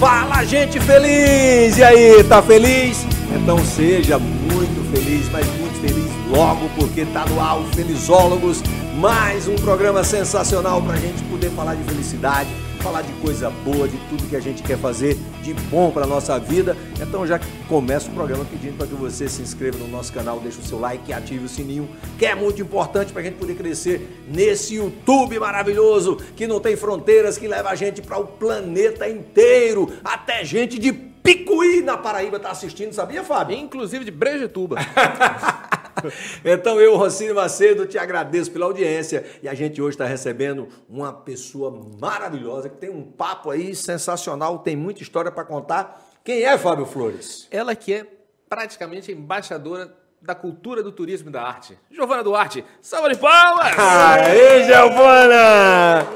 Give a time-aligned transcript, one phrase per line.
[0.00, 1.76] Fala, gente feliz!
[1.76, 3.06] E aí, tá feliz?
[3.36, 8.62] Então seja muito feliz, mas muito feliz logo, porque tá no ar o Felizólogos,
[8.98, 12.48] mais um programa sensacional pra gente poder falar de felicidade,
[12.80, 16.38] falar de coisa boa, de tudo que a gente quer fazer de bom pra nossa
[16.38, 16.76] vida.
[17.00, 20.60] Então já começa o programa pedindo para que você se inscreva no nosso canal, deixe
[20.60, 24.24] o seu like e ative o sininho, que é muito importante pra gente poder crescer
[24.28, 29.92] nesse YouTube maravilhoso, que não tem fronteiras, que leva a gente para o planeta inteiro,
[30.04, 33.56] até gente de Picuí na Paraíba tá assistindo, sabia, Fábio?
[33.56, 34.76] Inclusive de Brejetuba.
[36.44, 41.12] Então eu, Rocínio Macedo, te agradeço pela audiência e a gente hoje está recebendo uma
[41.12, 46.02] pessoa maravilhosa que tem um papo aí sensacional, tem muita história para contar.
[46.24, 47.48] Quem é Fábio Flores?
[47.50, 48.06] Ela que é
[48.48, 51.76] praticamente embaixadora da cultura do turismo e da arte.
[51.90, 53.76] Giovana Duarte, salva de palmas!
[53.76, 56.06] Aê, Giovana!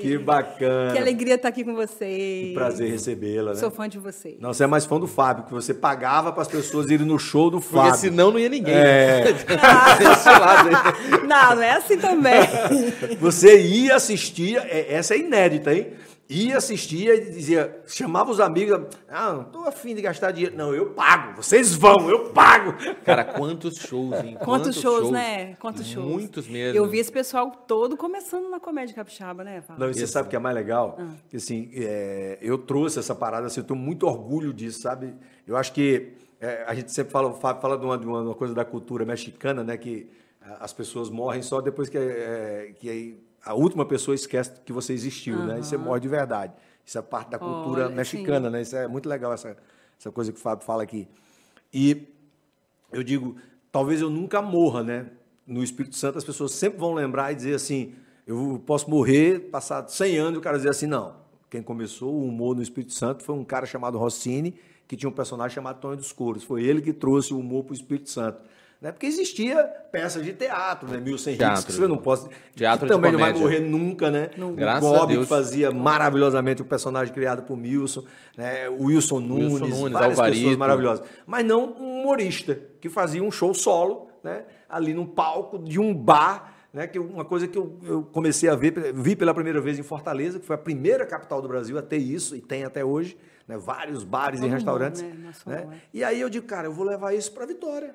[0.00, 0.92] Que bacana!
[0.92, 2.48] Que alegria estar aqui com vocês.
[2.48, 3.56] Que prazer recebê-la, né?
[3.58, 4.36] Sou fã de vocês.
[4.40, 7.18] Não, você é mais fã do Fábio, que você pagava para as pessoas irem no
[7.18, 7.94] show do Porque Fábio.
[7.96, 8.74] senão não ia ninguém.
[8.74, 9.24] É.
[9.98, 11.26] Desse lado aí.
[11.26, 12.40] Não, não é assim também.
[13.20, 15.88] Você ia assistir, é- essa é inédita, hein?
[16.32, 20.56] Ia assistir e dizia, chamava os amigos, ah, não tô afim de gastar dinheiro.
[20.56, 22.72] Não, eu pago, vocês vão, eu pago.
[23.04, 24.38] Cara, quantos shows, hein?
[24.44, 25.56] Quantos shows, né?
[25.56, 26.06] Quantos shows.
[26.06, 26.78] Muitos mesmo.
[26.78, 29.80] Eu vi esse pessoal todo começando na comédia capixaba, né, Fábio?
[29.80, 30.12] Não, e você Isso.
[30.12, 30.98] sabe o que é mais legal?
[31.28, 35.12] Que, assim, é, eu trouxe essa parada, assim, eu tenho muito orgulho disso, sabe?
[35.44, 38.34] Eu acho que é, a gente sempre fala, o Fábio fala de uma, de uma-
[38.36, 39.76] coisa da cultura mexicana, né?
[39.76, 40.08] Que
[40.60, 44.92] as pessoas morrem só depois que, é, que aí a última pessoa esquece que você
[44.92, 45.58] existiu, né?
[45.58, 46.52] E você morre de verdade.
[46.84, 48.62] Isso é parte da cultura Olha, mexicana, né?
[48.62, 49.56] Isso é muito legal, essa,
[49.98, 51.08] essa coisa que o Fábio fala aqui.
[51.72, 52.08] E
[52.92, 53.36] eu digo,
[53.70, 55.06] talvez eu nunca morra, né?
[55.46, 57.94] No Espírito Santo as pessoas sempre vão lembrar e dizer assim,
[58.26, 61.16] eu posso morrer, passar 100 anos e o cara dizer assim, não.
[61.48, 64.54] Quem começou o humor no Espírito Santo foi um cara chamado Rossini,
[64.86, 66.44] que tinha um personagem chamado Tonho dos Couros.
[66.44, 68.42] Foi ele que trouxe o humor para o Espírito Santo.
[68.80, 68.90] Né?
[68.92, 70.96] Porque existia peças de teatro, né?
[70.96, 71.66] Milson Henriques, Teatro.
[71.66, 72.22] que você não pode...
[72.54, 74.30] Teatro que de também não vai morrer nunca, né?
[74.54, 78.04] Graças o a Bob, que fazia maravilhosamente o personagem criado por Milson,
[78.38, 78.70] né?
[78.70, 80.58] o Wilson Nunes, Nunes, várias pessoas Alvarito.
[80.58, 84.44] maravilhosas mas não um humorista que fazia um show solo, né?
[84.66, 86.86] Ali num palco de um bar, né?
[86.86, 90.38] Que uma coisa que eu, eu comecei a ver, vi pela primeira vez em Fortaleza,
[90.38, 93.58] que foi a primeira capital do Brasil a ter isso e tem até hoje, né?
[93.58, 95.14] Vários bares Todo e mundo, restaurantes, né?
[95.22, 95.76] Nacional, né?
[95.76, 95.80] é.
[95.92, 97.94] E aí eu digo, cara, eu vou levar isso para Vitória.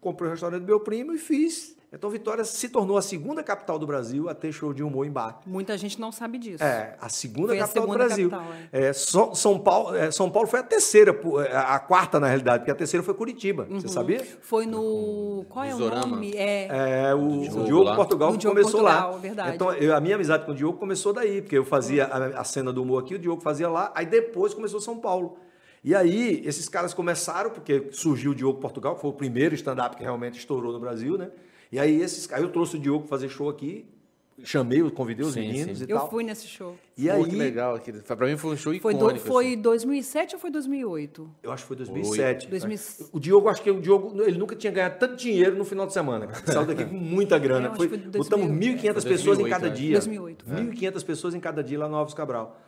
[0.00, 1.74] Comprei o restaurante do meu primo e fiz.
[1.92, 5.10] Então Vitória se tornou a segunda capital do Brasil a ter show de humor em
[5.10, 5.40] bar.
[5.46, 6.62] Muita gente não sabe disso.
[6.62, 8.30] É, a segunda Foi a capital segunda do Brasil.
[8.30, 8.92] capital, é.
[8.92, 11.18] São, São, Paulo, é, São Paulo foi a terceira,
[11.48, 13.66] é, a quarta na realidade, porque a terceira foi Curitiba.
[13.70, 13.80] Uhum.
[13.80, 14.22] Você sabia?
[14.42, 15.46] Foi no.
[15.48, 16.32] Qual é o nome?
[16.36, 17.06] É.
[17.08, 17.96] É, o, o Diogo Diogo, lá.
[17.96, 18.94] Portugal que Diogo começou lá.
[19.02, 19.54] Portugal, verdade.
[19.54, 22.44] Então, eu- a minha amizade com o Diogo começou daí, porque eu fazia a, a
[22.44, 25.38] cena do humor aqui, o Diogo fazia lá, aí depois começou São Paulo.
[25.86, 29.96] E aí, esses caras começaram, porque surgiu o Diogo Portugal, que foi o primeiro stand-up
[29.96, 31.30] que realmente estourou no Brasil, né?
[31.70, 33.86] E aí, esses, aí eu trouxe o Diogo fazer show aqui,
[34.42, 35.84] chamei, convidei os Sim, meninos sim.
[35.88, 36.10] e Eu tal.
[36.10, 36.76] fui nesse show.
[36.98, 37.78] E Pô, aí, que legal.
[38.04, 39.14] Pra mim foi um show Foi, icônico.
[39.14, 39.62] do, foi assim.
[39.62, 41.30] 2007 ou foi 2008?
[41.44, 42.48] Eu acho que foi 2007.
[42.48, 42.78] 2000.
[43.12, 45.92] O Diogo, acho que o Diogo, ele nunca tinha ganhado tanto dinheiro no final de
[45.92, 46.28] semana.
[46.46, 47.68] Saiu daqui com muita grana.
[47.68, 48.74] Eu Foi, foi botamos 2000.
[48.76, 49.70] 1.500 Foi pessoas em 2008, cada é.
[49.70, 49.92] dia.
[49.92, 50.44] 2008.
[50.46, 52.60] 1.500 pessoas em cada dia lá no Alves Cabral.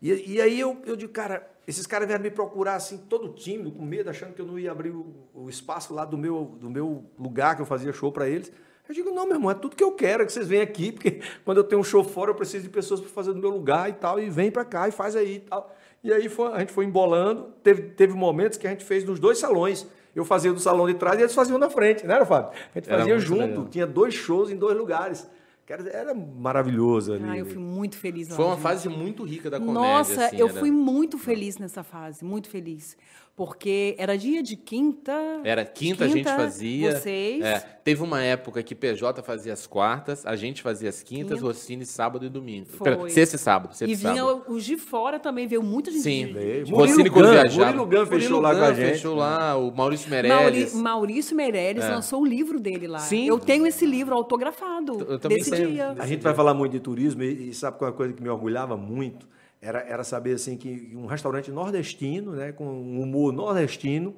[0.00, 3.72] E, e aí eu, eu digo, cara, esses caras vieram me procurar assim, todo tímido,
[3.72, 6.68] com medo, achando que eu não ia abrir o, o espaço lá do meu, do
[6.70, 8.52] meu lugar que eu fazia show para eles.
[8.88, 10.92] Eu digo, não, meu irmão, é tudo que eu quero, é que vocês venham aqui,
[10.92, 13.50] porque quando eu tenho um show fora, eu preciso de pessoas para fazer no meu
[13.50, 15.74] lugar e tal, e vem para cá e faz aí e tal.
[16.04, 19.18] E aí foi- a gente foi embolando, teve, teve momentos que a gente fez nos
[19.18, 19.86] dois salões.
[20.14, 22.50] Eu fazia do salão de trás e eles faziam na frente, não era, Fábio?
[22.74, 23.68] A gente fazia junto, legal.
[23.68, 25.28] tinha dois shows em dois lugares.
[25.66, 27.24] Cara, Era maravilhoso ali.
[27.28, 28.36] Ah, eu fui muito feliz lá.
[28.36, 29.80] Foi uma fase muito rica da comédia.
[29.82, 32.96] Nossa, assim, eu era- fui muito feliz nessa fase, muito feliz.
[33.36, 35.12] Porque era dia de quinta.
[35.44, 36.92] Era quinta, a gente fazia.
[36.98, 37.44] Vocês.
[37.44, 41.46] É, teve uma época que PJ fazia as quartas, a gente fazia as quintas, Quinta.
[41.46, 42.66] Rossini sábado e domingo.
[42.70, 42.96] Foi.
[42.96, 43.74] Pera, Sexta e sábado.
[43.74, 44.44] Sexta E e vinha sábado.
[44.48, 46.02] os de fora também, veio muita gente.
[46.02, 46.32] Sim.
[46.32, 46.66] Veio.
[46.68, 47.72] Rossini quando viajava.
[47.76, 48.92] Murilo Gun fechou Murilo lá com a gente.
[48.92, 50.74] Fechou lá, o Maurício Mauri- Meirelles.
[50.74, 53.00] Maurício Meirelles lançou o livro dele lá.
[53.00, 53.26] Sim.
[53.28, 55.72] Eu tenho esse livro autografado Eu também desse tenho.
[55.72, 55.94] dia.
[55.98, 58.22] A gente vai falar muito de turismo e, e sabe qual é a coisa que
[58.22, 59.28] me orgulhava muito?
[59.66, 64.14] Era, era saber assim que um restaurante nordestino, né, com um humor nordestino,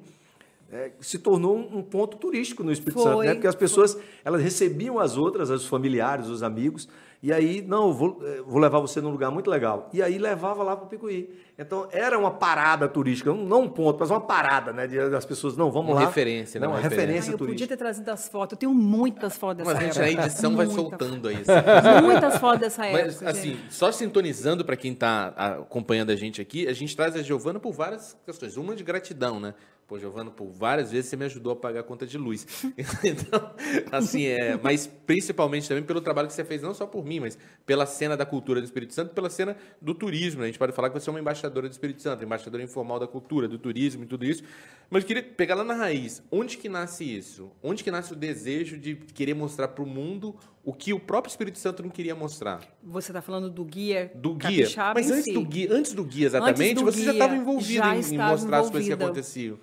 [0.71, 3.33] é, se tornou um, um ponto turístico no Espírito Foi, Santo, né?
[3.33, 6.87] Porque as pessoas elas recebiam as outras, os familiares, os amigos,
[7.21, 9.89] e aí, não, eu vou, eh, vou levar você num lugar muito legal.
[9.91, 11.29] E aí levava lá para o Picuí.
[11.57, 14.87] Então era uma parada turística, não- um ponto, mas uma parada, né?
[14.87, 16.05] Das pessoas, não, vamos Uma lá.
[16.07, 16.65] referência, né?
[16.65, 17.05] Não, Uma uma referência.
[17.07, 17.75] referência Ai, eu podia turística.
[17.75, 18.53] ter trazido as fotos.
[18.53, 20.21] Eu tenho muitas fotos dessa Mas a gente época.
[20.21, 21.35] na edição vai Muita- soltando aí.
[21.35, 22.05] assim.
[22.05, 23.03] Muitas fotos dessa época.
[23.03, 23.73] Mas, assim, gente.
[23.73, 27.73] só sintonizando para quem está acompanhando a gente aqui, a gente traz a Giovana por
[27.73, 28.55] várias questões.
[28.55, 29.53] Uma de gratidão, né?
[29.89, 32.45] Pô, Giovana, por várias vezes você me ajudou a pagar a conta de luz.
[33.03, 33.53] Então,
[33.91, 37.37] assim, é, mas principalmente também pelo trabalho que você fez, não só por mim, mas
[37.65, 40.41] pela cena da cultura do Espírito Santo, pela cena do turismo.
[40.41, 40.45] né?
[40.45, 43.07] A gente pode falar que você é uma embaixadora do Espírito Santo, embaixadora informal da
[43.07, 44.43] cultura, do turismo e tudo isso.
[44.91, 46.21] Mas eu queria pegar lá na raiz.
[46.31, 47.51] Onde que nasce isso?
[47.63, 51.31] Onde que nasce o desejo de querer mostrar para o mundo o que o próprio
[51.31, 52.61] Espírito Santo não queria mostrar?
[52.83, 54.67] Você está falando do guia Do guia.
[54.93, 55.33] Mas antes si.
[55.33, 58.01] do guia, antes do guia exatamente, do você já guia, estava envolvido já em, em
[58.01, 59.05] estava mostrar as coisas que envolvida.
[59.05, 59.57] aconteciam.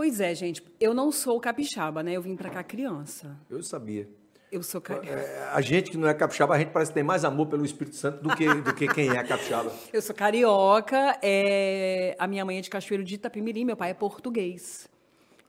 [0.00, 0.62] Pois é, gente.
[0.80, 2.12] Eu não sou capixaba, né?
[2.14, 3.36] Eu vim pra cá criança.
[3.50, 4.08] Eu sabia.
[4.50, 4.80] Eu sou...
[4.80, 7.48] ca- É, a gente que não é capixaba, a gente parece que tem mais amor
[7.48, 9.70] pelo Espírito Santo do que, do que quem é capixaba.
[9.92, 12.16] Eu sou carioca, é...
[12.18, 14.88] a minha mãe é de Cachoeiro de Itapemirim, meu pai é português.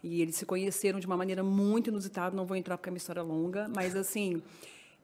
[0.04, 2.98] E eles se conheceram de uma maneira muito inusitada, não vou entrar porque é uma
[2.98, 4.44] história longa, mas assim,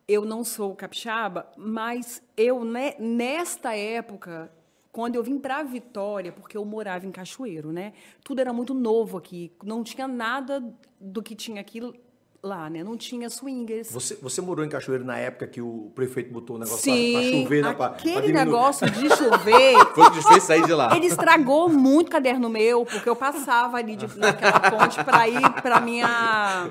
[0.09, 4.51] eu não sou capixaba, mas eu, né, nesta época,
[4.97, 7.93] quando eu vim para Vitória, porque eu morava em Cachoeiro, né?
[8.23, 10.59] Tudo era muito novo aqui, não tinha nada
[10.99, 11.79] do que tinha aqui
[12.47, 12.83] lá, né?
[12.83, 13.91] Não tinha swingers.
[13.91, 17.21] Você, você morou em Cachoeiro na época que o prefeito botou o negócio Sim, para
[17.23, 17.73] chover, né?
[17.73, 18.45] pra- pra aquele diminuir.
[18.45, 20.95] negócio de chover Foi o que fez sair de lá.
[20.95, 25.41] Ele estragou muito o caderno meu, porque eu passava ali de, naquela ponte para ir
[25.61, 26.69] para minha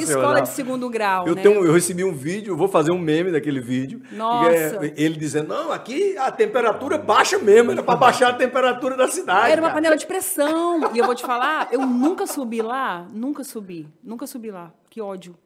[0.00, 1.42] escola de segundo grau, Eu, né?
[1.42, 4.02] tenho, eu recebi um vídeo, vou fazer um meme daquele vídeo.
[4.12, 4.50] Nossa.
[4.50, 9.08] É ele dizendo, não, aqui a temperatura baixa mesmo, era para baixar a temperatura da
[9.08, 9.50] cidade.
[9.52, 9.74] Era uma cara.
[9.74, 10.90] panela de pressão.
[10.94, 14.72] E eu vou te falar, eu nunca subi lá, nunca subi, nunca subi lá.
[14.94, 15.36] Que ódio.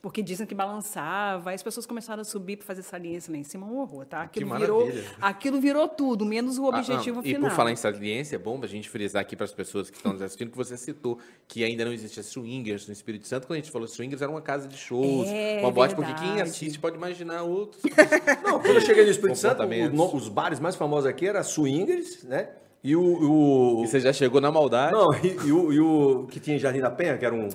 [0.00, 3.42] Porque dizem que balançava, aí as pessoas começaram a subir para fazer saliência lá em
[3.44, 4.22] cima, um horror, tá?
[4.22, 5.10] Aquilo Que virou, maravilha.
[5.20, 7.48] aquilo virou tudo, menos o Ah, objetivo E final.
[7.50, 10.12] por falar em saliência, é bom a gente frisar aqui para as pessoas que estão
[10.14, 13.46] nos assistindo que você citou que ainda não existia swingers no Espírito Santo.
[13.46, 16.28] Quando a gente falou swingers, era uma casa de shows, É, uma boate, porque quem
[16.28, 16.50] verdade.
[16.50, 17.82] assiste pode imaginar outros.
[18.44, 22.24] Não, quando eu cheguei no Espírito Santo, o- os bares mais famosos aqui eram Swingers,
[22.24, 22.50] né?
[22.82, 23.00] E o...
[23.02, 24.92] o- E você já chegou na maldade.
[24.92, 27.48] Não, e, e o, e o que tinha em Jardim da Penha, que era um...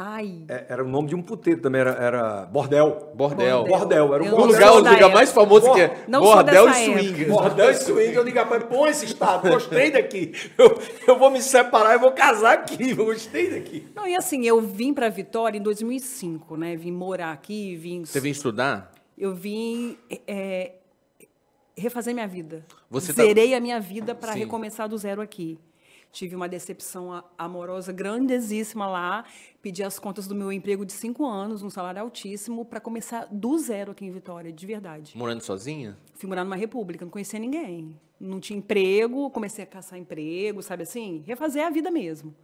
[0.00, 3.10] Ai, é- Era o nome de um puteiro também, era, era Bordel.
[3.16, 3.64] Bordel.
[3.64, 4.54] Bordel, era um Eu bordel.
[4.76, 7.28] lugar, o lugar mais famoso que é Não Bordel e swingers.
[7.28, 10.32] Bordel e swing, eu digo, rapaz, põe esse estado, gostei daqui.
[10.56, 13.88] Eu, eu vou me separar e vou casar aqui, eu gostei daqui.
[13.92, 16.76] Não, e assim, eu vim para Vitória em 2005, né?
[16.76, 18.04] Vim morar aqui, vim.
[18.04, 18.92] Você vem estudar?
[19.18, 19.96] Eu vim
[20.28, 20.74] é,
[21.76, 22.64] refazer minha vida.
[22.88, 25.58] Você tá- Zerei a minha vida para recomeçar do zero aqui.
[26.10, 29.24] Tive uma decepção amorosa grandíssima lá.
[29.62, 33.58] Pedi as contas do meu emprego de cinco anos, um salário altíssimo, para começar do
[33.58, 35.12] zero aqui em Vitória, de verdade.
[35.16, 35.96] Morando sozinha?
[36.14, 37.98] Fui morar numa república, não conhecia ninguém.
[38.18, 41.22] Não tinha emprego, comecei a caçar emprego, sabe assim?
[41.26, 42.34] Refazer a vida mesmo.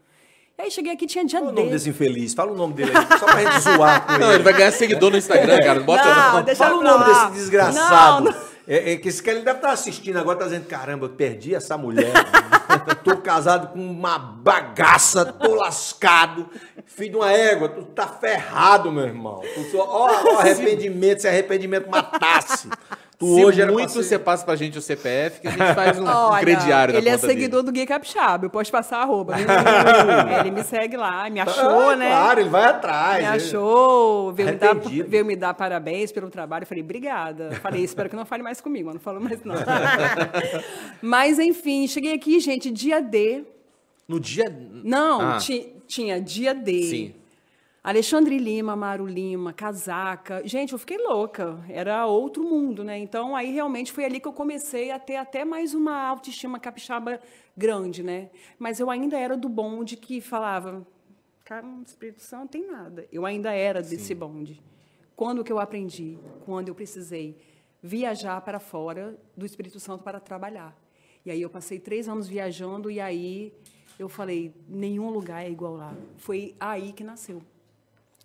[0.57, 2.33] E aí cheguei aqui, tinha dia Qual o nome desse infeliz?
[2.33, 4.35] Fala o nome dele aí, só pra gente zoar com Não, ele.
[4.37, 5.81] ele vai ganhar seguidor no Instagram, cara.
[5.81, 7.25] Bota Não, deixa Fala o nome lá.
[7.29, 8.25] desse desgraçado.
[8.27, 8.54] Não, não.
[8.67, 11.55] É, é que esse cara ele deve estar assistindo agora, tá dizendo, caramba, eu perdi
[11.55, 12.13] essa mulher.
[13.05, 16.49] tô casado com uma bagaça, tô lascado.
[16.87, 19.43] Filho de uma égua, tu tá ferrado, meu irmão.
[19.55, 22.69] Tu só, ó, ó, arrependimento, se arrependimento matasse.
[23.17, 25.99] Tu Se hoje muito ser- você passa pra gente o CPF, que a gente faz
[26.01, 27.73] um, um Olha, crediário na ele é conta seguidor dele.
[27.73, 29.35] do Gui Capixaba, eu posso passar arroba.
[30.35, 32.09] É, ele me segue lá, me achou, Ah, né?
[32.09, 33.19] Claro, ele vai atrás.
[33.23, 36.65] Me achou, veio me, dar, veio me dar parabéns pelo trabalho.
[36.65, 37.53] Eu falei, obrigada.
[37.63, 39.55] Falei, espero que não fale mais comigo, mas não falou mais não.
[41.01, 43.45] mas, enfim, cheguei aqui, gente, dia D.
[44.09, 44.45] No dia.
[44.83, 45.37] Não, Ah.
[45.39, 46.83] ti- tinha dia D.
[46.85, 47.15] Sim.
[47.85, 50.41] Alexandre Lima, Maru Lima, Casaca.
[50.49, 51.63] Gente, eu fiquei louca.
[51.69, 52.99] Era outro mundo, né?
[52.99, 57.21] Então, aí realmente foi ali que eu comecei a ter até mais uma autoestima capixaba
[57.55, 58.31] grande, né?
[58.59, 60.87] Mas eu ainda era do bonde que falava,
[61.45, 63.07] cara, no Espírito Santo tem nada.
[63.13, 64.63] Eu ainda era desse bonde.
[65.15, 66.19] Quando que eu aprendi?
[66.47, 67.37] Quando eu precisei
[67.83, 70.75] viajar para fora do Espírito Santo para trabalhar.
[71.23, 73.53] E aí eu passei três anos viajando e aí
[73.99, 75.95] eu falei, nenhum lugar é igual lá.
[76.17, 77.43] Foi aí que nasceu.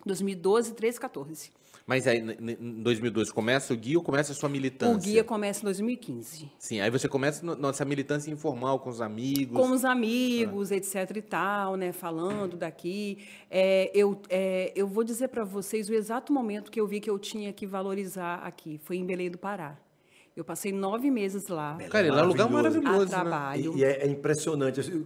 [0.06, 1.50] 2012, 13, 14.
[1.86, 4.94] Mas aí, em 2002, começa o guia ou começa a sua militância?
[4.96, 6.48] O guia começa em 2015.
[6.56, 9.56] Sim, aí você começa no- nessa militância informal com os amigos.
[9.58, 11.90] Com os amigos, etc e tal, né?
[11.90, 13.18] Falando daqui.
[13.50, 17.10] É, eu, é, eu vou dizer para vocês o exato momento que eu vi que
[17.10, 18.78] eu tinha que valorizar aqui.
[18.84, 19.76] Foi em Belém do Pará.
[20.36, 21.76] Eu passei nove meses lá.
[21.90, 22.96] Cara, lá é um lugar Maravilhoso.
[22.96, 23.06] A né?
[23.06, 23.76] trabalho.
[23.76, 24.78] E, e é, é impressionante.
[24.78, 25.04] assim,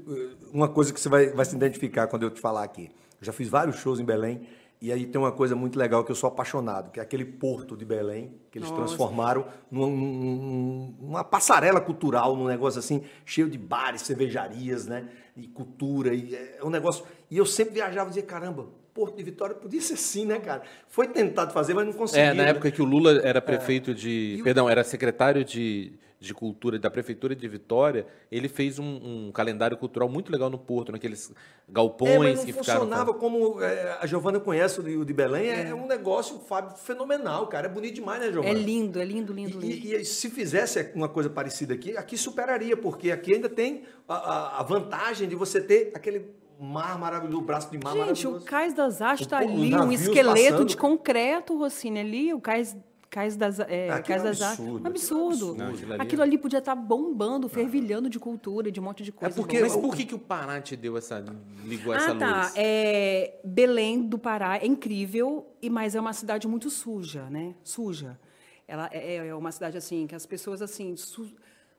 [0.53, 2.91] Uma coisa que você vai, vai se identificar quando eu te falar aqui.
[3.21, 4.43] Eu já fiz vários shows em Belém.
[4.85, 7.75] E aí tem uma coisa muito legal que eu sou apaixonado, que é aquele porto
[7.75, 8.83] de Belém, que eles Nossa.
[8.85, 15.09] transformaram numa, num- numa passarela cultural, num negócio assim, cheio de bares, cervejarias, né?
[15.35, 16.13] E cultura.
[16.13, 17.03] E é um negócio.
[17.31, 20.63] E eu sempre viajava e dizia, caramba, Porto de Vitória podia ser assim, né, cara?
[20.87, 22.23] Foi tentado fazer, mas não conseguiu.
[22.27, 22.51] É, na né?
[22.51, 24.35] época que o Lula era prefeito de.
[24.37, 28.85] E o- Perdão, era secretário de, de cultura da prefeitura de Vitória, ele fez um,
[29.29, 31.33] um calendário cultural muito legal no Porto, naqueles
[31.69, 32.81] galpões É, mas não que ficaram.
[32.81, 35.49] funcionava como é, a Giovana conhece o de, o de Belém.
[35.49, 35.75] É.
[35.75, 37.67] um negócio, Fábio, fenomenal, cara.
[37.67, 38.55] É bonito demais, né, É Giovana?
[38.59, 39.65] lindo, é lindo, lindo, lindo.
[39.75, 44.15] E, e se fizesse uma coisa parecida aqui, aqui superaria, porque aqui ainda tem a,
[44.15, 46.27] a- a vantagem de você ter aquele
[46.61, 48.45] mar maravilhoso, o braço de mar Gente, o maravilhoso.
[48.47, 50.65] Cais das Artes O está ali, um esqueleto passando.
[50.67, 52.77] de concreto, Rossini, ali, o Cais,
[53.15, 55.35] Cais das, é, Aquilo Cais é um das absurdo, Um absurdo.
[55.35, 58.81] aquilo é um Não, aquilo ali- Aquilo ali podia estar bombando, fervilhando de cultura, de
[58.81, 59.35] um monte de coisa.
[59.37, 59.69] porque- boa.
[59.73, 61.25] Mas por que, que o Pará te deu essa.
[61.65, 62.41] ligou essa Ah, tá.
[62.43, 62.53] luz?
[62.57, 67.55] É, Belém do Pará é incrível, e mas é uma cidade muito suja, né?
[67.63, 68.19] Suja.
[68.67, 71.31] Ela é, é uma cidade assim que as pessoas assim su-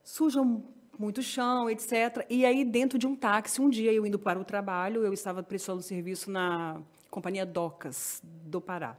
[0.03, 0.63] sujam
[0.97, 2.25] muito chão, etc.
[2.29, 5.43] E aí dentro de um táxi, um dia eu indo para o trabalho, eu estava
[5.43, 6.79] prestando serviço na
[7.11, 8.95] companhia Docas do Pará.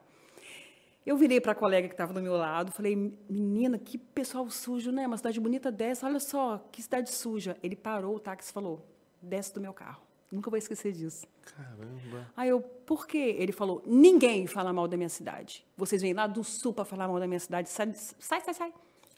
[1.07, 2.97] Eu virei para a colega que estava do meu lado, falei,
[3.31, 5.07] menina, que pessoal sujo, né?
[5.07, 7.57] Uma cidade bonita dessa, olha só, que cidade suja.
[7.63, 8.85] Ele parou o táxi e falou,
[9.23, 10.03] desce do meu carro.
[10.33, 11.25] Nunca vou esquecer disso.
[11.43, 12.29] Caramba.
[12.37, 13.37] Aí eu, por quê?
[13.39, 15.65] Ele falou, ninguém fala mal da minha cidade.
[15.77, 17.69] Vocês vêm lá do sul para falar mal da minha cidade.
[17.69, 18.75] Sai, sai, sai, sai.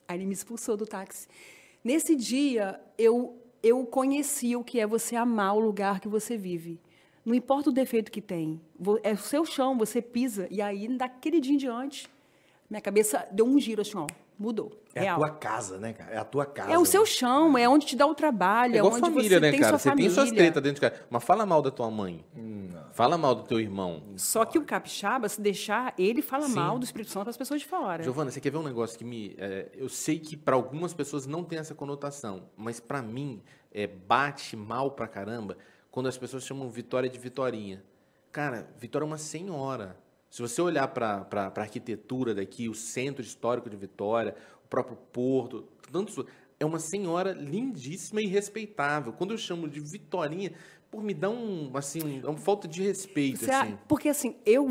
[0.06, 1.26] Aí ele me expulsou do táxi.
[1.82, 6.78] Nesse dia, eu, eu conheci o que é você amar o lugar que você vive.
[7.28, 8.58] Não importa o defeito que tem.
[9.02, 10.48] É o seu chão, você pisa.
[10.50, 12.08] E aí, daquele dia em diante,
[12.70, 14.06] minha cabeça deu um giro assim, ó.
[14.38, 14.72] Mudou.
[14.94, 15.16] É Real.
[15.16, 16.10] a tua casa, né, cara?
[16.12, 16.72] É a tua casa.
[16.72, 19.28] É o seu chão, é onde te dá o trabalho, É é, igual onde família,
[19.28, 19.72] você né, tem cara?
[19.72, 20.08] sua Você família.
[20.08, 21.02] tem suas tretas dentro de casa.
[21.10, 22.24] Mas fala mal da tua mãe.
[22.92, 24.02] Fala mal do teu irmão.
[24.16, 26.54] Só que o capixaba, se deixar, ele fala Sim.
[26.54, 28.02] mal do Espírito Santo para as pessoas de fora.
[28.02, 29.34] Giovana, você quer ver um negócio que me.
[29.38, 33.86] é, eu sei que para algumas pessoas não tem essa conotação, mas para mim é,
[33.86, 35.58] bate mal pra caramba
[35.98, 37.82] quando as pessoas chamam Vitória de Vitorinha.
[38.30, 39.98] Cara, Vitória é uma senhora.
[40.30, 45.66] Se você olhar para a arquitetura daqui, o centro histórico de Vitória, o próprio porto,
[45.90, 46.24] tantos,
[46.60, 49.12] é uma senhora lindíssima e respeitável.
[49.12, 50.52] Quando eu chamo de Vitorinha,
[50.88, 53.40] por me dá um assim, uma falta de respeito.
[53.40, 53.76] Você assim.
[53.88, 54.70] Porque assim, eu,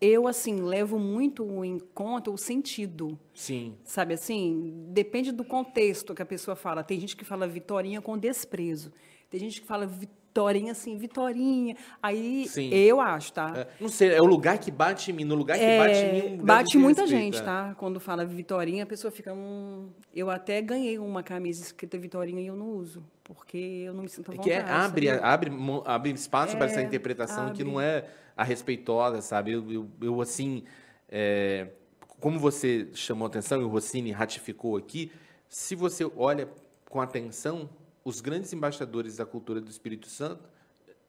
[0.00, 3.16] eu assim levo muito em conta o sentido.
[3.32, 3.76] Sim.
[3.84, 4.88] Sabe assim?
[4.88, 6.82] Depende do contexto que a pessoa fala.
[6.82, 8.90] Tem gente que fala Vitorinha com desprezo.
[9.30, 9.88] Tem gente que fala
[10.34, 11.76] Vitorinha assim, Vitorinha.
[12.02, 12.68] Aí Sim.
[12.74, 13.52] eu acho, tá?
[13.54, 15.24] É, não sei, é o lugar que bate em mim.
[15.24, 17.42] No lugar que bate em mim, é um bate muita respeito, gente, é.
[17.42, 17.74] tá?
[17.78, 19.32] Quando fala Vitorinha, a pessoa fica.
[19.32, 19.90] Hum...
[20.12, 24.08] Eu até ganhei uma camisa escrita Vitorinha e eu não uso, porque eu não me
[24.08, 24.50] sinto à É vontade.
[24.50, 25.52] que é, abre, abre,
[25.84, 27.72] abre espaço para essa É, interpretação que abre.
[27.72, 28.04] não é
[28.36, 29.52] a respeitosa, sabe?
[29.52, 30.64] Eu, eu, eu, assim,
[31.08, 31.68] é,
[32.18, 35.12] como você chamou atenção e o Rossini ratificou aqui,
[35.48, 36.48] se você olha
[36.90, 37.68] com atenção,
[38.04, 40.48] os grandes embaixadores da cultura do Espírito Santo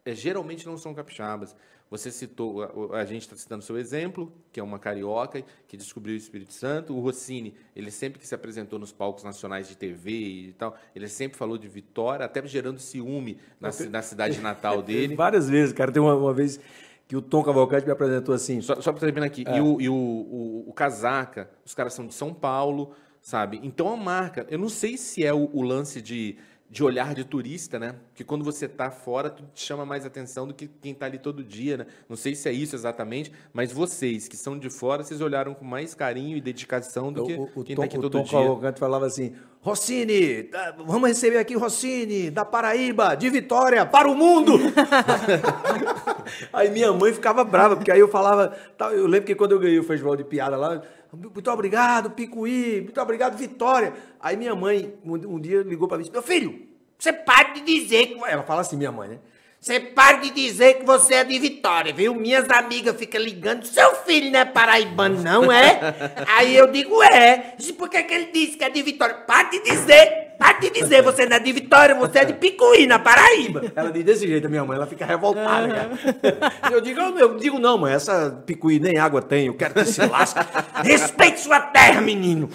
[0.05, 1.55] é, geralmente não são capixabas.
[1.89, 6.15] Você citou, a, a gente está citando seu exemplo, que é uma carioca que descobriu
[6.15, 6.95] o Espírito Santo.
[6.95, 11.07] O Rossini, ele sempre que se apresentou nos palcos nacionais de TV e tal, ele
[11.07, 15.15] sempre falou de Vitória, até gerando ciúme na, na cidade natal dele.
[15.15, 15.91] Várias vezes, cara.
[15.91, 16.59] Tem uma, uma vez
[17.07, 18.61] que o Tom Cavalcante me apresentou assim.
[18.61, 19.57] Só, só para terminar aqui, É.
[19.57, 23.59] e, o, e o, o, o Casaca, os caras são de São Paulo, sabe?
[23.63, 26.35] Então a marca, eu não sei se é o, o lance de,
[26.69, 27.95] de olhar de turista, né?
[28.15, 31.19] Que quando você tá fora, tu te chama mais atenção do que quem tá ali
[31.19, 31.85] todo dia, né?
[32.09, 35.63] Não sei se é isso exatamente, mas vocês que são de fora, vocês olharam com
[35.63, 38.11] mais carinho e dedicação do que O, o, o quem Tom, tá aqui o todo
[38.13, 38.39] Tom dia.
[38.39, 44.15] Cavalcante falava assim: Rossini, tá, vamos receber aqui Rossini, da Paraíba, de Vitória, para o
[44.15, 44.53] mundo!
[46.51, 48.55] aí minha mãe ficava brava, porque aí eu falava.
[48.91, 50.81] Eu lembro que quando eu ganhei o festival de piada lá,
[51.15, 53.93] muito obrigado, Picuí, muito obrigado, Vitória.
[54.19, 56.67] Aí minha mãe, um, dia, ligou para mim e disse: Meu filho,
[56.97, 58.23] você para de dizer que.
[58.25, 59.19] Ela fala assim, minha mãe, né?
[59.59, 62.13] Você para de dizer que você é de Vitória, viu?
[62.13, 63.65] Minhas amigas ficam ligando.
[63.65, 65.79] Seu filho não é paraibano, não é?
[66.37, 67.55] Aí eu digo, é.
[67.75, 69.15] Por que, que ele disse que é de Vitória?
[69.15, 70.24] Para de dizer.
[70.37, 73.71] Para de dizer, você não é de Vitória, você é de Picuí, na Paraíba.
[73.75, 76.71] Ela diz desse jeito, a minha mãe, ela fica revoltada, cara.
[76.71, 79.85] Eu digo, eu, eu digo, não, mãe, essa Picuí nem água tem, eu quero que
[79.85, 80.39] se lasque.
[80.83, 82.49] Respeite sua terra, menino.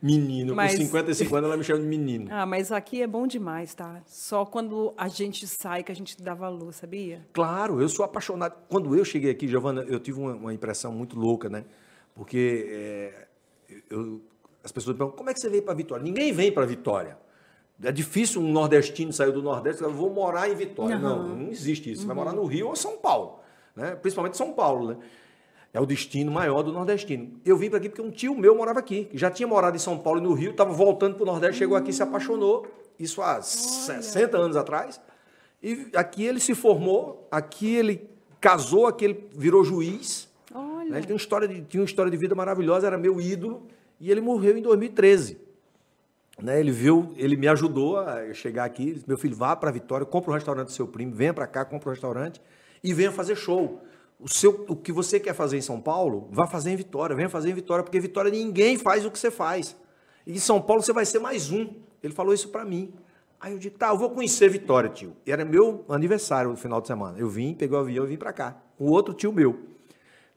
[0.00, 2.28] menino, Mas- com 55 anos ela me chama de menino.
[2.30, 4.00] Ah, mas aqui é bom demais, tá?
[4.06, 7.20] Só quando a gente sai que a gente dá valor, sabia?
[7.32, 8.54] Claro, eu sou apaixonado.
[8.68, 11.64] Quando eu cheguei aqui, Giovana, eu tive uma, uma impressão muito louca, né?
[12.14, 13.26] Porque é,
[13.90, 14.20] eu,
[14.64, 16.02] as pessoas perguntam, como é que você veio para Vitória?
[16.02, 17.18] Ninguém vem para Vitória.
[17.82, 20.96] É difícil um nordestino sair do Nordeste e falar, vou morar em Vitória.
[20.96, 21.02] Uhum.
[21.02, 22.02] Não, não existe isso.
[22.02, 23.40] Você vai morar no Rio ou São Paulo.
[23.76, 23.94] Né?
[23.96, 24.96] Principalmente São Paulo, né?
[25.72, 27.32] É o destino maior do nordestino.
[27.44, 29.80] Eu vim para aqui porque um tio meu morava aqui, que já tinha morado em
[29.80, 32.64] São Paulo e no Rio, estava voltando para o Nordeste, chegou aqui, se apaixonou,
[32.96, 35.00] isso há 60 anos atrás.
[35.60, 38.08] E aqui ele se formou, aqui ele
[38.40, 40.28] casou, aqui ele virou juiz.
[40.54, 40.90] Olha.
[40.90, 40.98] né?
[40.98, 43.66] Ele tem uma história de, tinha uma história de vida maravilhosa, era meu ídolo,
[44.00, 45.38] e ele morreu em 2013.
[46.42, 46.58] Né?
[46.58, 50.30] Ele viu, ele me ajudou a chegar aqui, disse, meu filho, vá para Vitória, compra
[50.30, 52.40] o restaurante do seu primo, venha para cá, compra o restaurante
[52.82, 53.80] e venha fazer show.
[54.18, 57.28] O, seu, o que você quer fazer em São Paulo, vá fazer em Vitória, venha
[57.28, 59.76] fazer em Vitória, porque Vitória ninguém faz o que você faz.
[60.26, 61.68] E em São Paulo você vai ser mais um.
[62.02, 62.92] Ele falou isso para mim.
[63.40, 65.14] Aí eu disse, tá, eu vou conhecer Vitória, tio.
[65.26, 67.18] E era meu aniversário no final de semana.
[67.18, 68.56] Eu vim, peguei o avião e vim para cá.
[68.80, 69.58] Um outro tio meu.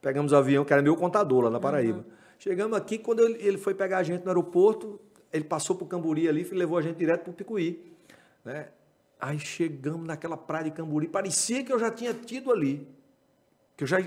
[0.01, 2.05] Pegamos o avião, que era meu contador lá na Paraíba.
[2.39, 4.99] Chegamos aqui, quando ele, foi pegar a gente no aeroporto,
[5.33, 7.93] ele passou para o Camburi ali e levou a gente direto para o Picuí.
[8.45, 8.69] Né?
[9.19, 12.87] Aí chegamos naquela praia de Camburi, parecia que eu já tinha tido ali.
[13.75, 13.97] Que eu já,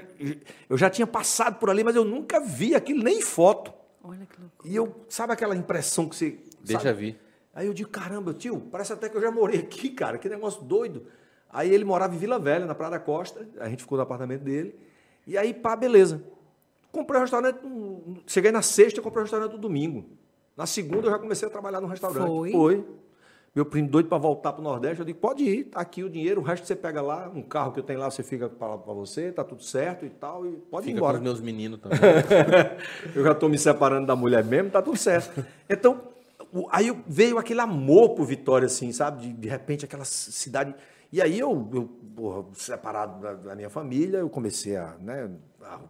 [0.69, 3.73] eu já tinha passado por ali, mas eu nunca vi aquilo nem em foto.
[4.03, 4.67] Olha que louco.
[4.67, 6.39] E eu, sabe aquela impressão que você.
[6.65, 6.99] Deixa sabe?
[6.99, 7.21] vir.
[7.55, 10.63] Aí eu digo, caramba, tio, parece até que eu já morei aqui, cara, que negócio
[10.63, 11.07] doido.
[11.53, 14.43] Aí ele morava em Vila Velha, na Praia da Costa, a gente ficou no apartamento
[14.43, 14.75] dele.
[15.27, 16.23] E aí, pá, beleza.
[16.93, 17.59] Comprei um restaurante,
[18.27, 20.05] cheguei na sexta, comprei um restaurante no domingo.
[20.57, 22.27] Na segunda eu já comecei a trabalhar no restaurante.
[22.27, 22.53] Foi?
[22.53, 22.85] Foi.
[23.55, 26.09] Meu primo doido para voltar para o Nordeste, eu digo, pode ir, tá aqui o
[26.11, 28.77] dinheiro, o resto você pega lá, um carro que eu tenho lá, você fica para
[28.77, 31.17] você, tá tudo certo e tal, e pode ir Fica com embora.
[31.17, 31.99] os meus meninos também.
[33.15, 35.45] eu já estou me separando da mulher mesmo, tá tudo certo.
[35.69, 36.01] Então,
[36.53, 39.23] o- aí veio aquele amor por Vitória, assim, sabe?
[39.23, 40.73] De, de repente, aquela cidade.
[41.13, 45.29] E aí eu, eu porra, separado da, da minha família, eu comecei a, né,
[45.61, 45.81] a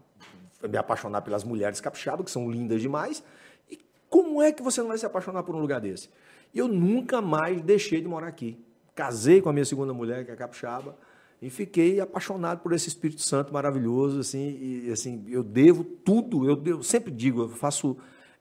[0.69, 3.23] me apaixonar pelas mulheres capixabas, que são lindas demais.
[3.71, 6.09] E como é que você não vai se apaixonar por um lugar desse?
[6.55, 8.59] Eu nunca mais deixei de morar aqui.
[8.95, 10.97] Casei com a minha segunda mulher, que é capixaba,
[11.41, 16.61] e fiquei apaixonado por esse Espírito Santo maravilhoso, assim, e assim, eu devo tudo, eu,
[16.67, 17.97] eu sempre digo, eu faço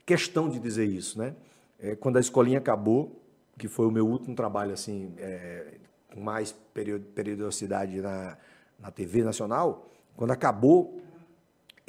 [0.05, 1.35] questão de dizer isso, né?
[1.79, 3.21] É, quando a escolinha acabou,
[3.57, 5.75] que foi o meu último trabalho, assim, é,
[6.13, 8.37] com mais perio- periodicidade na,
[8.79, 10.99] na TV nacional, quando acabou,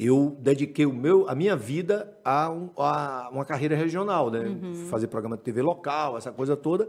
[0.07, 4.41] eu dediquei o meu, a minha vida a, um- a uma carreira regional, né?
[4.89, 6.89] Fazer programa de TV local, essa coisa toda,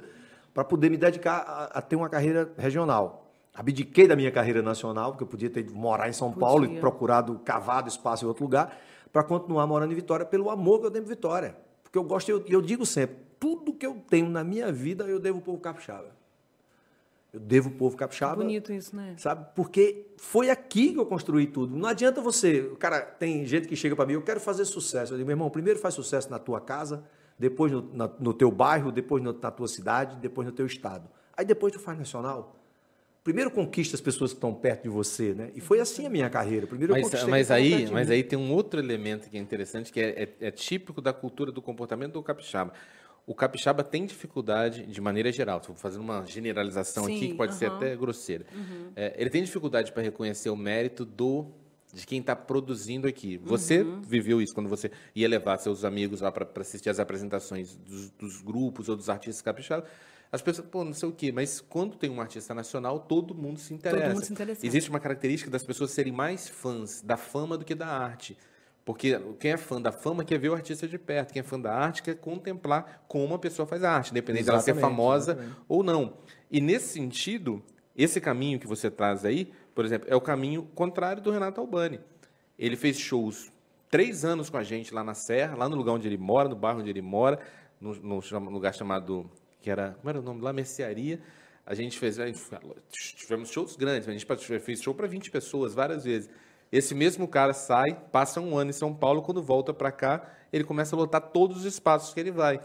[0.53, 3.27] para poder me dedicar a, a ter uma carreira regional.
[3.53, 6.81] Abdiquei da minha carreira nacional, porque eu podia ter morar em São Paulo e Podia.
[6.81, 8.77] procurado, cavado espaço em outro lugar,
[9.11, 11.55] para continuar morando em Vitória, pelo amor que eu tenho por Vitória.
[11.83, 15.03] Porque eu gosto, e eu, eu digo sempre, tudo que eu tenho na minha vida,
[15.03, 16.07] eu devo ao povo capixaba.
[17.33, 18.35] Eu devo ao povo capixaba.
[18.43, 19.13] Bonito isso, né?
[19.17, 19.45] Sabe?
[19.55, 21.75] Porque foi aqui que eu construí tudo.
[21.77, 22.59] Não adianta você.
[22.61, 25.13] O cara, tem gente que chega para mim, eu quero fazer sucesso.
[25.13, 27.05] Eu digo, meu irmão, primeiro faz sucesso na tua casa,
[27.39, 31.09] depois no, na- no teu bairro, depois no- na tua cidade, depois no teu estado.
[31.35, 32.57] Aí depois tu faz nacional.
[33.23, 35.51] Primeiro conquista as pessoas que estão perto de você, né?
[35.55, 36.65] E foi assim a minha carreira.
[36.67, 39.91] Primeiro eu Mas, conquistei mas aí, mas aí tem um outro elemento que é interessante,
[39.93, 42.73] que é, é- é típico da cultura do comportamento do capixaba.
[43.25, 47.55] O capixaba tem dificuldade, de maneira geral, estou fazendo uma generalização aqui Sim, que pode
[47.55, 48.45] ser até grosseira.
[48.95, 51.47] É, ele tem dificuldade para reconhecer o mérito do
[51.93, 53.37] de quem está produzindo aqui.
[53.43, 58.09] Você viveu isso quando você ia levar seus amigos lá para assistir as apresentações dos,
[58.11, 59.89] dos grupos ou dos artistas capixabas.
[60.31, 63.59] As pessoas, pô, não sei o quê, mas quando tem um artista nacional, todo mundo
[63.59, 64.13] se interessa.
[64.13, 64.65] mundo se interessa.
[64.65, 68.37] Existe uma característica das pessoas serem mais fãs da fama do que da arte.
[68.83, 71.59] Porque quem é fã da fama quer ver o artista de perto, quem é fã
[71.59, 75.31] da arte quer contemplar como a pessoa faz a arte, independente dela ser Exatamente, famosa
[75.33, 75.57] exatamente.
[75.67, 76.17] ou não.
[76.49, 77.61] E nesse sentido,
[77.95, 81.99] esse caminho que você traz aí, por exemplo, é o caminho contrário do Renato Albani.
[82.57, 83.51] Ele fez shows
[83.89, 86.55] três anos com a gente lá na Serra, lá no lugar onde ele mora, no
[86.55, 87.39] bairro onde ele mora,
[87.79, 89.29] no, no chama- lugar chamado,
[89.61, 90.51] que era, como era o nome lá?
[90.51, 91.19] Mercearia.
[91.65, 92.41] A gente fez, a gente
[92.91, 94.25] tivemos shows grandes, a gente
[94.59, 96.29] fez show para 20 pessoas várias vezes.
[96.71, 100.63] Esse mesmo cara sai, passa um ano em São Paulo, quando volta para cá, ele
[100.63, 102.59] começa a lotar todos os espaços que ele vai.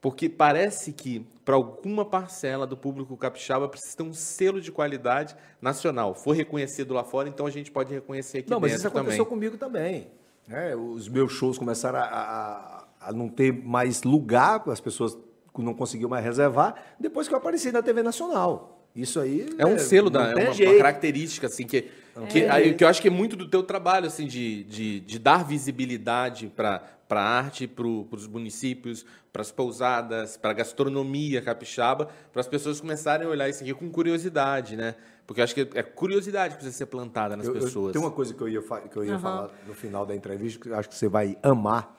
[0.00, 5.34] Porque parece que, para alguma parcela do público capixaba, precisa ter um selo de qualidade
[5.60, 6.14] nacional.
[6.14, 9.24] Foi reconhecido lá fora, então a gente pode reconhecer aqui Não, mas dentro isso aconteceu
[9.24, 9.28] também.
[9.38, 10.10] comigo também.
[10.46, 10.76] né?
[10.76, 15.18] os meus shows começaram a, a- a não ter mais lugar, as pessoas
[15.58, 18.77] não conseguiam mais reservar, depois que eu apareci na TV Nacional.
[18.94, 19.48] Isso aí.
[19.58, 21.88] É um selo, não da, é uma, uma característica, assim, que,
[22.28, 25.18] que, aí, que eu acho que é muito do teu trabalho, assim, de, de, de
[25.18, 32.08] dar visibilidade para a arte, para os municípios, para as pousadas, para a gastronomia capixaba,
[32.32, 34.96] para as pessoas começarem a olhar isso aqui com curiosidade, né?
[35.26, 37.92] Porque eu acho que é curiosidade que precisa ser plantada nas Eu- eu- pessoas.
[37.92, 40.68] tem uma coisa que eu ia, que eu ia falar no final da entrevista, que
[40.70, 41.96] eu acho que você vai amar.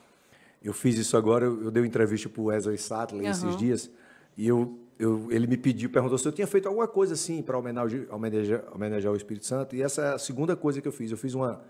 [0.62, 3.32] Eu fiz isso agora, eu, eu dei uma entrevista para o Wesley Sattler Aham.
[3.32, 3.90] esses dias,
[4.36, 7.58] e eu, eu, ele me pediu, perguntou se eu tinha feito alguma coisa assim para
[7.58, 11.10] homenagear, homenagear, homenagear o Espírito Santo, e essa é a segunda coisa que eu fiz.
[11.10, 11.62] Eu fiz uma,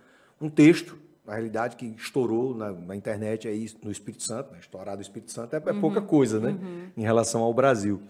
[0.41, 4.57] um texto, na realidade, que estourou na, na internet aí no Espírito Santo, né?
[4.59, 6.57] estourar do Espírito Santo é, é pouca coisa, né?
[6.97, 8.01] Em relação ao Brasil.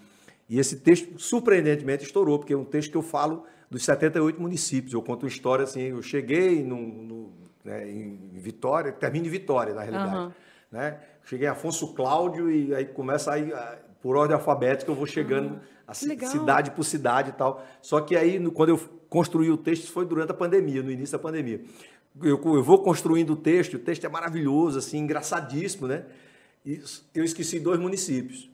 [0.48, 4.94] E esse texto, surpreendentemente, estourou, porque é um texto que eu falo dos 78 municípios.
[4.94, 7.34] Eu conto uma história assim, eu cheguei no, no,
[7.66, 10.16] né, em Vitória, termino em Vitória, na realidade.
[10.16, 10.34] Aham.
[10.72, 10.98] Né?
[11.26, 13.52] Cheguei em Afonso Cláudio e aí começa aí,
[14.02, 16.30] por ordem alfabética, eu vou chegando a ci- legal.
[16.32, 17.66] cidade por cidade e tal.
[17.82, 21.18] Só que aí, no- quando eu construí o texto, foi durante a pandemia, no início
[21.18, 21.62] da pandemia.
[22.22, 26.06] Eu, eu vou construindo o texto, o texto é maravilhoso, assim, engraçadíssimo, né?
[26.66, 26.82] E
[27.16, 28.50] eu esqueci dois municípios.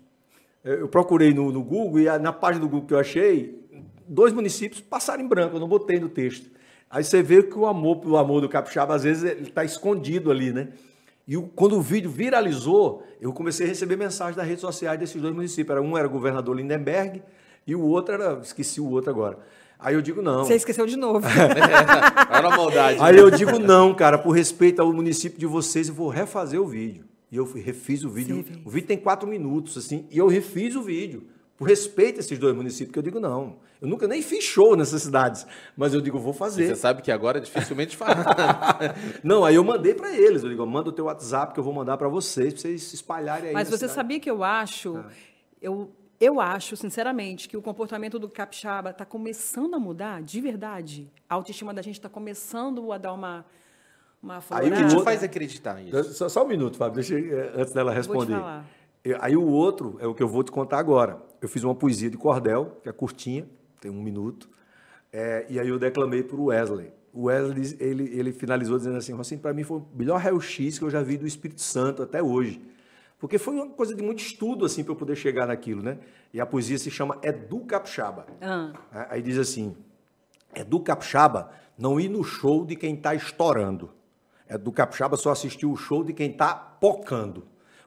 [0.64, 3.64] Eu procurei no, no Google e a- na página do Google que eu achei,
[4.08, 6.50] dois municípios passaram em branco, eu não botei no texto.
[6.90, 10.32] Aí você vê que o amor, o amor do capixaba, às vezes, ele está escondido
[10.32, 10.70] ali, né?
[11.28, 15.20] E o- quando o vídeo viralizou, eu comecei a receber mensagens das redes sociais desses
[15.22, 15.70] dois municípios.
[15.72, 17.22] Era, um era o governador Lindenberg
[17.66, 19.40] e o outro era, esqueci o outro agora.
[19.80, 20.46] Aí eu digo, não.
[20.46, 21.28] Você esqueceu de novo.
[21.28, 22.98] Era uma maldade.
[23.02, 26.66] Aí eu digo, não, cara, por respeito ao município de vocês, eu vou refazer o
[26.66, 27.04] vídeo.
[27.30, 28.42] E eu refiz o vídeo.
[28.44, 28.58] Fez.
[28.66, 31.24] O vídeo tem quatro minutos, assim, e eu refiz o vídeo.
[31.58, 33.58] Por respeito a esses dois municípios, que eu digo, não.
[33.82, 36.68] Eu nunca nem fiz show nessas cidades, mas eu digo, vou fazer.
[36.68, 38.26] Você sabe que agora dificilmente fala.
[39.24, 40.44] Não, aí eu mandei para eles.
[40.44, 42.96] Eu digo, manda o teu WhatsApp que eu vou mandar para vocês, para vocês se
[42.96, 43.54] espalharem aí.
[43.54, 45.04] Mas você cidade." sabia que eu acho,
[45.62, 51.12] eu, eu acho, sinceramente, que o comportamento do capixaba está começando a mudar, de verdade.
[51.30, 53.46] A autoestima da gente está começando a dar uma,
[54.24, 56.14] uma Aí o que te faz acreditar nisso?
[56.14, 58.42] Só, só um minuto, Fábio, deixa eu, eh, antes dela responder.
[59.20, 61.22] Aí o outro é o que eu vou te contar agora.
[61.42, 63.48] Eu fiz uma poesia de cordel, que é curtinha,
[63.80, 64.50] tem um minuto,
[65.12, 66.92] eh, e aí eu declamei para o Wesley.
[67.14, 70.84] O Wesley, ele, ele finalizou dizendo assim, assim para mim foi o melhor raio-x que
[70.84, 72.62] eu já vi do Espírito Santo até hoje.
[73.18, 75.98] Porque foi uma coisa de muito estudo, assim, para eu poder chegar naquilo, né?
[76.34, 78.28] E a poesia se chama Edu Capixaba.
[78.42, 78.74] Ah.
[79.10, 79.76] Aí diz assim,
[80.56, 83.92] é do capixaba não ir no show de quem está estourando.
[84.48, 87.46] É do capixaba só assistir o show de quem está pocando.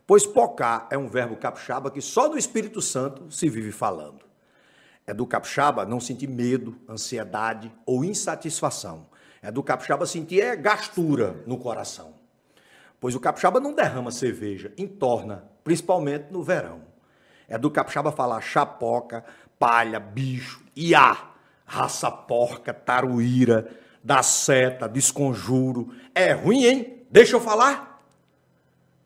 [0.09, 4.25] Pois pocar é um verbo capixaba que só do Espírito Santo se vive falando.
[5.07, 9.07] É do capixaba não sentir medo, ansiedade ou insatisfação.
[9.43, 12.15] É do capixaba sentir é gastura no coração.
[12.99, 16.81] Pois o capixaba não derrama cerveja, entorna, principalmente no verão.
[17.47, 19.23] É do capixaba falar chapoca,
[19.59, 21.33] palha, bicho, iá,
[21.67, 23.69] raça porca, taruíra,
[24.03, 25.95] da seta, desconjuro.
[26.15, 27.07] É ruim, hein?
[27.11, 27.88] Deixa eu falar.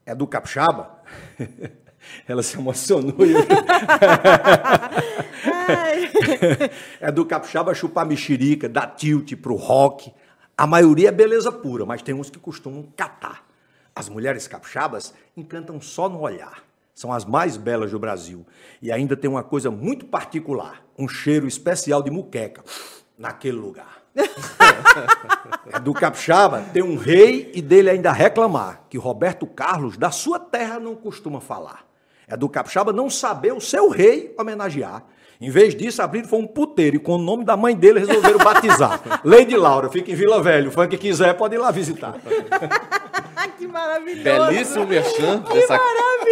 [0.05, 1.01] É do capixaba?
[2.27, 3.15] Ela se emocionou.
[3.25, 3.41] e eu-
[7.01, 10.13] é do capixaba chupar mexerica, dar tilt pro rock.
[10.57, 13.47] A maioria é beleza pura, mas tem uns que costumam catar.
[13.95, 16.63] As mulheres capixabas encantam só no olhar.
[16.95, 18.47] São as mais belas do Brasil.
[18.81, 22.63] E ainda tem uma coisa muito particular: um cheiro especial de muqueca
[23.17, 24.02] naquele lugar.
[25.73, 30.39] É do capixaba ter um rei e dele ainda reclamar que Roberto Carlos da sua
[30.39, 31.85] terra não costuma falar.
[32.29, 35.05] É do capixaba não saber o seu rei homenagear.
[35.41, 38.39] Em vez disso, abrir foi um puteiro e com o nome da mãe dele resolveram
[38.39, 39.01] batizar.
[39.25, 40.69] Lady Laura, fica em Vila Velho.
[40.69, 42.15] O fã que quiser pode ir lá visitar.
[43.49, 44.23] Que maravilhoso!
[44.23, 45.79] Belíssimo merchan dessa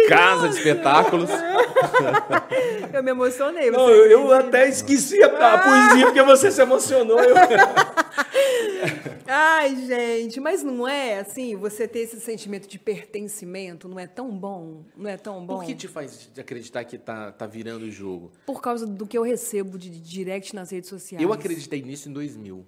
[0.07, 1.29] casa de espetáculos.
[2.93, 3.71] Eu me emocionei.
[3.71, 7.19] Não, eu, eu até esqueci a, a poesia porque você se emocionou.
[7.19, 7.35] Eu...
[9.25, 14.29] Ai, gente, mas não é assim, você ter esse sentimento de pertencimento, não é tão
[14.29, 14.83] bom?
[14.95, 15.59] Não é tão bom?
[15.59, 18.31] Por que te faz acreditar que tá, tá virando o jogo?
[18.45, 21.23] Por causa do que eu recebo de direct nas redes sociais.
[21.23, 22.65] Eu acreditei nisso em 2000.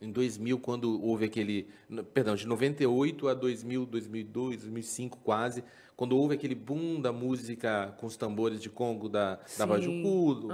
[0.00, 1.68] Em 2000, quando houve aquele.
[2.12, 5.64] Perdão, de 98 a 2000, 2002, 2005 quase.
[5.96, 10.50] Quando houve aquele boom da música com os tambores de Congo da, da Bajucu, o-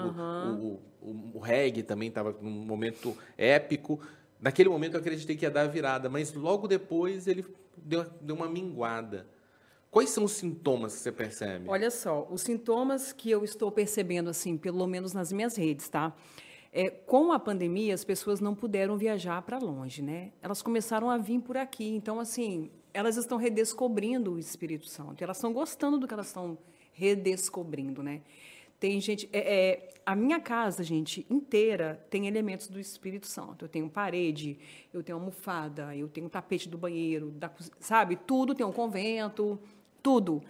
[1.02, 3.98] o, o, o reggae também estava num momento épico.
[4.40, 7.44] Naquele momento eu acreditei que ia dar a virada, mas logo depois ele
[7.76, 9.26] deu, deu uma minguada.
[9.90, 11.68] Quais são os sintomas que você percebe?
[11.68, 16.14] Olha só, os sintomas que eu estou percebendo, assim, pelo menos nas minhas redes, tá?
[16.72, 20.32] É, com a pandemia, as pessoas não puderam viajar para longe, né?
[20.40, 21.86] Elas começaram a vir por aqui.
[21.86, 25.22] Então, assim, elas estão redescobrindo o Espírito Santo.
[25.22, 26.56] Elas estão gostando do que elas estão
[26.92, 28.22] redescobrindo, né?
[28.80, 29.28] Tem gente.
[29.32, 33.66] é, é, a minha casa, gente, inteira tem elementos do Espírito Santo.
[33.66, 34.58] Eu tenho parede,
[34.92, 38.16] eu tenho almofada, eu tenho tapete do banheiro, da, sabe?
[38.16, 39.60] Tudo tem um convento,
[40.02, 40.42] tudo.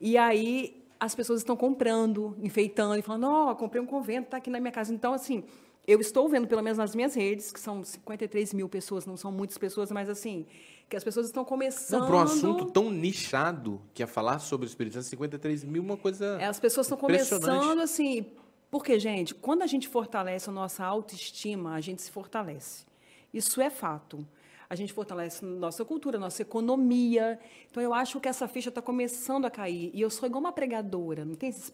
[0.00, 4.50] E aí as pessoas estão comprando, enfeitando e falando: Ó, comprei um convento, tá aqui
[4.50, 4.94] na minha casa.
[4.94, 5.42] Então, assim,
[5.86, 9.32] eu estou vendo, pelo menos nas minhas redes, que são 53 mil pessoas, não são
[9.32, 10.46] muitas pessoas, mas assim,
[10.88, 12.00] que as pessoas estão começando.
[12.00, 15.82] Não, para um assunto tão nichado que é falar sobre o Espírito Santo, 53 mil,
[15.82, 16.36] uma coisa.
[16.40, 18.26] É, as pessoas estão começando assim.
[18.70, 22.84] Porque, gente, quando a gente fortalece a nossa autoestima, a gente se fortalece.
[23.32, 24.26] Isso é fato.
[24.68, 27.38] A gente fortalece nossa cultura, nossa economia.
[27.68, 29.90] Então, eu acho que essa ficha está começando a cair.
[29.92, 31.24] E eu sou igual uma pregadora.
[31.24, 31.72] Não tem esse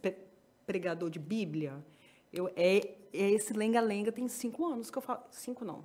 [0.66, 1.84] pregador de Bíblia?
[2.32, 5.20] Eu, é, é esse lenga-lenga tem cinco anos que eu falo.
[5.30, 5.84] Cinco não.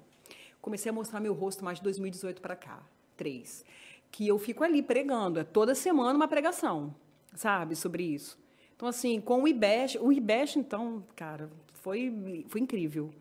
[0.62, 2.84] Comecei a mostrar meu rosto mais de 2018 para cá.
[3.18, 3.66] Três.
[4.12, 5.40] Que eu fico ali pregando.
[5.40, 6.94] É toda semana uma pregação,
[7.36, 8.38] sabe, sobre isso.
[8.76, 13.12] Então, assim, com o IBEST, o IBEST, então, cara, foi, foi incrível.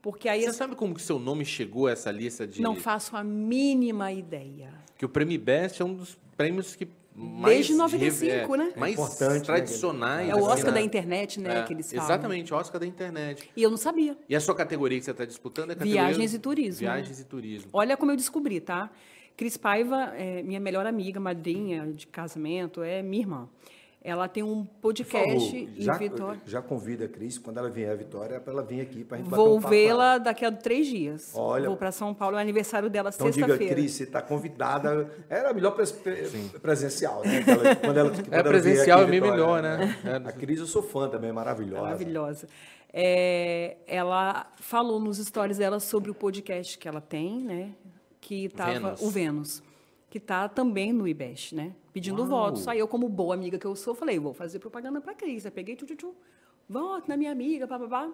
[0.00, 0.42] Porque aí.
[0.42, 2.62] Você sabe como que seu nome chegou a essa lista de.
[2.62, 4.72] Não faço a mínima ideia.
[4.96, 8.72] Que o Prêmio IBEST é um dos prêmios que mais Desde 95, é, né?
[8.76, 10.26] Mais importante, né, tradicionais.
[10.26, 10.32] Né?
[10.32, 11.60] É o Oscar assim, da internet, né?
[11.60, 12.04] É, que eles falam.
[12.04, 13.48] Exatamente, o Oscar da internet.
[13.56, 14.16] E eu não sabia.
[14.28, 16.02] E a sua categoria que você está disputando é a categoria...
[16.02, 16.80] Viagens e turismo.
[16.80, 17.70] Viagens e turismo.
[17.72, 18.90] Olha como eu descobri, tá?
[19.36, 23.48] Cris Paiva, é minha melhor amiga, madrinha de casamento, é minha irmã.
[24.06, 26.40] Ela tem um podcast já, em Vitória.
[26.46, 29.20] Já convida a Cris, quando ela vier a Vitória, para ela vir aqui para a
[29.20, 31.32] gente Vou um vê-la daqui a três dias.
[31.34, 33.58] Olha, Vou para São Paulo, é aniversário dela então sexta-feira.
[33.58, 35.10] diga, Cris, você está convidada.
[35.28, 35.90] Era melhor pre
[36.62, 37.42] presencial, né?
[37.80, 39.98] Quando ela, quando é presencial é meio melhor, né?
[40.24, 41.82] A Cris eu sou fã também, maravilhosa.
[41.82, 42.48] Maravilhosa.
[42.92, 47.72] É, ela falou nos stories dela sobre o podcast que ela tem, né?
[48.20, 49.64] Que estava o Vênus
[50.16, 51.72] que está também no IBEST, né?
[51.96, 52.28] Pedindo Uau.
[52.28, 52.68] votos.
[52.68, 55.46] Aí eu, como boa amiga que eu sou, falei, vou fazer propaganda para a Cris.
[55.46, 56.14] Aí peguei, tchu, tchu, tchu,
[56.68, 58.10] voto na minha amiga, papapá.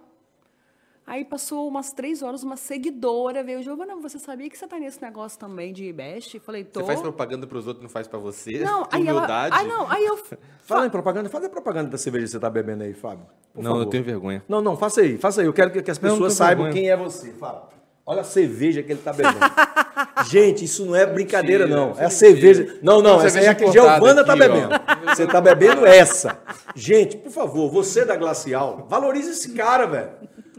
[1.05, 5.03] Aí passou umas três horas, uma seguidora veio, Giovana, você sabia que você está nesse
[5.03, 6.39] negócio também de IBEST?
[6.39, 6.79] Falei, tô.
[6.79, 8.61] Você faz propaganda para os outros, não faz para você?
[8.61, 9.53] Não, que aí humildade.
[9.53, 10.17] Ela, ah, não, aí eu...
[10.63, 13.27] Fala em propaganda, faz a propaganda da cerveja que você está bebendo aí, Fábio.
[13.53, 13.81] não, favor.
[13.81, 14.45] eu tenho vergonha.
[14.49, 15.49] Não, não, faça aí, faça aí.
[15.49, 16.83] Eu quero que, que as pessoas não, saibam vergonha.
[16.85, 17.82] quem é você, Fábio.
[18.05, 19.39] Olha a cerveja que ele está bebendo.
[20.29, 21.95] Gente, isso não é brincadeira, não.
[21.97, 22.79] É a cerveja.
[22.83, 24.71] Não, não, essa é a que Giovana está bebendo.
[25.07, 26.39] Você está bebendo essa.
[26.75, 30.11] Gente, por favor, você da Glacial, valorize esse cara, velho.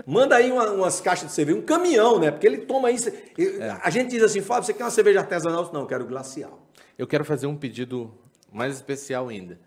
[0.05, 2.31] Manda aí uma, umas caixas de cerveja, um caminhão, né?
[2.31, 3.09] Porque ele toma isso.
[3.09, 3.77] É.
[3.81, 5.69] A gente diz assim, Fábio, você quer uma cerveja artesanal?
[5.73, 6.67] Não, eu quero glacial.
[6.97, 8.13] Eu quero fazer um pedido
[8.51, 9.59] mais especial ainda.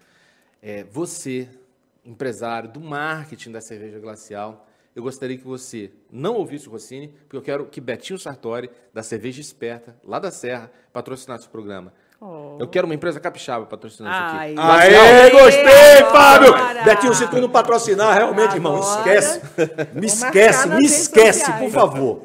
[0.63, 1.49] É, você,
[2.05, 4.66] empresário do marketing da cerveja glacial,
[4.97, 9.03] eu gostaria que você não ouvisse o Rossini, porque eu quero que Betinho Sartori, da
[9.03, 11.93] Cerveja Esperta, lá da Serra, patrocinasse o programa.
[12.19, 12.57] Oh.
[12.59, 14.95] Eu quero uma empresa capixaba patrocinando Ai, isso aqui.
[14.95, 16.55] Aê, gostei, Fábio!
[16.83, 19.43] Betinho, se tu não patrocinar, realmente, agora, irmão, esquece.
[19.93, 22.23] Me esquece, me esquece, por favor.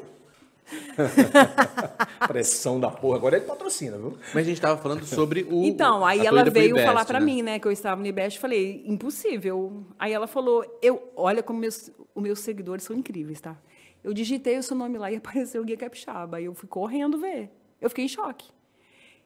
[2.26, 3.16] Pressão da porra.
[3.16, 4.16] Agora ele patrocina, viu?
[4.32, 5.64] Mas a gente estava falando sobre o.
[5.64, 7.26] Então, aí ela veio Ibest, falar para né?
[7.26, 8.38] mim, né, que eu estava no IBEST.
[8.38, 9.84] Falei, impossível.
[9.98, 13.56] Aí ela falou, eu, olha como meus, os meus seguidores são incríveis, tá?
[14.02, 16.38] Eu digitei o seu nome lá e apareceu o Guia Capixaba.
[16.38, 17.50] Aí eu fui correndo ver.
[17.80, 18.50] Eu fiquei em choque.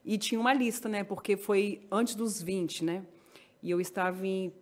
[0.04, 1.02] E tinha uma lista, né?
[1.02, 3.04] Porque foi antes dos 20, né?
[3.62, 4.52] E eu estava em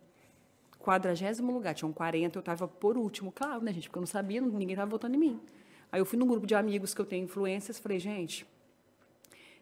[0.79, 1.73] quadragésimo lugar.
[1.75, 3.31] Tinham 40, eu estava por último.
[3.31, 3.87] Claro, né, gente?
[3.89, 5.39] Porque eu não sabia, ninguém estava votando em mim.
[5.91, 8.45] Aí eu fui num grupo de amigos que eu tenho influências, falei, gente,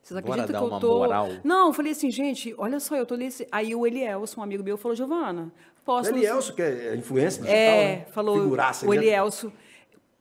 [0.03, 0.97] vocês acreditam que eu tô.
[0.97, 1.29] Moral.
[1.43, 3.47] Não, eu falei assim, gente, olha só, eu tô nesse.
[3.49, 5.51] Aí o Elielson, um amigo meu, falou, Giovana,
[5.83, 6.11] posso.
[6.11, 8.05] O Elielson, que é influência digital, é, né?
[8.11, 8.41] falou.
[8.41, 8.97] Figuraça, o né?
[8.97, 9.51] Elielson.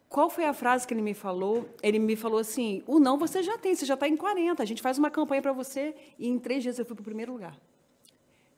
[0.09, 1.69] Qual foi a frase que ele me falou?
[1.83, 4.63] Ele me falou assim: o não você já tem, você já está em 40.
[4.63, 7.05] A gente faz uma campanha para você e em três dias eu fui para o
[7.05, 7.59] primeiro lugar.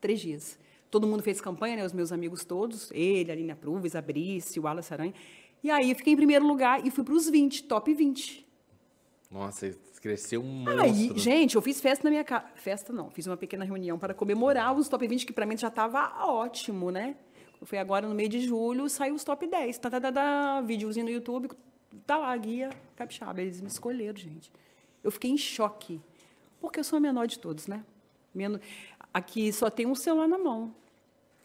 [0.01, 0.59] Três dias.
[0.91, 1.85] Todo mundo fez campanha, né?
[1.85, 5.15] Os meus amigos todos, ele, a Aline Pruves, a Brice, o Wallace Aranha.
[5.63, 8.47] E aí fiquei em primeiro lugar e fui para os 20, top 20.
[9.35, 10.81] Nossa, cresceu um monstro.
[10.81, 12.47] Aí, gente, eu fiz festa na minha casa.
[12.55, 15.67] Festa não, fiz uma pequena reunião para comemorar os top 20, que para mim já
[15.67, 17.17] estava ótimo, né?
[17.65, 19.77] Foi agora no mês de julho, saiu os top 10.
[19.79, 21.51] Tá, tá, tá, tá, videozinho no YouTube,
[22.07, 23.43] tá lá, guia capixaba.
[23.43, 24.53] Eles me escolheram, gente.
[25.03, 26.01] Eu fiquei em choque.
[26.61, 27.85] Porque eu sou a menor de todos, né?
[29.13, 30.73] Aqui só tem um celular na mão.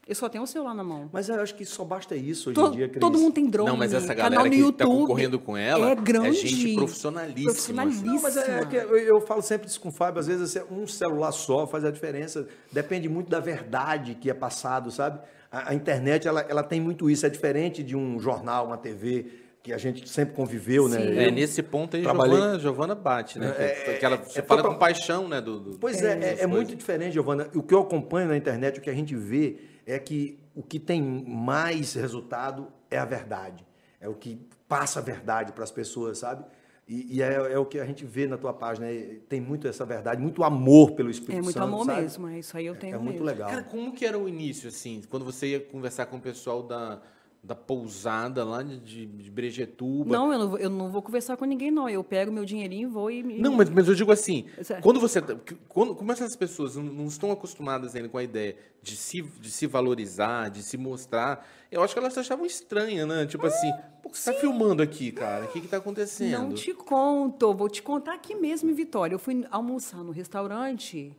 [0.10, 1.08] Eu só tenho o celular na mão.
[1.14, 3.00] Mas eu acho que só basta isso hoje todo, em dia, Cris.
[3.00, 3.70] Todo mundo tem drone.
[3.70, 7.52] Não, mas essa galera que está concorrendo com ela é, grande, é gente profissionalíssima.
[7.52, 8.14] Profissionalíssima.
[8.14, 10.58] Não, mas é, é que eu, eu, falo sempre isso com o Fábio, às vezes
[10.58, 12.48] assim, um celular só faz a diferença.
[12.72, 15.20] Depende muito da verdade que é passado, sabe?
[15.52, 17.28] A, a internet, ela, ela tem muito isso.
[17.28, 19.28] É diferente de um jornal, uma TV
[19.62, 21.02] que a gente sempre conviveu, né?
[21.02, 21.10] Sim.
[21.10, 21.28] né?
[21.28, 22.36] É, nesse ponto aí, trabalhei...
[22.36, 23.54] Giovana, Giovana bate, né?
[23.60, 25.40] É, que ela, você é, fala com paixão, né?
[25.40, 27.48] Do, do pois é, é, é muito diferente, Giovana.
[27.54, 30.80] O que eu acompanho na internet, o que a gente vê é que o que
[30.80, 33.66] tem mais resultado é a verdade.
[34.00, 36.46] É o que passa a verdade para as pessoas, sabe?
[36.88, 38.88] E, e é, é, o que a gente vê na tua página.
[38.88, 41.40] É, tem muito essa verdade, muito amor pelo Espírito Santo.
[41.40, 42.02] É muito Santo, amor sabe?
[42.02, 43.26] mesmo, é isso aí eu tenho É, é muito mesmo.
[43.26, 43.50] legal.
[43.50, 47.02] Cara, como que era o início, assim, quando você ia conversar com o pessoal da,
[47.42, 50.12] da pousada lá de, de, Brejetuba.
[50.12, 51.88] Não, eu não, vou, eu não vou conversar com ninguém, não.
[51.88, 53.24] Eu pego meu dinheirinho e vou e.
[53.24, 54.84] Não, mas, mas eu digo assim, Certo.
[54.84, 55.22] quando você.
[55.22, 55.38] tá-
[55.70, 59.66] Quando, como essas pessoas não, estão acostumadas ainda com a ideia de se, de se
[59.68, 63.26] valorizar, de se mostrar, eu acho que elas achavam estranha, né?
[63.26, 63.72] Tipo assim,
[64.04, 65.46] pô, você tá filmando aqui, cara?
[65.46, 66.32] O que que tá acontecendo?
[66.32, 69.16] Não te conto, vou te contar aqui mesmo em Vitória.
[69.16, 71.16] Eu fui almoçar no restaurante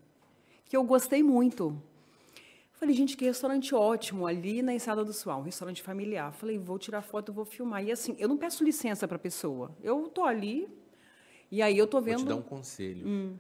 [0.69, 1.81] que eu gostei muito.
[2.81, 6.33] Falei, gente, que restaurante ótimo, ali na Enseada do Sual, um restaurante familiar.
[6.33, 7.85] Falei, vou tirar foto, vou filmar.
[7.85, 9.71] E assim, eu não peço licença para pessoa.
[9.83, 10.67] Eu tô ali,
[11.51, 12.29] e aí eu tô Vou te vendo.
[12.29, 13.07] dar um conselho.
[13.07, 13.35] Hum.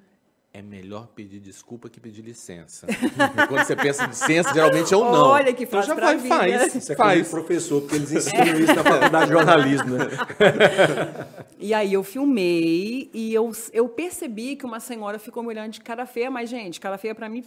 [0.53, 2.87] É melhor pedir desculpa que pedir licença.
[3.49, 5.29] Quando você pensa em licença, geralmente é um não.
[5.29, 6.37] Olha que então fácil já pra vai, vida.
[6.37, 7.31] faz, Isso é coisa de faz.
[7.31, 10.05] professor, porque eles ensinam isso na faculdade de jornalismo, né?
[11.63, 15.81] E aí eu filmei e eu, eu percebi que uma senhora ficou me olhando de
[15.81, 17.45] cara feia, mas, gente, cara feia pra mim,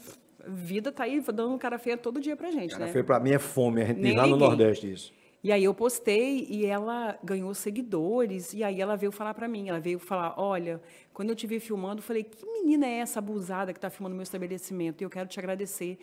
[0.48, 2.92] vida tá aí dando cara feia todo dia pra gente, Cara, né?
[2.92, 4.48] feio pra mim é fome, a gente lá no ninguém.
[4.50, 5.14] Nordeste isso.
[5.44, 9.68] E aí eu postei e ela ganhou seguidores e aí ela veio falar pra mim,
[9.68, 10.82] ela veio falar, olha,
[11.14, 14.16] quando eu te vi filmando, eu falei, que menina é essa abusada que tá filmando
[14.16, 15.02] meu estabelecimento?
[15.02, 15.98] E eu quero te agradecer.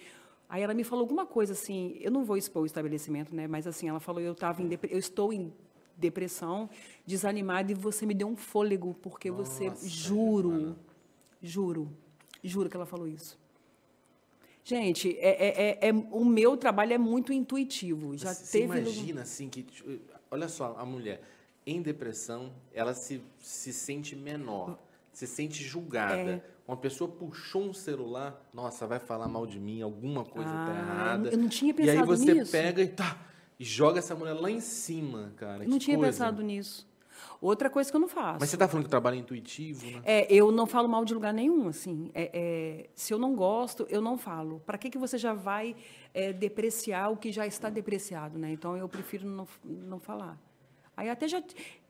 [0.46, 3.46] Aí ela me falou alguma coisa assim, eu não vou expor o estabelecimento, né?
[3.48, 5.50] Mas assim, ela falou, eu tava em eu estou em
[5.96, 6.68] depressão,
[7.06, 10.76] desanimada e você me deu um fôlego porque você juro,
[11.42, 11.90] juro,
[12.44, 13.39] juro que ela falou isso.
[14.64, 18.16] Gente, é, é- é- é- o meu trabalho é muito intuitivo.
[18.16, 19.62] Já Você teve imagina assim que.
[19.62, 19.90] tipo,
[20.30, 21.20] Olha só, a mulher
[21.66, 24.78] em depressão, ela se, se sente menor,
[25.12, 26.30] se sente julgada.
[26.32, 26.42] É.
[26.68, 30.78] Uma pessoa puxou um celular, nossa, vai falar mal de mim, alguma coisa tá Ah,
[30.78, 31.30] errada.
[31.30, 32.52] eu não tinha E aí pensado você nisso.
[32.52, 33.18] pega e tá.
[33.58, 35.64] E joga essa mulher lá em cima, cara.
[35.64, 36.12] Eu não que tinha coisa.
[36.12, 36.86] pensado nisso.
[37.40, 38.38] Outra coisa que eu não faço.
[38.38, 40.02] Mas você tá falando que trabalho é intuitivo, né?
[40.04, 42.10] É, eu não falo mal de lugar nenhum, assim.
[42.12, 44.60] É, é, se eu não gosto, eu não falo.
[44.66, 45.74] Para que, que você já vai
[46.12, 48.52] é, depreciar o que já está depreciado, né?
[48.52, 50.38] Então, eu prefiro não, não falar.
[50.96, 51.42] Aí até já...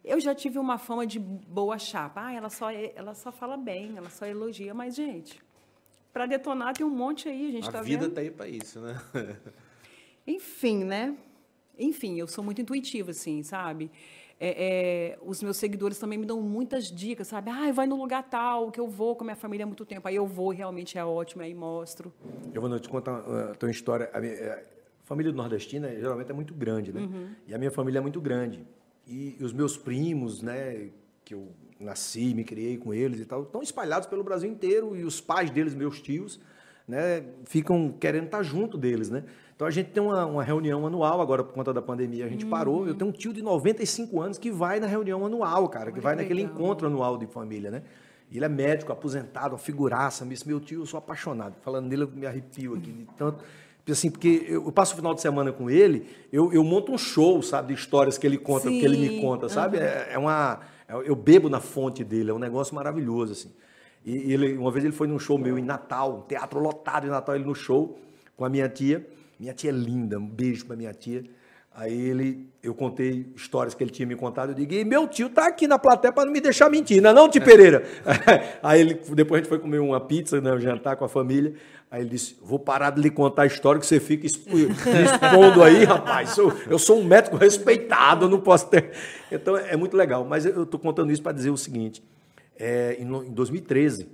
[0.04, 2.26] Eu já tive uma fama de boa chapa.
[2.26, 4.72] Ah, ela só, ela só fala bem, ela só elogia.
[4.72, 5.42] Mas, gente,
[6.12, 8.14] para detonar tem um monte aí, a gente a tá vida vendo.
[8.14, 8.98] tá aí pra isso, né?
[10.26, 11.16] Enfim, né?
[11.78, 13.90] Enfim, eu sou muito intuitiva, assim, sabe?
[14.42, 14.48] É,
[15.12, 17.50] é, os meus seguidores também me dão muitas dicas, sabe?
[17.50, 20.09] Ah, vai no lugar tal, que eu vou com a minha família há muito tempo.
[20.09, 22.11] Aí eu vou, realmente é ótimo, aí mostro.
[22.55, 24.09] Eu vou te contar uma, uma história.
[24.14, 24.59] A, minha, a
[25.05, 27.03] família nordestina geralmente é muito grande, né?
[27.46, 28.64] E a minha família é muito grande.
[29.07, 30.88] E, os meus primos, né,
[31.22, 31.48] que eu
[31.79, 35.50] nasci, me criei com eles e tal, estão espalhados pelo Brasil inteiro e os pais
[35.50, 36.40] deles, meus tios,
[36.90, 39.24] né, ficam querendo estar junto deles, né?
[39.55, 42.46] Então a gente tem uma, uma reunião anual, agora por conta da pandemia a gente
[42.46, 42.87] parou.
[42.88, 46.03] Eu tenho um tio de 95 anos que vai na reunião anual, cara, que Olha
[46.03, 46.57] vai que naquele legal.
[46.57, 47.83] encontro anual de família, né?
[48.33, 50.26] Ele é médico, aposentado, uma figuraça.
[50.46, 51.57] Meu tio, eu sou apaixonado.
[51.62, 53.44] Falando nele, eu me arrepio aqui de tanto.
[53.90, 57.42] Assim, porque eu passo o final de semana com ele, eu, eu monto um show,
[57.42, 59.79] sabe, de histórias que ele conta, que ele me Sim, conta, sabe?
[59.79, 60.61] É, é uma.
[60.87, 63.50] é- Eu bebo na fonte dele, é um negócio maravilhoso, assim.
[64.04, 67.10] E ele, uma vez ele foi num show meu em Natal, um teatro lotado em
[67.10, 67.98] Natal, ele no show
[68.36, 69.06] com a minha tia.
[69.38, 71.24] Minha tia é linda, um beijo pra minha tia.
[71.72, 75.30] Aí ele, eu contei histórias que ele tinha me contado, eu digo, e meu tio
[75.30, 77.84] tá aqui na plateia para não me deixar mentir, não é não, Pereira?
[78.60, 81.54] Aí ele, depois a gente foi comer uma pizza, né, um jantar com a família,
[81.88, 85.84] aí ele disse, vou parar de lhe contar a história que você fica expondo aí,
[85.84, 88.90] rapaz, eu, eu sou um médico respeitado, eu não posso ter...
[89.30, 92.02] Então é muito legal, mas eu tô contando isso para dizer o seguinte,
[92.61, 94.09] é, em em 2013,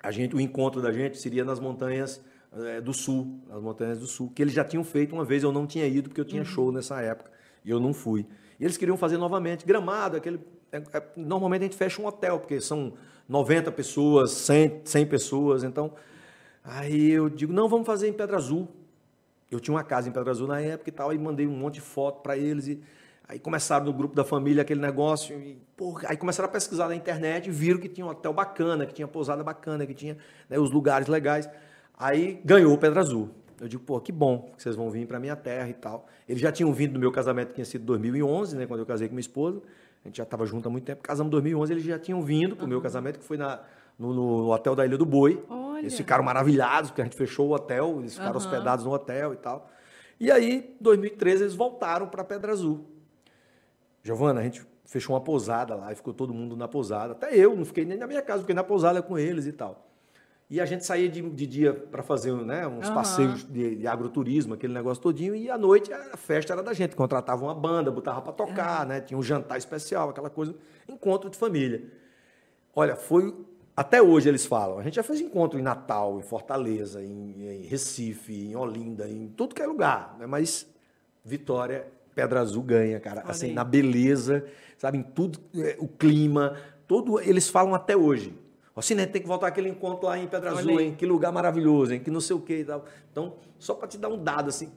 [0.00, 2.22] a gente, o encontro da gente seria nas montanhas
[2.56, 5.52] eh, do sul, nas montanhas do sul, que eles já tinham feito uma vez, eu
[5.52, 7.30] não tinha ido porque eu tinha show nessa época
[7.64, 8.24] e eu não fui.
[8.58, 10.40] E eles queriam fazer novamente, gramado, aquele.
[10.72, 12.94] é- é- normalmente a gente fecha um hotel, porque são
[13.28, 15.92] 90 pessoas, 100, 100 pessoas, então.
[16.64, 18.68] Aí eu digo, não, vamos fazer em Pedra Azul.
[19.50, 21.74] Eu tinha uma casa em Pedra Azul na época e tal, aí mandei um monte
[21.74, 22.80] de foto para eles e
[23.28, 26.96] aí começaram no grupo da família aquele negócio e porra, aí começaram a pesquisar na
[26.96, 30.16] internet e viram que tinha um hotel bacana, que tinha pousada bacana, que tinha
[30.48, 31.48] né, os lugares legais.
[31.96, 33.28] Aí ganhou o Pedra Azul.
[33.60, 36.06] Eu digo, pô, que bom que vocês vão vir para minha terra e tal.
[36.28, 38.86] Eles já tinham vindo do meu casamento que tinha sido em 2011, né, quando eu
[38.86, 39.60] casei com minha esposa.
[40.04, 41.02] A gente já estava junto há muito tempo.
[41.02, 43.60] Casamos em 2011, eles já tinham vindo para o meu casamento, que foi na,
[43.98, 45.44] no, no hotel da Ilha do Boi.
[45.50, 45.80] Olha.
[45.80, 48.38] Eles ficaram maravilhados, porque a gente fechou o hotel, eles ficaram Aham.
[48.38, 49.68] hospedados no hotel e tal.
[50.20, 52.86] E aí, em 2013, eles voltaram para Pedra Azul.
[54.02, 57.12] Giovana, a gente fechou uma pousada lá e ficou todo mundo na pousada.
[57.12, 59.86] Até eu, não fiquei nem na minha casa, fiquei na pousada com eles e tal.
[60.50, 62.94] E a gente saía de, de dia para fazer né, uns Aham.
[62.94, 66.96] passeios de, de agroturismo, aquele negócio todinho, e à noite a festa era da gente.
[66.96, 70.54] Contratava uma banda, botava para tocar, né, tinha um jantar especial, aquela coisa,
[70.88, 71.84] encontro de família.
[72.74, 73.34] Olha, foi.
[73.76, 74.78] Até hoje eles falam.
[74.78, 79.28] A gente já fez encontro em Natal, em Fortaleza, em, em Recife, em Olinda, em
[79.28, 80.16] tudo que é lugar.
[80.18, 80.26] Né?
[80.26, 80.66] Mas
[81.24, 81.86] Vitória
[82.18, 83.20] Pedra Azul ganha, cara.
[83.22, 83.52] Olha assim, aí.
[83.54, 84.44] na beleza,
[84.76, 86.56] sabe, em tudo, é, o clima,
[86.88, 88.34] todo, eles falam até hoje.
[88.74, 90.86] Assim, né, tem que voltar aquele encontro lá em Pedra Olha Azul, aí.
[90.86, 90.94] hein?
[90.96, 92.00] Que lugar maravilhoso, hein?
[92.00, 92.84] Que não sei o que e tal.
[93.12, 94.70] Então, só para te dar um dado, assim,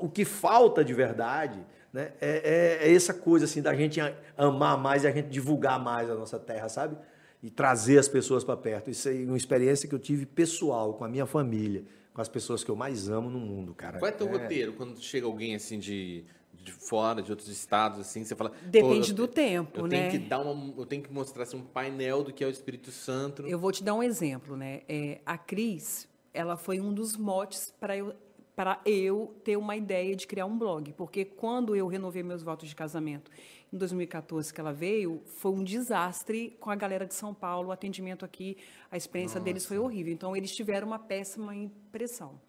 [0.00, 1.58] o que falta de verdade,
[1.92, 2.12] né?
[2.20, 5.78] É, é- é essa coisa, assim, da gente a- amar mais e a gente divulgar
[5.82, 6.96] mais a nossa terra, sabe?
[7.42, 8.90] E trazer as pessoas para perto.
[8.90, 12.28] Isso aí é uma experiência que eu tive pessoal, com a minha família, com as
[12.28, 13.98] pessoas que eu mais amo no mundo, cara.
[13.98, 14.74] Qual é teu roteiro?
[14.74, 16.24] Quando chega alguém assim de,
[16.66, 18.50] de fora, de outros estados, assim, você fala.
[18.50, 20.08] "Pô, Depende do tempo, eu né?
[20.08, 22.50] Tenho que dar uma, eu tenho que mostrar assim, um painel do que é o
[22.50, 23.42] Espírito Santo.
[23.46, 24.82] Eu vou te dar um exemplo, né?
[24.88, 28.14] É, a Cris, ela foi um dos motes para eu
[28.54, 32.70] para eu ter uma ideia de criar um blog, porque quando eu renovei meus votos
[32.70, 33.30] de casamento
[33.70, 37.72] em 2014 que ela veio, foi um desastre com a galera de São Paulo, o
[37.72, 38.56] atendimento aqui,
[38.90, 40.10] a experiência deles foi horrível.
[40.10, 42.40] Então eles tiveram uma péssima impressão.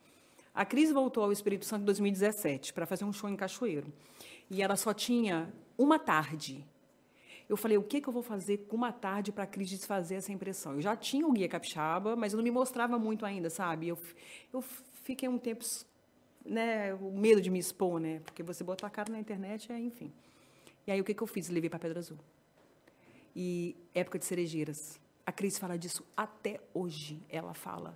[0.57, 3.93] A Cris voltou ao Espírito Santo em 2017 para fazer um show em Cachoeiro.
[4.49, 6.65] E ela só tinha uma tarde.
[7.47, 10.15] Eu falei, o que, que eu vou fazer com uma tarde para a Cris desfazer
[10.15, 10.73] essa impressão?
[10.73, 13.89] Eu já tinha o Guia Capixaba, mas eu não me mostrava muito ainda, sabe?
[13.89, 13.99] Eu,
[14.51, 14.63] eu
[15.03, 15.63] fiquei um tempo,
[16.43, 18.19] né, o medo de me expor, né?
[18.25, 20.11] Porque você botar a cara na internet, é, enfim.
[20.87, 21.49] E aí, o que, que eu fiz?
[21.49, 22.17] Levei para Pedra Azul.
[23.35, 24.99] E época de cerejeiras.
[25.23, 27.21] A Cris fala disso até hoje.
[27.29, 27.95] Ela fala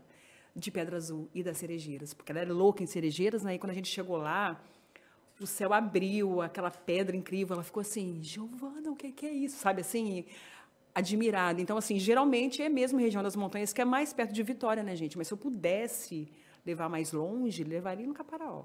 [0.55, 2.13] de Pedra Azul e das cerejeiras.
[2.13, 3.55] Porque ela era louca em cerejeiras, né?
[3.55, 4.61] E quando a gente chegou lá,
[5.39, 7.55] o céu abriu, aquela pedra incrível.
[7.55, 9.57] Ela ficou assim, Giovana, o que, que é isso?
[9.57, 10.25] Sabe assim?
[10.93, 11.61] Admirada.
[11.61, 14.95] Então, assim, geralmente é mesmo região das montanhas, que é mais perto de Vitória, né,
[14.95, 15.17] gente?
[15.17, 16.27] Mas se eu pudesse
[16.65, 18.63] levar mais longe, levaria no Caparaó.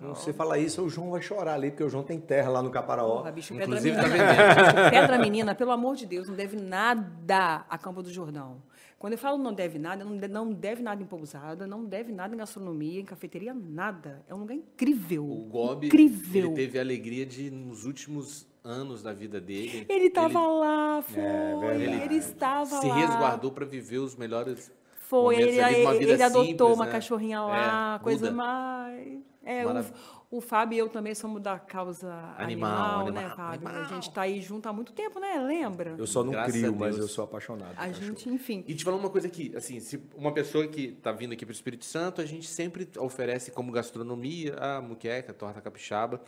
[0.00, 2.62] Não, você fala isso, o João vai chorar ali, porque o João tem terra lá
[2.62, 3.18] no Caparaó.
[3.18, 4.90] Porra, bicho, Pedra tá Menina.
[4.90, 8.62] Pedra Menina, pelo amor de Deus, não deve nada a Campo do Jordão.
[9.02, 12.12] Quando eu falo não deve nada, não de- não deve nada em pousada, não deve
[12.12, 14.22] nada em gastronomia, em cafeteria, nada.
[14.28, 15.24] É um lugar incrível.
[15.28, 16.44] O Gobi, incrível.
[16.46, 21.20] ele teve a alegria de, nos últimos anos da vida dele, Ele estava lá, foi.
[21.20, 22.02] verdade.
[22.04, 22.94] ele estava se lá.
[22.94, 26.70] resguardou para viver os melhores Foi, momentos ele, ali de uma ele, ele adotou simples,
[26.76, 26.92] uma né?
[26.92, 29.18] cachorrinha lá, É, coisa mais.
[29.44, 29.84] É, o,
[30.32, 32.08] o Fábio e eu também somos da causa
[32.38, 33.68] Animal, animal, né, animal, Fábio?
[33.68, 33.84] animal.
[33.84, 35.38] A gente está aí junto há muito tempo, né?
[35.38, 35.94] Lembra?
[35.98, 37.74] Eu só não Graças crio, mas eu sou apaixonado.
[37.74, 38.06] por A cachorro.
[38.06, 38.64] gente, enfim.
[38.66, 41.52] E te falar uma coisa aqui, assim, se uma pessoa que está vindo aqui para
[41.52, 46.20] o Espírito Santo, a gente sempre oferece como gastronomia a muqueca, a torta capixaba.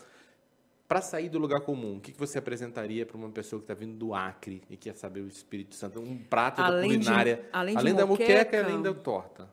[0.86, 3.72] Para sair do lugar comum, o que, que você apresentaria para uma pessoa que está
[3.72, 5.98] vindo do Acre e quer saber o Espírito Santo?
[5.98, 8.64] Um prato da Além de- culinária, além de da muqueca e moqueca.
[8.66, 9.48] além da torta.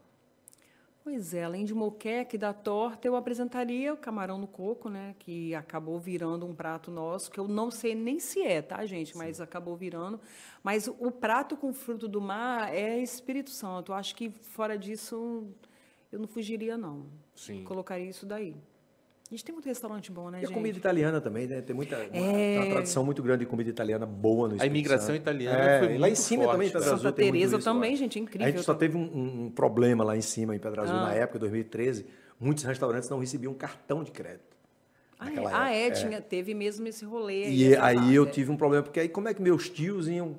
[1.03, 5.15] Pois é, além de moqueca e da torta, eu apresentaria o camarão no coco, né?
[5.17, 9.17] Que acabou virando um prato nosso, que eu não sei nem se é, tá, gente?
[9.17, 10.19] Mas acabou virando.
[10.61, 13.91] Mas o prato com fruto do mar é Espírito Santo.
[13.91, 15.47] Eu acho que fora disso
[16.11, 17.07] eu não fugiria, não.
[17.35, 17.63] Sim.
[17.63, 18.55] Colocaria isso daí.
[19.31, 20.53] A gente tem muito restaurante bom, né, E a gente?
[20.53, 21.61] comida italiana também, né?
[21.61, 22.57] Tem muita uma, É.
[22.59, 25.21] uma tradição muito grande de comida italiana boa no A Espírito imigração Santo.
[25.21, 26.73] italiana É, foi e lá muito em cima forte, também, em.
[26.73, 28.47] Pedra Santa Azul, muito Teresa também, gente, é incrível.
[28.47, 31.05] A gente só teve um, um problema lá em cima, em Pedra Azul, Ah.
[31.05, 32.05] na época, 2013.
[32.37, 34.51] Muitos restaurantes não recebiam cartão de crédito.
[35.17, 36.01] Ah, é, ah, é, época, é.
[36.07, 37.47] tinha, teve mesmo esse rolê.
[37.49, 38.29] E aí fase, eu é.
[38.29, 40.35] tive um problema, porque aí como é que meus tios iam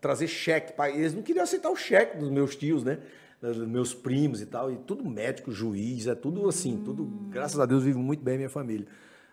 [0.00, 0.72] trazer cheque?
[0.74, 2.98] pra- Eles não queriam aceitar o cheque dos meus tios, né?
[3.40, 7.64] Dos meus primos e tal, e tudo médico, juiz, é tudo assim, tudo, graças a
[7.64, 8.86] Deus, vivo muito bem minha família.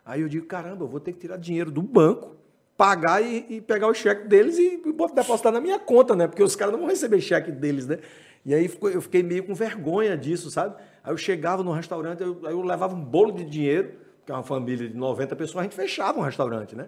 [0.05, 2.37] Aí eu digo, caramba, eu vou ter que tirar dinheiro do banco,
[2.77, 4.81] pagar e, e pegar o cheque deles e,
[5.13, 6.27] depositar na minha conta, né?
[6.27, 7.97] Porque os caras não vão receber cheque deles, né?
[8.45, 10.75] E aí eu fiquei meio com vergonha disso, sabe?
[11.03, 14.35] Aí eu chegava no restaurante, eu, aí eu levava um bolo de dinheiro, porque é
[14.35, 16.87] uma família de 90 pessoas, a gente fechava um restaurante, né?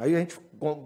[0.00, 0.40] Aí a gente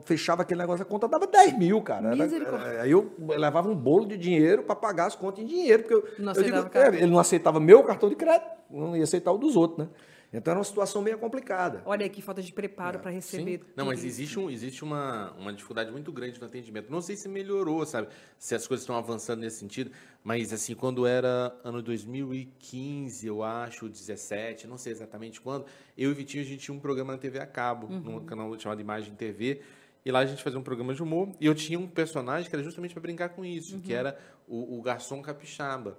[0.05, 2.09] fechava aquele negócio, a conta dava 10 mil, cara.
[2.09, 2.17] Era-
[2.49, 5.95] era- aí eu levava um bolo de dinheiro para pagar as contas em dinheiro, porque
[5.95, 9.31] eu, Não eu digo, é, ele não aceitava meu cartão de crédito, não ia aceitar
[9.31, 9.89] o dos outros, né?
[10.37, 11.81] Então era uma situação meio complicada.
[11.87, 13.59] Olha aqui, falta de preparo para receber.
[13.61, 13.73] Sim.
[13.77, 14.21] Não, mas tudo isso.
[14.21, 16.91] existe, um, existe uma, uma dificuldade muito grande no atendimento.
[16.91, 18.09] Não sei se melhorou, sabe?
[18.39, 19.93] Se as coisas estão avançando nesse sentido,
[20.25, 25.67] mas assim, quando era ano 2015, eu acho, 17, não sei exatamente quando,
[25.97, 28.01] eu e Vitinho, a gente tinha um programa na TV a cabo, Uhum.
[28.01, 29.61] num canal chamado Imagem TV,
[30.05, 32.55] e lá a gente fazia um programa de humor, e eu tinha um personagem que
[32.55, 33.81] era justamente para brincar com isso, Uhum.
[33.81, 35.99] que era o, o garçom capixaba.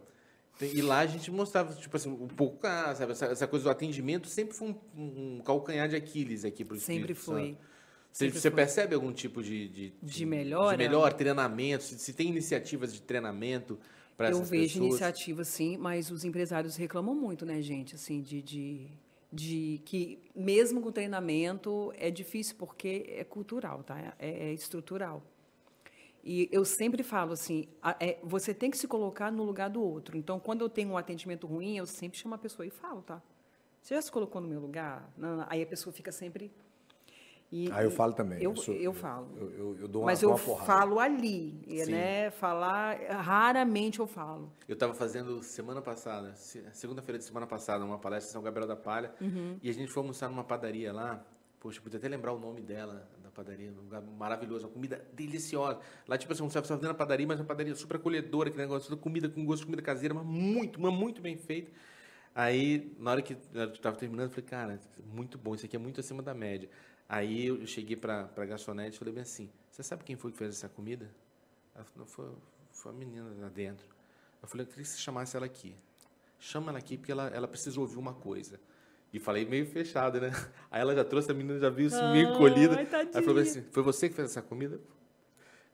[0.61, 3.69] E lá a gente mostrava, tipo assim, um pouco, ah, sabe, essa, essa coisa do
[3.69, 7.57] atendimento sempre foi um, um calcanhar de Aquiles aqui para o Sempre foi.
[8.13, 10.77] Você, percebe algum tipo de, de, De melhora?
[10.77, 11.83] De melhor treinamento?
[11.83, 13.77] Se, se tem iniciativas de treinamento
[14.15, 14.89] para Eu essas vejo pessoas?
[14.89, 17.95] iniciativas, sim, mas os empresários reclamam muito, né, gente?
[17.95, 18.87] Assim, de, de,
[19.33, 24.15] de que mesmo com treinamento é difícil porque é cultural, tá?
[24.17, 25.21] É, é estrutural.
[26.25, 27.67] E eu sempre falo assim,
[27.99, 30.17] é, você tem que se colocar no lugar do outro.
[30.17, 33.21] Então, quando eu tenho um atendimento ruim, eu sempre chamo a pessoa e falo, tá?
[33.81, 35.07] Você já se colocou no meu lugar?
[35.15, 35.45] Não, não.
[35.47, 36.51] Aí a pessoa fica sempre
[37.51, 38.41] E, Ah, eu falo também.
[38.41, 39.27] Eu, sou- eu falo.
[39.37, 40.65] Eu, eu- eu dou uma, Mas dou eu porrada.
[40.65, 41.91] falo ali, Sim.
[41.91, 42.31] né?
[42.31, 44.51] Falar, raramente eu falo.
[44.67, 48.67] Eu estava fazendo semana passada, se- segunda-feira de semana passada, uma palestra em São Gabriel
[48.67, 49.59] da Palha, Uhum.
[49.61, 51.23] e a gente foi almoçar numa padaria lá.
[51.59, 55.79] Poxa, eu podia até lembrar o nome dela, padaria, um lugar maravilhoso, uma comida deliciosa.
[56.07, 58.89] Lá, tipo assim, você vai fazendo a padaria, mas uma padaria super acolhedora, que negócio,
[58.89, 61.71] toda comida com gosto de comida caseira, mas muito, mas muito bem feita.
[62.33, 64.79] Aí, na hora que eu estava terminando, eu falei, cara,
[65.13, 66.69] muito bom, isso aqui é muito acima da média.
[67.07, 70.37] Aí eu cheguei para a garçonete e falei bem assim, você sabe quem foi que
[70.37, 71.09] fez essa comida?
[71.75, 72.31] Ela falou, foi,
[72.71, 73.85] foi a menina lá dentro.
[74.41, 75.75] Eu falei, eu queria que você chamasse ela aqui.
[76.39, 78.59] Chama ela aqui, porque ela, ela precisa ouvir uma coisa.
[79.15, 80.29] E falei meio fechado, né?
[80.69, 82.77] Aí ela já trouxe, a menina já viu isso meio Ai, encolhida.
[83.13, 84.77] Aí falou assim, foi você que fez essa comida?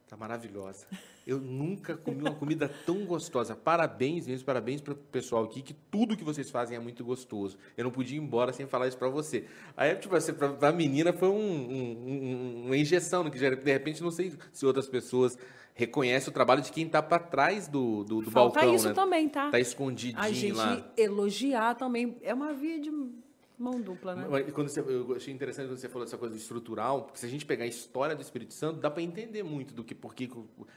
[0.08, 0.86] Tá maravilhosa.
[1.26, 3.56] Eu nunca comi uma comida tão gostosa.
[3.56, 7.58] Parabéns mesmo, parabéns para o pessoal aqui, que tudo que vocês fazem é muito gostoso.
[7.76, 9.46] Eu não podia ir embora sem falar isso para você.
[9.76, 13.72] Aí, tipo assim, para a menina foi um- um- um- uma injeção, né, que de
[13.72, 15.36] repente não sei se outras pessoas
[15.74, 18.94] reconhecem o trabalho de quem está para trás do, do, do Falta balcão, isso né?
[18.94, 19.50] também, tá?
[19.50, 20.92] Tá escondidinho A gente lá.
[20.98, 22.92] elogiar também é uma via de
[23.62, 24.28] mão dupla, né?
[24.30, 27.30] Mas Quando você, eu achei interessante quando você falou dessa coisa estrutural, porque se a
[27.30, 30.30] gente pegar a história do Espírito Santo, dá para entender muito do que por que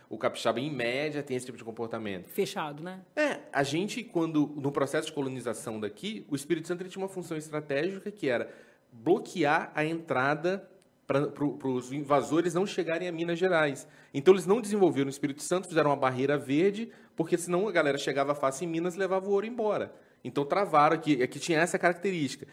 [0.09, 2.28] o, capixaba, em média, tem esse tipo de comportamento.
[2.28, 3.01] Fechado, né?
[3.16, 7.37] É, a gente, quando no processo de colonização daqui, o Espírito Santo tinha uma função
[7.37, 8.53] estratégica que era
[8.93, 10.68] bloquear a entrada
[11.07, 13.87] para os invasores não chegarem a Minas Gerais.
[14.12, 17.99] Então eles não desenvolveram o Espírito Santo, fizeram uma barreira verde, porque senão a galera
[17.99, 19.95] chegava fácil em Minas e levava o ouro embora.
[20.24, 22.47] Então travaram aqui, aqui tinha essa característica.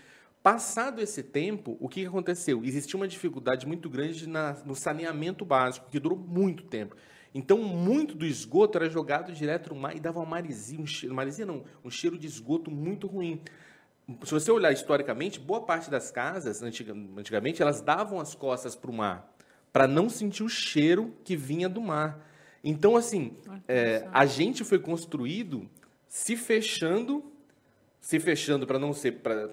[0.43, 2.63] Passado esse tempo, o que aconteceu?
[2.65, 6.95] Existia uma dificuldade muito grande na- no saneamento básico, que durou muito tempo.
[7.33, 11.13] Então, muito do esgoto era jogado direto no mar e dava uma maresia, um cheiro,
[11.13, 13.39] maresia não, um cheiro de esgoto muito ruim.
[14.23, 18.89] Se você olhar historicamente, boa parte das casas, antiga- antigamente, elas davam as costas para
[18.89, 19.31] o mar,
[19.71, 22.27] para não sentir o cheiro que vinha do mar.
[22.63, 23.37] Então, assim,
[23.67, 25.69] é, a gente foi construído
[26.07, 27.30] se fechando
[28.03, 29.47] se fechando para não ser para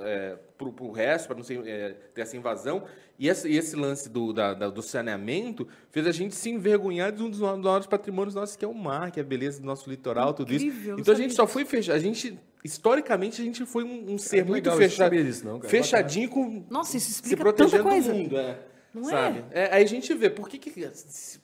[0.00, 0.36] é,
[0.80, 2.84] o resto, para não ser, é, ter essa invasão.
[3.18, 7.12] E esse, e esse lance do, da- da- do saneamento fez a gente se envergonhar
[7.12, 9.66] de um dos maiores patrimônios nossos, que é o mar, que é a beleza do
[9.66, 10.64] nosso litoral, tudo isso.
[10.64, 11.94] Incrível, não Então a gente só foi fechado.
[11.94, 15.06] A gente, historicamente, a gente foi um, um ser É muito legal, eu não fechado.
[15.06, 15.68] sabia disso, não, cara.
[15.70, 16.64] fechadinho com.
[16.70, 18.10] Nossa, isso se explica protegendo tanta coisa.
[18.12, 18.58] do mundo, é.
[18.94, 19.10] Não é?
[19.10, 19.44] sabe?
[19.50, 20.70] É, aí a gente vê, por que, que,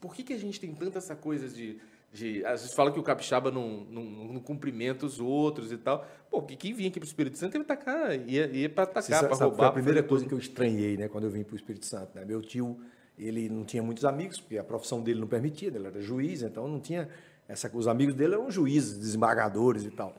[0.01, 1.78] por que, que a gente tem tanta essa coisa de.
[2.12, 6.06] De às vezes fala que o capixaba não, não, não cumprimenta os outros e tal.
[6.30, 9.34] Pô, porque quem vinha aqui pro Espírito Santo ia atacar, ia, ia Você atacar, sabe,
[9.34, 9.56] roubar.
[9.56, 10.28] foi a primeira coisa tudo.
[10.28, 12.14] que eu estranhei, né, quando eu vim para o Espírito Santo.
[12.14, 12.24] Né?
[12.24, 12.78] Meu tio,
[13.18, 16.66] ele não tinha muitos amigos, porque a profissão dele não permitia, ele era juiz, então
[16.66, 17.09] não tinha
[17.46, 20.14] essa Os amigos dele eram juízes, desembargadores e tal.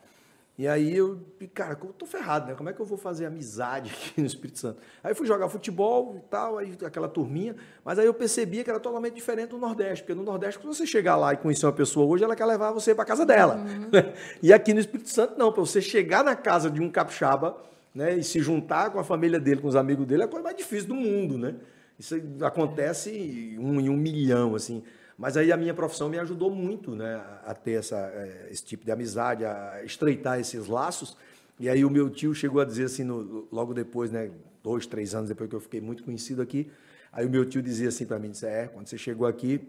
[0.59, 1.17] E aí eu,
[1.53, 2.53] cara, eu tô ferrado, né?
[2.53, 4.81] Como é que eu vou fazer amizade aqui no Espírito Santo?
[5.01, 8.69] Aí eu fui jogar futebol e tal, aí aquela turminha, mas aí eu percebia que
[8.69, 11.71] era totalmente diferente do Nordeste, porque no Nordeste, quando você chegar lá e conhecer uma
[11.71, 13.63] pessoa hoje, ela quer levar você para casa dela.
[14.43, 17.55] e aqui no Espírito Santo, não, para você chegar na casa de um capixaba,
[17.95, 20.43] né, e se juntar com a família dele, com os amigos dele, é a coisa
[20.43, 21.55] mais difícil do mundo, né?
[21.97, 24.83] Isso acontece um em um milhão, assim.
[25.19, 28.85] Mas aí a minha profissão me ajudou muito, né, a- ter essa, eh, esse tipo
[28.85, 31.17] de amizade, a estreitar esses laços.
[31.59, 34.31] E aí o meu tio chegou a dizer assim, no- logo depois, né,
[34.63, 36.71] dois, três anos depois que eu fiquei muito conhecido aqui,
[37.11, 39.67] aí o meu tio dizia assim para mim, disse, é, quando você chegou aqui,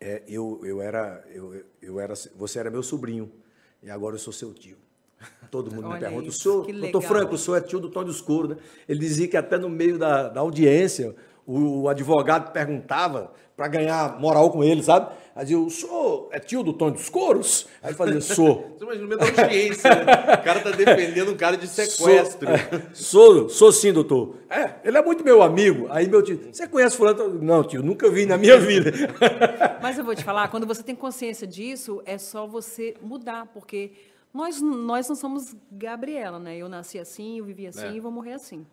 [0.00, 3.32] é, eu, eu era, eu, eu era, você era meu sobrinho
[3.82, 4.76] e agora eu sou seu tio.
[5.50, 7.02] Todo mundo me Olha pergunta, o isso, senhor, que doutor.
[7.02, 8.56] Franco, o senhor é tio do Tony Escuro, né?
[8.88, 11.14] Ele dizia que até no meio da, da audiência,
[11.46, 15.14] o, o advogado perguntava para ganhar moral com ele, sabe?
[15.36, 17.66] Aí dizia, o senhor é tio do Tony dos Couros?
[17.82, 18.74] Aí ele fazia, sou.
[18.78, 20.02] Você imagina meio da audiência, né?
[20.02, 22.46] O cara tá defendendo um cara de sequestro.
[22.46, 24.36] Sou, é, sou, sou sim, doutor.
[24.48, 25.86] É, ele é muito meu amigo.
[25.90, 27.28] Aí meu tio, você conhece fulano?
[27.42, 28.92] Não, tio, nunca vi na minha vida.
[29.82, 33.90] Mas eu vou te falar, quando você tem consciência disso, é só você mudar, porque
[34.32, 36.56] nós, nós não somos Gabriela, né?
[36.56, 37.92] Eu nasci assim, eu vivi assim É.
[37.92, 38.64] e vou morrer assim.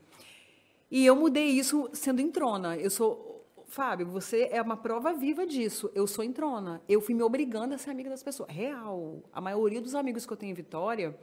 [0.91, 2.75] E eu mudei isso sendo em trona.
[2.75, 3.40] Eu sou.
[3.71, 5.89] Fábio, você é uma prova viva disso.
[5.95, 6.81] Eu sou em trona.
[6.89, 8.49] Eu fui me obrigando a ser amiga das pessoas.
[8.51, 9.23] Real.
[9.31, 11.17] A maioria dos amigos que eu tenho em Vitória,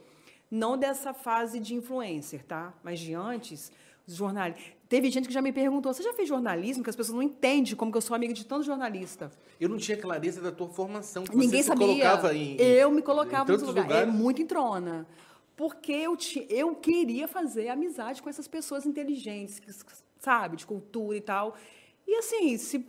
[0.49, 2.73] não dessa fase de influencer, tá?
[2.83, 3.71] Mas de antes,
[4.07, 4.65] os jornalistas.
[4.89, 6.83] Teve gente que já me perguntou: você já fez jornalismo?
[6.83, 9.29] Que as pessoas não entendem como que eu sou amiga de tanto jornalista.
[9.59, 11.25] Eu não tinha clareza da tua formação.
[11.25, 11.85] que Ninguém você se sabia.
[11.87, 14.07] colocava em, em- eu me colocava em nos tantos lugares.
[14.09, 15.05] É muito em trona.
[15.55, 19.69] Porque eu, ti- eu queria fazer amizade com essas pessoas inteligentes, que,
[20.19, 21.55] sabe, de cultura e tal.
[22.11, 22.83] E assim, se,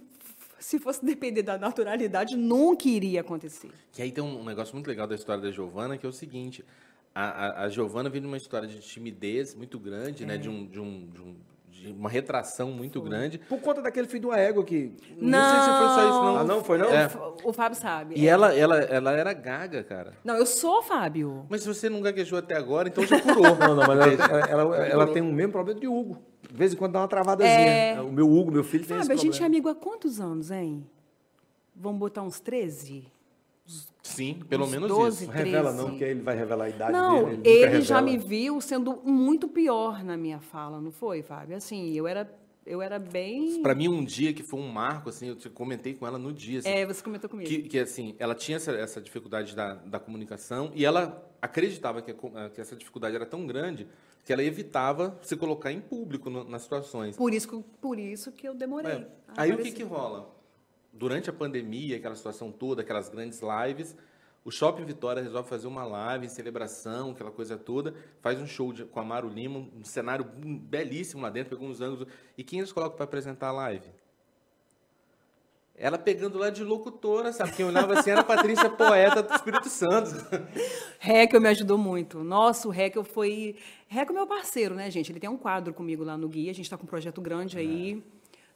[0.59, 3.71] se fosse depender da naturalidade, nunca iria acontecer.
[3.93, 6.64] Que aí tem um negócio muito legal da história da Giovana, que é o seguinte:
[7.14, 10.39] a, a, a Giovana vem de uma história de timidez muito grande, né?
[10.39, 11.37] De um, de um, de um-
[11.71, 13.39] de uma retração muito grande.
[13.39, 14.93] Por conta daquele filho do ego que.
[15.16, 16.37] Não, sei se foi só isso, não.
[16.37, 16.62] Ah, não?
[16.64, 16.91] Foi não?
[16.91, 17.09] É.
[17.43, 18.16] O Fábio sabe.
[18.18, 20.12] E ela, ela, ela era gaga, cara.
[20.23, 21.47] Não, eu sou Fábio.
[21.49, 23.45] Mas se você não gaguejou até agora, então já curou.
[23.57, 26.23] Não, não, mas ela, ela, ela tem o mesmo problema de Hugo.
[26.49, 27.70] De vez em quando dá uma travadazinha.
[27.70, 28.01] É.
[28.01, 29.47] O meu Hugo, meu filho, tem Fábio, esse a gente é problema.
[29.47, 30.86] amigo há quantos anos, hein?
[31.74, 33.05] Vamos botar uns 13?
[34.03, 35.16] Sim, pelo Uns menos 12.
[35.24, 35.26] isso.
[35.26, 35.76] Não revela, 13.
[35.82, 37.36] não, porque ele vai revelar a idade Não, dele.
[37.36, 41.57] nunca ele já me viu sendo muito pior na minha fala, não foi, Fábio?
[41.57, 42.28] Assim, eu era,
[42.66, 43.62] eu era bem.
[43.62, 46.32] Pra mim, um dia que foi um marco, assim, eu te- comentei com ela no
[46.32, 46.59] dia.
[46.59, 47.49] assim, É, você comentou comigo.
[47.49, 52.11] que, que, assim, ela tinha essa, essa dificuldade da, da comunicação e ela acreditava que,
[52.11, 53.86] a que essa dificuldade era tão grande
[54.25, 57.16] que ela evitava se colocar em público no- nas situações.
[57.16, 58.93] Por isso, que- por isso que eu demorei.
[58.93, 59.07] É.
[59.37, 60.35] Aí o que, que rola?
[60.93, 63.97] Durante a pandemia, aquela situação toda, aquelas grandes lives,
[64.45, 68.73] o Shopping Vitória resolve fazer uma live em celebração, aquela coisa toda, faz um show
[68.73, 72.09] de- com a Maru Lima, um cenário belíssimo lá dentro, pegou uns ângulos.
[72.37, 73.89] E quem eles colocam para apresentar a live?
[75.83, 77.53] Ela pegando lá de locutora, sabe?
[77.53, 80.11] Quem olhava assim era a Patrícia Poeta do Espírito Santo.
[81.03, 82.22] Heckel me ajudou muito.
[82.22, 83.57] Nossa, o Heckel foi.
[83.91, 85.11] Heckel é meu parceiro, né, gente?
[85.11, 86.51] Ele tem um quadro comigo lá no Guia.
[86.51, 88.05] A gente está com um projeto grande aí.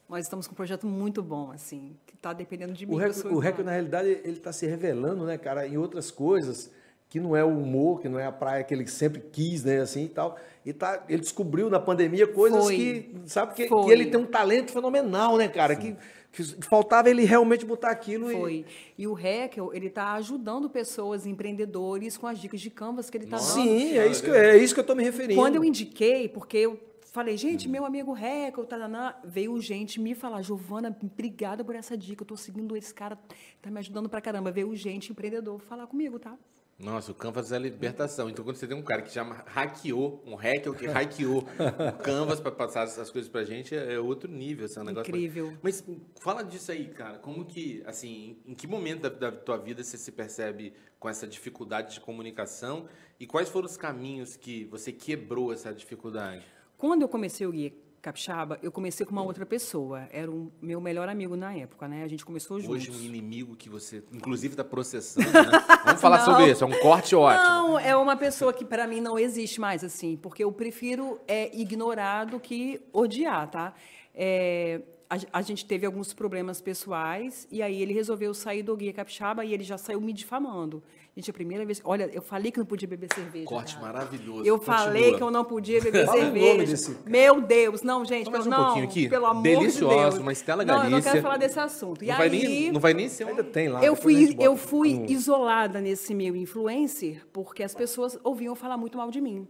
[0.07, 2.95] Nós estamos com um projeto muito bom, assim, que está dependendo de mim.
[2.95, 3.65] O sou o igual.
[3.65, 6.71] na realidade, ele está se revelando, né, cara, em outras coisas
[7.09, 9.81] que não é o humor, que não é a praia que ele sempre quis, né,
[9.81, 10.37] assim e tal.
[10.67, 12.77] E tá, ele descobriu na pandemia coisas Foi.
[12.77, 15.99] que, sabe, que, que ele tem um talento fenomenal, né, cara, que, que
[16.43, 18.35] faltava ele realmente botar aquilo e...
[18.35, 18.65] Foi.
[18.99, 23.25] E o Heckel, ele está ajudando pessoas, empreendedores, com as dicas de Canvas que ele
[23.25, 23.47] está dando.
[23.47, 25.41] Sim, é isso, que, é isso que eu estou me referindo.
[25.41, 26.81] Quando eu indiquei, porque eu
[27.13, 32.23] falei, gente, meu amigo Heckel, taraná, veio gente me falar, Giovana, obrigada por essa dica,
[32.23, 33.17] eu tô seguindo esse cara,
[33.63, 34.51] tá me ajudando pra caramba.
[34.51, 36.37] Veio gente, empreendedor, falar comigo, tá?
[36.79, 38.29] Nossa, o Canvas é a libertação.
[38.29, 42.41] Então, quando você tem um cara que já hackeou, um hacker que hackeou o Canvas
[42.41, 44.65] para passar essas coisas pra gente, é é outro nível.
[44.67, 45.57] Assim, é um negócio Incrível.
[45.63, 45.85] Mas
[46.21, 47.19] fala disso aí, cara.
[47.19, 51.27] Como que, assim, em que momento da, da tua vida você se percebe com essa
[51.27, 52.89] dificuldade de comunicação
[53.21, 56.45] e quais foram os caminhos que você quebrou essa dificuldade?
[56.77, 57.73] Quando eu comecei o Guia
[58.05, 62.05] Capixaba, eu comecei com uma outra pessoa, era o meu melhor amigo na época, né?
[62.05, 62.77] A gente começou juntos.
[62.77, 65.65] Hoje, um inimigo que você, inclusive, está processando, né?
[65.87, 66.25] Vamos falar Não.
[66.27, 66.63] sobre isso.
[66.63, 67.43] É um corte ótimo.
[67.43, 71.51] Não, é uma pessoa que para mim não existe mais, assim, porque eu prefiro é,
[71.57, 73.75] ignorar do que odiar, tá?
[74.15, 78.93] É, a, a gente teve alguns problemas pessoais e aí ele resolveu sair do Guia
[78.93, 80.83] Capixaba e ele já saiu me difamando.
[81.17, 81.81] Gente, a primeira vez.
[81.85, 83.47] Olha, eu falei que não podia beber cerveja.
[83.47, 83.87] Corte cara.
[83.87, 84.45] maravilhoso.
[84.45, 84.79] Eu Continua.
[84.79, 86.47] falei que eu não podia beber Fala o cerveja.
[86.55, 89.09] nome desse- Meu Deus, não, gente, mais pelo, um não, pouquinho aqui.
[89.09, 90.19] pelo amor Deliciosa, de Deus.
[90.19, 91.13] uma Estela Não, eu não Galícia.
[91.13, 92.03] quero falar desse assunto.
[92.03, 93.29] E Não vai, aí, nem, não vai nem ser um...
[93.29, 93.85] Ainda tem lá.
[93.85, 98.99] eu fui, eu fui um- isolada nesse meio influencer porque as pessoas ouviam falar muito
[98.99, 99.47] mal de mim.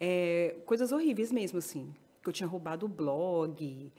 [0.00, 1.92] É, coisas horríveis mesmo, assim.
[2.22, 3.92] Que eu tinha roubado o blog,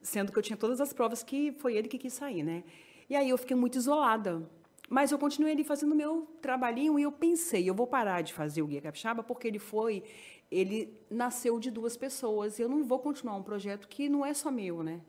[0.00, 2.64] sendo que eu tinha todas as provas que foi ele que quis sair, né?
[3.10, 4.42] E aí eu fiquei muito isolada.
[4.88, 8.62] Mas eu continuei ali fazendo meu trabalhinho e eu pensei, eu vou parar de fazer
[8.62, 10.02] o Guia Capixaba porque ele foi,
[10.50, 12.60] ele nasceu de duas pessoas.
[12.60, 15.00] Eu não vou continuar um projeto que não é só meu, né?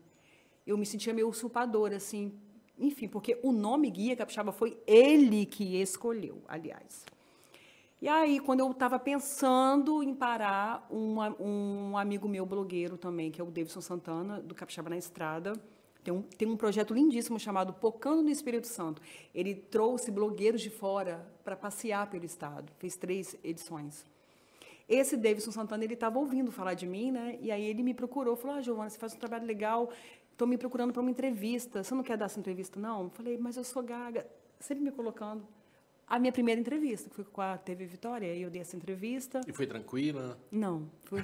[0.66, 2.32] eu me sentia meio usurpadora, assim.
[2.78, 7.06] Enfim, porque o nome Guia Capixaba foi ele que escolheu, aliás.
[8.02, 13.40] E aí, quando eu estava pensando em parar, um, um amigo meu blogueiro também, que
[13.40, 15.54] é o Davidson Santana, do Capixaba na Estrada,
[16.06, 19.02] tem um, tem um projeto lindíssimo chamado Pocando no Espírito Santo.
[19.34, 22.72] Ele trouxe blogueiros de fora para passear pelo estado.
[22.78, 24.04] Fez três edições.
[24.88, 27.36] Esse Davidson Santana, ele estava ouvindo falar de mim, né?
[27.40, 29.90] E aí ele me procurou, falou, ah, Giovana, você faz um trabalho legal,
[30.30, 31.82] estou me procurando para uma entrevista.
[31.82, 33.04] Você não quer dar essa entrevista, não?
[33.04, 34.24] Eu falei, mas eu sou gaga.
[34.60, 35.44] Sempre me colocando.
[36.06, 39.40] A minha primeira entrevista, que foi com a TV Vitória, aí eu dei essa entrevista.
[39.44, 40.38] E foi tranquila?
[40.52, 40.88] Não.
[41.02, 41.20] Foi...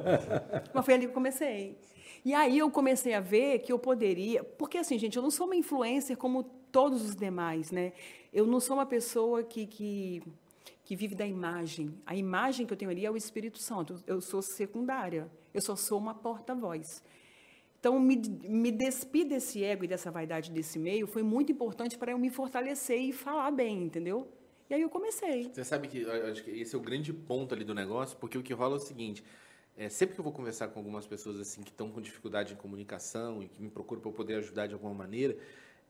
[0.72, 1.78] Mas foi ali que eu comecei.
[2.24, 4.42] E aí eu comecei a ver que eu poderia.
[4.44, 7.92] Porque, assim, gente, eu não sou uma influencer como todos os demais, né?
[8.32, 10.22] Eu não sou uma pessoa que, que,
[10.84, 11.94] que vive da imagem.
[12.04, 14.02] A imagem que eu tenho ali é o Espírito Santo.
[14.06, 15.30] Eu sou secundária.
[15.52, 17.02] Eu só sou uma porta-voz.
[17.80, 22.10] Então, me, me despir desse ego e dessa vaidade desse meio foi muito importante para
[22.12, 24.28] eu me fortalecer e falar bem, entendeu?
[24.68, 25.50] E aí eu comecei.
[25.52, 26.04] Você sabe que
[26.42, 28.80] que esse é o grande ponto ali do negócio, porque o que rola é o
[28.80, 29.24] seguinte:
[29.78, 32.56] é, sempre que eu vou conversar com algumas pessoas assim que estão com dificuldade em
[32.56, 35.38] comunicação e que me procuram para poder ajudar de alguma maneira,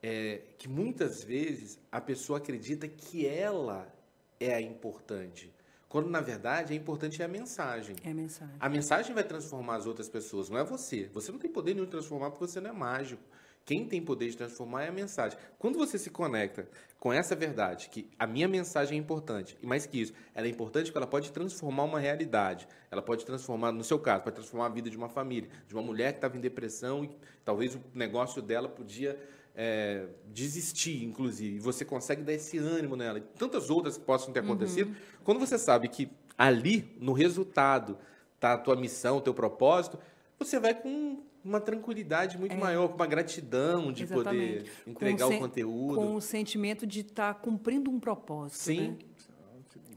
[0.03, 3.93] é que muitas vezes a pessoa acredita que ela
[4.39, 5.51] é a importante,
[5.89, 7.97] quando na verdade a importante é a mensagem.
[8.05, 8.57] É a mensagem.
[8.61, 11.09] A mensagem vai transformar as outras pessoas, não é você.
[11.15, 13.23] Você não tem poder nenhum de transformar porque você não é mágico.
[13.69, 15.39] Quem tem poder de transformar é a mensagem.
[15.59, 16.67] Quando você se conecta
[16.99, 20.51] com essa verdade, que a minha mensagem é importante, e mais que isso, ela é
[20.51, 22.67] importante porque ela pode transformar uma realidade.
[22.91, 25.83] Ela pode transformar, no seu caso, pode transformar a vida de uma família, de uma
[25.83, 27.11] mulher que estava em depressão e
[27.45, 29.21] talvez o negócio dela podia
[29.55, 31.57] é, desistir, inclusive.
[31.57, 33.19] E você consegue dar esse ânimo nela.
[33.19, 34.89] E tantas outras que possam ter acontecido.
[34.89, 34.97] Uhum.
[35.23, 36.09] Quando você sabe que
[36.39, 37.99] ali, no resultado,
[38.35, 39.99] está a tua missão, o teu propósito,
[40.39, 42.59] você vai com uma tranquilidade muito é.
[42.59, 44.71] maior, com uma gratidão de Exatamente.
[44.71, 45.95] poder entregar o conteúdo.
[45.95, 48.59] Com o sentimento de estar tá cumprindo um propósito.
[48.59, 48.89] Sim.
[48.91, 48.97] Né?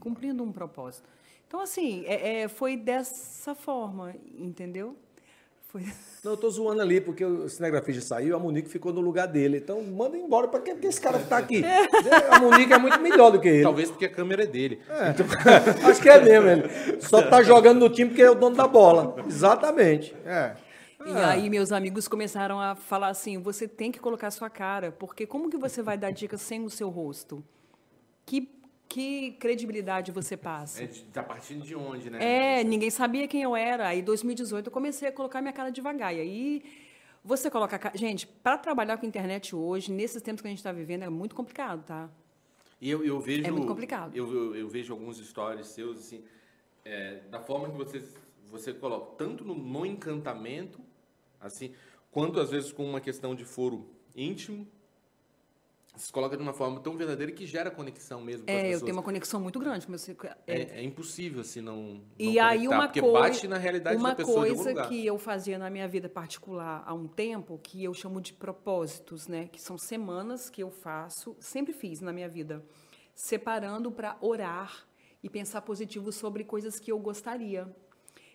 [0.00, 1.08] Cumprindo um propósito.
[1.46, 4.96] Então, assim, é, é, foi dessa forma, entendeu?
[5.68, 5.82] Foi...
[6.24, 9.58] Não, eu tô zoando ali, porque o cinegrafista saiu, a Monique ficou no lugar dele.
[9.58, 11.62] Então, manda embora, para que, que esse cara tá aqui?
[12.30, 13.62] A Monique é muito melhor do que ele.
[13.62, 14.80] Talvez porque a câmera é dele.
[14.88, 15.10] É.
[15.10, 15.26] Então...
[15.88, 17.00] Acho que é mesmo, ele.
[17.00, 19.16] Só tá jogando no time porque é o dono da bola.
[19.26, 20.14] Exatamente.
[20.24, 20.54] É.
[21.06, 21.30] E ah.
[21.30, 25.50] aí meus amigos começaram a falar assim: você tem que colocar sua cara, porque como
[25.50, 27.44] que você vai dar dicas sem o seu rosto?
[28.24, 28.48] Que,
[28.88, 30.84] que credibilidade você passa?
[30.84, 32.60] É, tá partindo de onde, né?
[32.60, 33.88] É, ninguém sabia quem eu era.
[33.88, 36.14] Aí, em 2018, eu comecei a colocar minha cara devagar.
[36.14, 36.62] E aí,
[37.24, 37.80] você coloca.
[37.82, 37.96] A...
[37.96, 41.34] Gente, para trabalhar com internet hoje, nesses tempos que a gente está vivendo, é muito
[41.34, 42.08] complicado, tá?
[42.80, 43.46] E eu, eu vejo.
[43.46, 44.16] É muito complicado.
[44.16, 46.24] Eu, eu, eu vejo alguns stories seus, assim,
[46.84, 48.04] é, da forma que você,
[48.50, 50.80] você coloca, tanto no, no encantamento
[51.42, 51.72] assim,
[52.10, 54.66] quanto às vezes com uma questão de foro íntimo,
[55.94, 58.80] se coloca de uma forma tão verdadeira que gera conexão mesmo com é, as pessoas.
[58.80, 60.16] eu tenho uma conexão muito grande você.
[60.46, 63.96] É, é, é impossível assim não, e não aí uma porque coisa, bate na realidade
[63.96, 67.84] uma da pessoa coisa que eu fazia na minha vida particular há um tempo, que
[67.84, 69.48] eu chamo de propósitos, né?
[69.48, 72.64] Que são semanas que eu faço, sempre fiz na minha vida,
[73.14, 74.86] separando para orar
[75.22, 77.70] e pensar positivo sobre coisas que eu gostaria.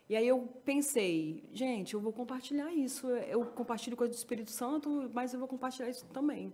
[0.10, 3.08] E aí eu pensei, gente, eu vou compartilhar isso.
[3.10, 6.54] Eu compartilho coisa do Espírito Santo, mas eu vou compartilhar isso também.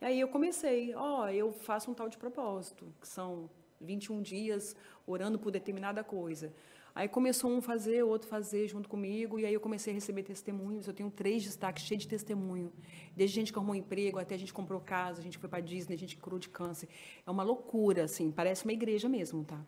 [0.00, 3.50] E aí eu comecei, ó, oh, eu faço um tal de propósito, que são
[3.80, 4.74] 21 dias
[5.06, 6.52] orando por determinada coisa.
[6.94, 10.86] Aí começou um fazer, outro fazer junto comigo, e aí eu comecei a receber testemunhos.
[10.86, 12.72] Eu tenho três destaques cheios de testemunho.
[13.16, 15.94] Desde gente que arrumou emprego, até a gente comprou casa, a gente foi para Disney,
[15.94, 16.88] a gente curou de câncer.
[17.26, 19.60] É uma loucura, assim, parece uma igreja mesmo, tá?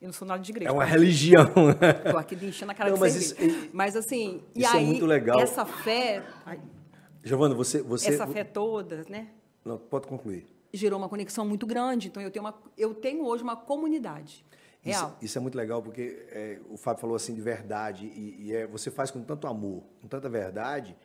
[0.00, 0.70] Eu não sou nada de igreja.
[0.70, 1.44] É uma religião.
[2.06, 3.34] Estou aqui enchendo a cara não, de mas, isso,
[3.72, 5.38] mas assim, e isso é aí, é muito legal.
[5.38, 6.24] essa fé...
[7.22, 8.14] Giovana, você, você...
[8.14, 9.28] Essa fé toda, né?
[9.62, 10.46] Não, pode concluir.
[10.72, 12.08] Gerou uma conexão muito grande.
[12.08, 14.42] Então, eu tenho, uma, eu tenho hoje uma comunidade
[14.80, 15.08] real.
[15.08, 18.06] Isso, isso é muito legal, porque é, o Fábio falou assim de verdade.
[18.06, 20.96] E, e é, você faz com tanto amor, com tanta verdade,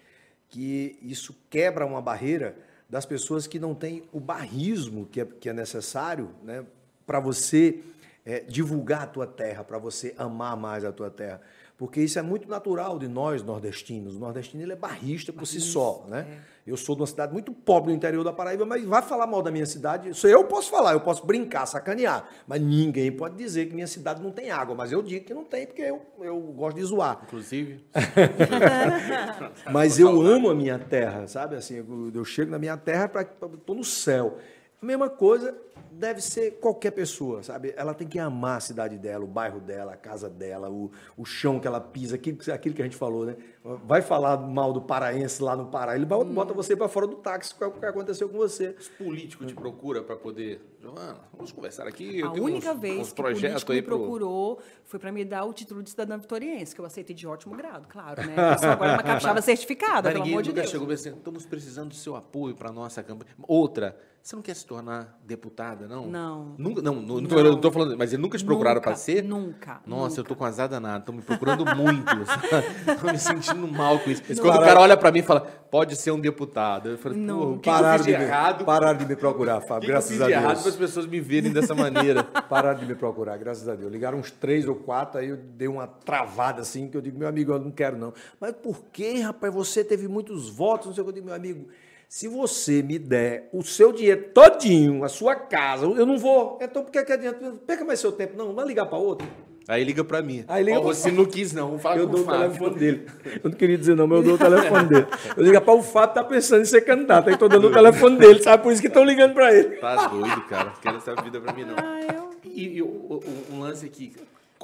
[0.47, 2.57] que isso quebra uma barreira
[2.89, 6.65] das pessoas que não têm o barrismo que é, que é necessário né,
[7.05, 7.83] para você
[8.25, 11.39] é, divulgar a tua terra, para você amar mais a tua terra.
[11.77, 14.15] Porque isso é muito natural de nós nordestinos.
[14.15, 16.05] O nordestino ele é barrista por si só.
[16.07, 16.25] Né?
[16.41, 16.55] É.
[16.71, 19.41] Eu sou de uma cidade muito pobre no interior da Paraíba, mas vai falar mal
[19.41, 20.09] da minha cidade.
[20.09, 22.29] Isso eu posso falar, eu posso brincar, sacanear.
[22.47, 24.73] Mas ninguém pode dizer que minha cidade não tem água.
[24.73, 27.21] Mas eu digo que não tem, porque eu, eu gosto de zoar.
[27.23, 27.83] Inclusive.
[29.69, 31.57] mas eu amo a minha terra, sabe?
[31.57, 33.11] Assim, eu, eu chego na minha terra,
[33.53, 34.37] estou no céu.
[34.85, 35.55] Mesma coisa
[35.95, 37.73] deve ser qualquer pessoa, sabe?
[37.75, 41.25] Ela tem que amar a cidade dela, o bairro dela, a casa dela, o, o
[41.25, 43.35] chão que ela pisa, aquilo, aquilo que a gente falou, né?
[43.63, 46.55] Vai falar mal do paraense lá no Pará, ele bota hum.
[46.55, 48.75] você para fora do táxi, é o que aconteceu com você.
[48.77, 52.21] Os políticos te procura para poder, Giovana, vamos conversar aqui.
[52.21, 54.65] a única uns, vez uns que o político me procurou pro...
[54.83, 57.87] foi para me dar o título de cidadã vitoriense, que eu aceitei de ótimo grado,
[57.87, 58.35] claro, né?
[58.55, 60.69] Eu sou agora uma capixaba certificada, pelo amor de Deus.
[60.69, 63.31] chegou assim, estamos precisando do seu apoio para nossa campanha.
[63.47, 66.07] Outra, você não quer se tornar deputada, não?
[66.07, 66.55] Não.
[66.57, 69.23] Nunca, não, não, não, tô, não tô falando, mas eles nunca te procuraram para ser?
[69.23, 69.81] Nunca.
[69.85, 70.21] Nossa, nunca.
[70.21, 72.11] eu tô com azar danado, estão me procurando muito.
[72.89, 74.23] Estou me sentindo mal com isso.
[74.27, 74.41] Não.
[74.41, 76.89] Quando o cara olha para mim e fala, pode ser um deputado.
[76.89, 77.59] Eu falo, não.
[77.59, 78.65] pararam de, errado?
[78.65, 80.39] Pararam de me procurar, Fábio, que graças que eu fiz a Deus.
[80.39, 82.23] de errado para as pessoas me verem dessa maneira?
[82.49, 83.91] pararam de me procurar, graças a Deus.
[83.91, 87.27] Ligaram uns três ou quatro, aí eu dei uma travada assim, que eu digo, meu
[87.27, 88.11] amigo, eu não quero não.
[88.41, 91.35] Mas por que, rapaz, você teve muitos votos, não sei o que eu digo, meu
[91.35, 91.67] amigo
[92.07, 96.57] se você me der o seu dinheiro todinho, a sua casa, eu não vou.
[96.61, 97.53] Então, por que, que adianta?
[97.65, 98.37] Perca mais seu tempo.
[98.37, 99.27] Não, vai ligar para outro.
[99.67, 100.45] Aí liga para mim.
[100.47, 101.69] Aí liga oh, você não quis, não.
[101.69, 103.05] Vou falar eu dou o, telefone dele.
[103.43, 105.07] Eu não queria dizer não, mas eu dou o telefone dele.
[105.35, 107.27] Eu ligo para o Fábio, tá pensando em ser candidato.
[107.27, 108.61] Aí estou dando o telefone dele, sabe?
[108.61, 109.77] Por isso que estão ligando para ele.
[109.77, 110.65] Tá doido, cara.
[110.65, 111.75] Não quero essa vida para mim, não.
[111.77, 112.29] Ah, eu...
[112.43, 114.13] E, e o, o, um lance aqui.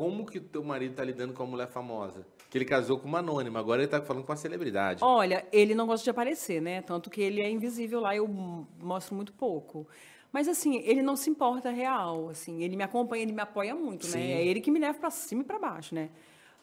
[0.01, 2.25] Como que o teu marido tá lidando com uma mulher famosa?
[2.49, 5.03] Que ele casou com uma anônima, agora ele tá falando com uma celebridade.
[5.03, 6.81] Olha, ele não gosta de aparecer, né?
[6.81, 9.87] Tanto que ele é invisível lá, eu mostro muito pouco.
[10.33, 14.07] Mas assim, ele não se importa real, assim, ele me acompanha, ele me apoia muito,
[14.07, 14.13] né?
[14.13, 14.17] Sim.
[14.17, 14.31] né?
[14.41, 16.09] É ele que me leva para cima e para baixo, né?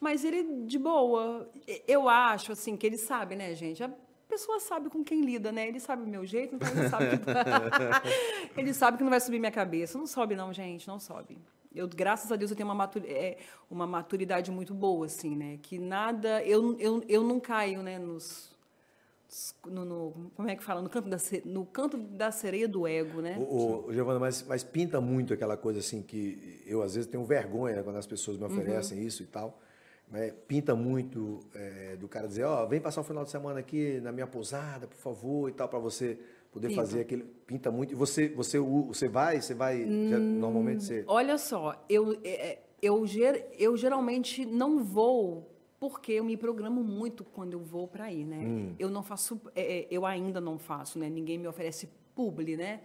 [0.01, 1.49] Mas ele de boa.
[1.87, 3.85] Eu acho assim que ele sabe, né, gente?
[3.85, 3.91] A
[4.29, 5.69] pessoa sabe com quem lida, né?
[5.69, 9.39] Ele sabe o meu jeito, então ele sabe que, ele sabe que não vai subir
[9.39, 9.97] minha cabeça.
[9.97, 11.39] Não sobe, não, gente, não sobe.
[11.75, 13.37] Eu, graças a Deus, eu tenho uma, matur, é,
[13.71, 15.59] uma maturidade muito boa, assim, né?
[15.63, 16.43] Que nada.
[16.43, 18.57] Eu, eu, eu não caio, né, nos.
[19.67, 20.81] No, no, como é que fala?
[20.81, 23.37] No canto, da, no canto da sereia do ego, né?
[23.39, 27.77] O, Giovana, mas, mas pinta muito aquela coisa assim que eu às vezes tenho vergonha
[27.77, 29.07] né, quando as pessoas me oferecem uhum.
[29.07, 29.61] isso e tal.
[30.11, 30.33] Né?
[30.47, 34.01] Pinta muito é, do cara dizer, ó, oh, vem passar o final de semana aqui
[34.01, 36.19] na minha pousada, por favor, e tal, para você
[36.51, 36.81] poder pinta.
[36.81, 37.25] fazer aquele.
[37.47, 37.93] Pinta muito.
[37.93, 39.85] E você, você, você vai, você vai.
[39.85, 41.05] Hum, já, normalmente você.
[41.07, 43.05] Olha só, eu, é, é, eu,
[43.59, 48.39] eu geralmente não vou porque eu me programo muito quando eu vou para ir, né?
[48.39, 48.75] Hum.
[48.79, 51.09] Eu não faço, é, eu ainda não faço, né?
[51.09, 52.81] Ninguém me oferece publi, né?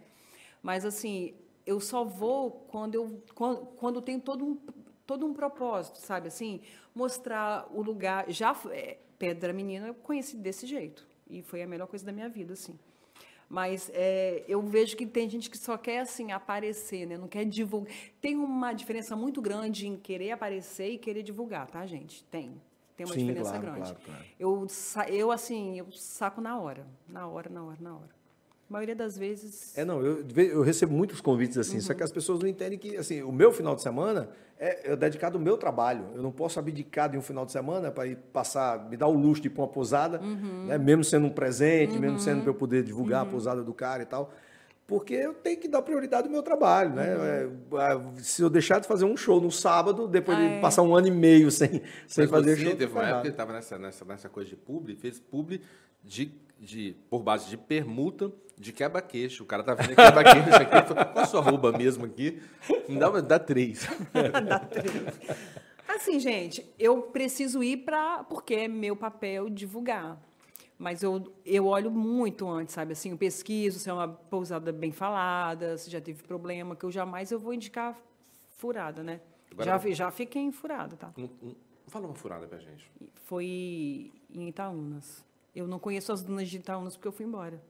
[0.62, 1.34] Mas assim,
[1.66, 4.58] eu só vou quando eu quando, quando tem todo um
[5.06, 6.28] todo um propósito, sabe?
[6.28, 6.60] Assim,
[6.94, 8.30] mostrar o lugar.
[8.30, 12.28] Já é, Pedra Menina eu conheci desse jeito e foi a melhor coisa da minha
[12.28, 12.78] vida, assim.
[13.48, 17.16] Mas é, eu vejo que tem gente que só quer assim aparecer, né?
[17.16, 17.92] Não quer divulgar.
[18.20, 22.24] Tem uma diferença muito grande em querer aparecer e querer divulgar, tá, gente?
[22.24, 22.60] Tem.
[22.96, 23.80] Tem uma Sim, diferença claro, grande.
[23.80, 24.24] Claro, claro.
[24.38, 24.66] Eu,
[25.08, 28.23] eu assim, eu saco na hora, na hora, na hora, na hora.
[28.68, 29.76] A maioria das vezes.
[29.76, 31.82] É, não, eu, eu recebo muitos convites assim, uhum.
[31.82, 34.96] só que as pessoas não entendem que assim, o meu final de semana é, é
[34.96, 36.06] dedicado ao meu trabalho.
[36.14, 39.12] Eu não posso abdicar de um final de semana para ir passar, me dar o
[39.12, 40.66] luxo de ir para uma pousada, uhum.
[40.66, 42.00] né, mesmo sendo um presente, uhum.
[42.00, 43.30] mesmo sendo para eu poder divulgar a uhum.
[43.30, 44.32] pousada do cara e tal.
[44.86, 47.16] Porque eu tenho que dar prioridade ao meu trabalho, né?
[47.16, 47.78] Uhum.
[47.78, 50.60] É, é, se eu deixar de fazer um show no sábado, depois ah, de é.
[50.60, 52.76] passar um ano e meio sem, sem fazer você show.
[52.76, 55.62] Teve uma época que estava nessa, nessa, nessa coisa de publi, fez publi
[56.02, 59.42] de, de, por base de permuta de quebra-queixo.
[59.42, 60.94] O cara tá vendo quebra-queixo aqui.
[61.12, 62.42] Qual a sua arroba mesmo aqui?
[62.88, 63.86] Me dá, dá três.
[64.48, 65.20] dá três.
[65.88, 70.20] Assim, gente, eu preciso ir para porque é meu papel divulgar.
[70.78, 72.92] Mas eu, eu olho muito antes, sabe?
[72.92, 76.90] Assim, eu pesquiso se é uma pousada bem falada, se já teve problema, que eu
[76.90, 77.96] jamais eu vou indicar
[78.56, 79.20] furada, né?
[79.52, 81.12] Agora, já, já fiquei furada, tá?
[81.16, 81.54] Um, um,
[81.86, 82.90] fala uma furada pra gente.
[83.14, 85.24] Foi em Itaúnas.
[85.54, 87.60] Eu não conheço as dunas de Itaúnas porque eu fui embora.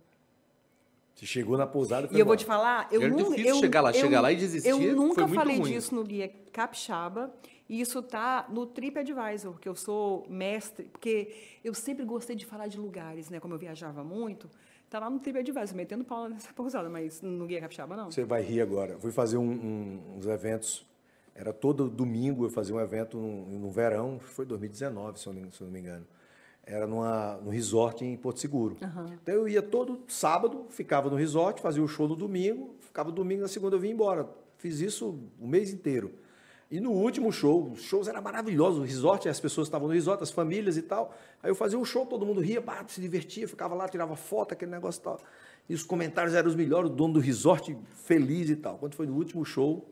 [1.15, 3.91] Você chegou na pousada e eu vou te falar, eu Era difícil eu, chegar lá,
[3.91, 4.69] eu, chegar lá e desistir.
[4.69, 5.73] Eu nunca falei ruim.
[5.73, 7.33] disso no guia Capixaba.
[7.69, 12.67] E isso tá no TripAdvisor, que eu sou mestre, porque eu sempre gostei de falar
[12.67, 13.41] de lugares, né?
[13.41, 14.51] Como eu viajava muito,
[14.91, 18.11] tá lá no TripAdvisor, metendo pau nessa pousada, mas no guia Capixaba não.
[18.11, 18.99] Você vai rir agora.
[18.99, 20.85] Fui fazer um, um, uns eventos,
[21.35, 25.51] era todo domingo eu fazia um evento no, no verão, foi 2019, se eu, não,
[25.51, 26.07] se eu não me engano
[26.67, 28.77] era numa, no resort em Porto Seguro.
[28.81, 29.13] Uhum.
[29.23, 33.43] Então eu ia todo sábado, ficava no resort, fazia o show no domingo, ficava domingo,
[33.43, 34.29] na segunda eu vinha embora.
[34.57, 36.13] Fiz isso o mês inteiro.
[36.71, 40.23] E no último show, os shows eram maravilhosos, o resort, as pessoas estavam no resort,
[40.23, 41.15] as famílias e tal.
[41.43, 44.53] Aí eu fazia um show, todo mundo ria, bah, se divertia, ficava lá, tirava foto,
[44.53, 45.21] aquele negócio e tal.
[45.69, 48.79] E os comentários eram os melhores, o dono do resort feliz e tal.
[48.79, 49.87] Quando foi no último show,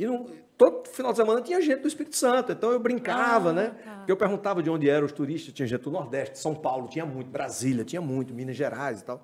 [0.00, 0.26] e não,
[0.56, 3.68] todo final de semana tinha gente do Espírito Santo, então eu brincava, ah, né?
[3.84, 4.04] Tá.
[4.08, 7.28] Eu perguntava de onde eram os turistas, tinha gente do Nordeste, São Paulo, tinha muito,
[7.28, 9.22] Brasília, tinha muito, Minas Gerais e tal.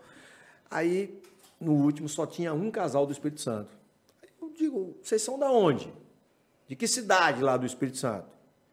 [0.71, 1.19] Aí,
[1.59, 3.71] no último, só tinha um casal do Espírito Santo.
[4.23, 5.91] Aí eu digo, vocês são da onde?
[6.69, 8.29] De que cidade lá do Espírito Santo?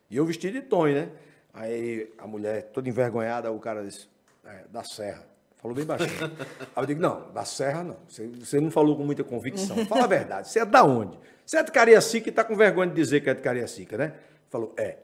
[0.10, 1.10] E eu vestido de Tonho, né?
[1.54, 4.10] Aí a mulher, toda envergonhada, o cara disse,
[4.43, 5.26] é, da Serra.
[5.64, 6.30] Falou bem baixinho.
[6.76, 7.95] Aí eu digo, não, da Serra não.
[8.05, 9.86] Você, você não falou com muita convicção.
[9.86, 10.49] Fala a verdade.
[10.49, 11.18] Você é da onde?
[11.45, 14.14] Você é de Cariacica e está com vergonha de dizer que é de Cariacica, né?
[14.49, 14.97] Falou, é.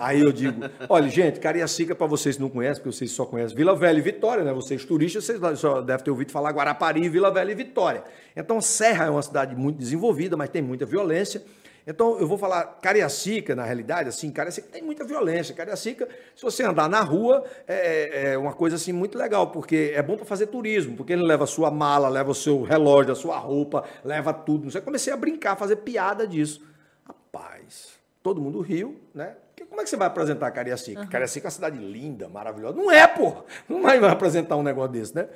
[0.00, 3.76] Aí eu digo, olha, gente, Cariacica, para vocês não conhecem, porque vocês só conhecem Vila
[3.76, 4.52] Velha e Vitória, né?
[4.54, 8.02] Vocês turistas, vocês só devem ter ouvido falar Guarapari, Vila Velha e Vitória.
[8.34, 11.42] Então, Serra é uma cidade muito desenvolvida, mas tem muita violência.
[11.86, 15.54] Então, eu vou falar Cariacica, na realidade, assim, Cariacica tem muita violência.
[15.54, 19.92] Cariacica, se você andar na rua, é, é, é uma coisa assim muito legal, porque
[19.94, 23.12] é bom para fazer turismo, porque ele leva a sua mala, leva o seu relógio,
[23.12, 24.68] a sua roupa, leva tudo.
[24.72, 26.64] Eu comecei a brincar, a fazer piada disso.
[27.04, 29.34] Rapaz, todo mundo riu, né?
[29.68, 31.00] Como é que você vai apresentar Cariacica?
[31.00, 31.06] Uhum.
[31.08, 32.76] Cariacica é uma cidade linda, maravilhosa.
[32.76, 33.36] Não é, pô!
[33.68, 35.28] Não vai apresentar um negócio desse, né?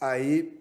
[0.00, 0.55] Aí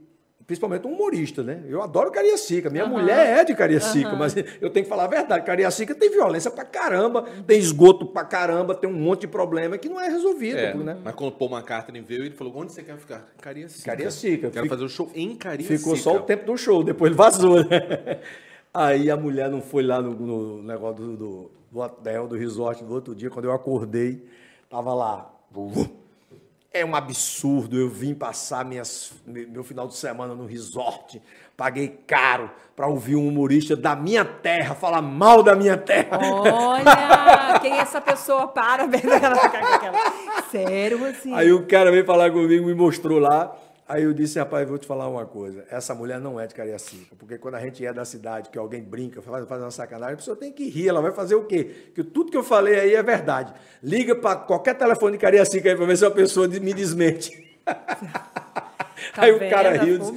[0.47, 1.63] principalmente um humorista, né?
[1.67, 2.91] Eu adoro Cariacica, minha uhum.
[2.91, 4.17] mulher é de Cariacica, uhum.
[4.17, 5.45] mas eu tenho que falar a verdade.
[5.45, 9.89] Cariacica tem violência pra caramba, tem esgoto pra caramba, tem um monte de problema que
[9.89, 10.97] não é resolvido, é, né?
[11.03, 13.27] Mas quando o Paul McCartney veio, ele falou, onde você quer ficar?
[13.41, 13.91] Cariacica.
[13.91, 14.51] Cariacica.
[14.51, 15.77] Quero fazer o um show em Cariacica.
[15.77, 18.19] Ficou só o tempo do show, depois ele vazou, né?
[18.73, 22.83] Aí a mulher não foi lá no, no negócio do, do, do, hotel, do resort,
[22.83, 24.23] no outro dia, quando eu acordei,
[24.69, 25.31] tava lá...
[26.75, 27.79] É um absurdo.
[27.79, 31.21] Eu vim passar minhas, meu final de semana no resort.
[31.55, 36.19] Paguei caro para ouvir um humorista da minha terra falar mal da minha terra.
[36.21, 38.49] Olha, quem é essa pessoa?
[38.49, 38.89] Para.
[40.51, 41.33] Sério, assim.
[41.33, 43.55] Aí o cara veio falar comigo, me mostrou lá.
[43.87, 45.63] Aí eu disse, rapaz, vou te falar uma coisa.
[45.69, 47.15] Essa mulher não é de Cariacica.
[47.19, 50.17] Porque quando a gente é da cidade, que alguém brinca, faz, faz uma sacanagem, a
[50.17, 50.89] pessoa tem que rir.
[50.89, 51.63] Ela vai fazer o quê?
[51.85, 53.53] Porque tudo que eu falei aí é verdade.
[53.83, 57.45] Liga para qualquer telefone de Cariacica aí para ver se a pessoa me desmente.
[59.13, 59.47] Tá aí vendo?
[59.47, 59.99] o cara riu.
[59.99, 60.11] Disse.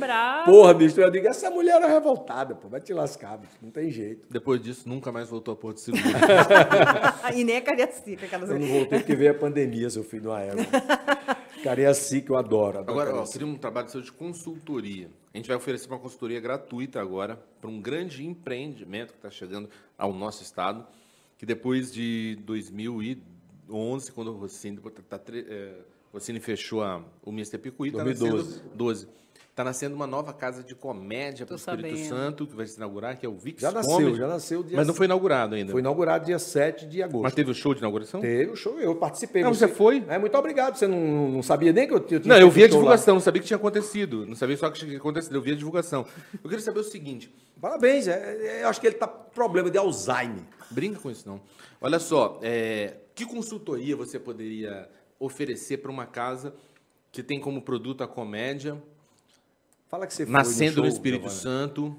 [0.46, 2.68] Porra, bicho, eu digo, essa mulher era revoltada, pô.
[2.68, 3.52] Vai te lascar, bicho.
[3.60, 4.26] Não tem jeito.
[4.30, 6.02] Depois disso, nunca mais voltou a Porto Seguro.
[7.34, 8.24] e nem é Cariacica.
[8.24, 8.48] Aquelas...
[8.48, 10.30] Eu não voltei porque veio a pandemia, seu filho,
[11.58, 11.64] numa égua.
[11.64, 12.78] Cariacica, eu adoro.
[12.78, 15.10] adoro Agora, ó, queria um trabalho seu de consultoria.
[15.32, 19.68] A gente vai oferecer uma consultoria gratuita agora para um grande empreendimento que está chegando
[19.96, 20.86] ao nosso estado,
[21.36, 24.78] que depois de 2011, quando o Rossini,
[25.08, 25.80] tá, tre- é,
[26.12, 27.58] Rossini fechou a, o Mr.
[27.58, 28.48] Picuí, está 2012.
[28.56, 29.08] nascendo, 12.
[29.58, 32.08] Tá nascendo uma nova casa de comédia para o Espírito sabendo.
[32.08, 34.16] Santo, que vai se inaugurar, que é o Vix Já nasceu, Comedy.
[34.16, 35.72] já nasceu dia Mas não foi inaugurado ainda.
[35.72, 37.24] Foi inaugurado dia 7 de agosto.
[37.24, 38.20] Mas teve o show de inauguração?
[38.20, 39.42] Teve o show, eu participei.
[39.42, 40.04] Não, você foi?
[40.06, 40.76] É, muito obrigado.
[40.76, 42.82] Você não, não sabia nem que eu, tinha Não, eu vi a show lá.
[42.82, 44.24] divulgação, não sabia que tinha acontecido.
[44.26, 46.06] Não sabia só que tinha acontecido, eu vi a divulgação.
[46.34, 49.68] Eu queria saber o seguinte: Parabéns, é, é, eu acho que ele tá com problema
[49.68, 50.44] de Alzheimer.
[50.70, 51.40] brinca com isso não.
[51.80, 54.88] Olha só, é, que consultoria você poderia
[55.18, 56.54] oferecer para uma casa
[57.10, 58.80] que tem como produto a comédia,
[59.88, 61.40] Fala que você foi nascendo no, show, Espírito Giovana.
[61.40, 61.86] Santo?
[61.86, 61.96] O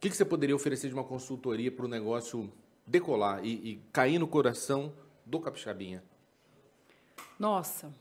[0.00, 2.52] que, que você poderia oferecer de uma consultoria para o negócio
[2.86, 4.92] decolar e, e cair no coração
[5.24, 6.02] do capixabinha?
[7.38, 7.92] Nossa.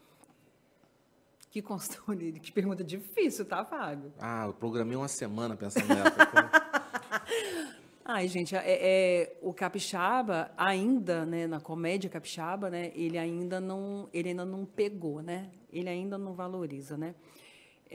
[1.51, 4.11] Que consultoria, que pergunta difícil, tá, Fábio?
[4.19, 6.74] Ah, eu programei uma semana pensando nessa.
[8.03, 14.09] Ai, gente, é, é- o capixaba ainda, né, na comédia capixaba, né, ele ainda não,
[14.11, 15.49] ele ainda não pegou, né?
[15.71, 17.15] Ele ainda não valoriza, né?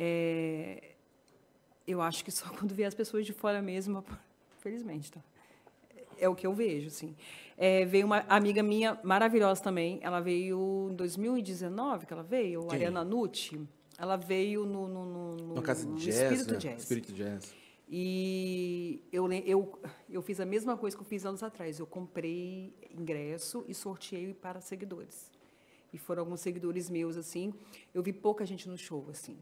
[0.01, 0.93] É,
[1.85, 4.05] eu acho que só quando vê as pessoas de fora mesmo,
[4.61, 5.21] felizmente, tá?
[6.21, 7.17] É o que eu vejo, assim.
[7.57, 9.99] É, veio uma amiga minha maravilhosa também.
[10.03, 12.77] Ela veio em 2019, que ela veio, Quem?
[12.77, 13.61] Ariana Nucci.
[13.99, 15.85] Ela veio no, no, no, no- No jazz,
[16.33, 16.59] Espírito né?
[16.59, 16.83] Jazz.
[16.83, 17.55] Espírito Jazz.
[17.89, 19.79] E eu, eu,
[20.11, 21.79] eu fiz a mesma coisa que eu fiz anos atrás.
[21.81, 25.31] Eu comprei ingresso e sorteei para seguidores.
[25.93, 27.53] E foram alguns seguidores meus, assim.
[27.95, 29.37] Eu vi pouca gente no show, assim.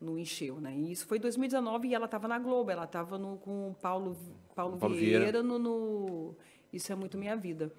[0.00, 0.74] Não encheu, né?
[0.74, 2.70] E isso foi em 2019 e ela estava na Globo.
[2.70, 4.16] Ela estava com o Paulo,
[4.54, 5.42] Paulo, Paulo Vieira, Vieira.
[5.42, 6.34] No, no
[6.72, 7.70] Isso é Muito Minha Vida.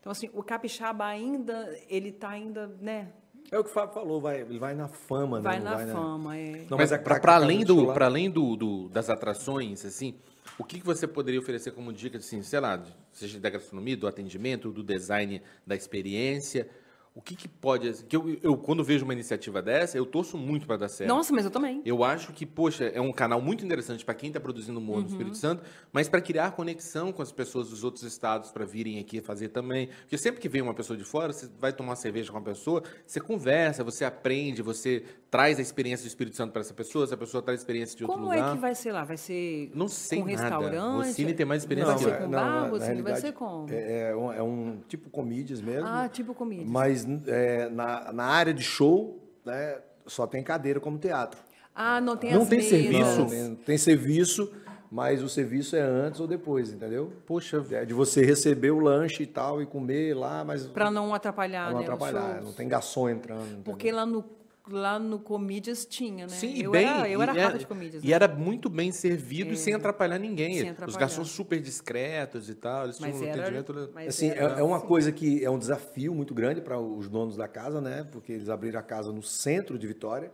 [0.00, 3.08] Então, assim, o capixaba ainda, ele está ainda, né?
[3.50, 5.64] É o que o Fábio falou, vai, ele vai na fama, Vai né?
[5.64, 6.64] na Não fama, é.
[6.70, 10.14] Não, mas é para pra- além, do, além do, do- das atrações, assim,
[10.58, 14.06] o que, que você poderia oferecer como dica, assim, sei lá, seja da gastronomia, do
[14.06, 16.68] atendimento, do design da experiência?
[17.16, 17.88] O que, que pode.
[17.88, 21.08] assim, Que eu, eu, quando vejo uma iniciativa dessa, eu torço muito para dar certo.
[21.08, 21.80] Nossa, mas eu também.
[21.84, 25.02] Eu acho que, poxa, é um canal muito interessante para quem está produzindo humor Uhum.
[25.02, 25.62] no Espírito Santo,
[25.92, 29.90] mas para criar conexão com as pessoas dos outros estados para virem aqui fazer também.
[30.00, 32.82] Porque sempre que vem uma pessoa de fora, você vai tomar cerveja com uma pessoa,
[33.06, 35.04] você conversa, você aprende, você
[35.34, 38.04] traz a experiência do Espírito Santo para essa pessoa, essa pessoa traz a experiência de
[38.04, 38.50] outro Como lugar.
[38.50, 39.02] é que vai ser lá?
[39.02, 40.40] Vai ser Não sei com nada.
[40.42, 41.08] restaurante?
[41.08, 42.18] O Cine tem mais experiência Vai que ser eu.
[42.24, 43.02] com não, bar, na- na Rocine?
[43.02, 43.66] Vai ser como?
[43.68, 45.88] É, é um, é um tipo comedies mesmo.
[45.88, 46.62] Ah, tipo comida.
[46.64, 51.40] Mas é, na, na área de show, né, só tem cadeira como teatro.
[51.74, 52.70] Ah, não tem Não as tem mesas.
[52.70, 53.18] serviço?
[53.18, 54.52] Não, tem, tem serviço,
[54.88, 57.12] mas o serviço é antes ou depois, entendeu?
[57.26, 61.12] Poxa, É de você receber o lanche e tal e comer lá, mas Para não
[61.12, 62.40] atrapalhar, pra não né, atrapalhar.
[62.40, 63.42] Não tem garçom entrando.
[63.46, 63.62] entendeu?
[63.64, 64.24] Porque lá no,
[64.68, 66.32] lá no Comídias tinha, né?
[66.32, 66.86] Sim, e eu bem.
[66.86, 68.02] Era, eu era e rata é- de Comídias.
[68.02, 68.12] E né?
[68.14, 70.54] era muito bem servido e sem atrapalhar ninguém.
[70.54, 70.98] Sem Os atrapalhar.
[71.00, 72.84] garçons super discretos e tal.
[72.84, 73.90] Eles Mas tinham um era, atendimento.
[73.94, 74.86] mas Assim, é, era é uma assim.
[74.86, 78.06] coisa que é um desafio muito grande para os donos da casa, né?
[78.10, 80.32] Porque eles abriram a casa no centro de Vitória,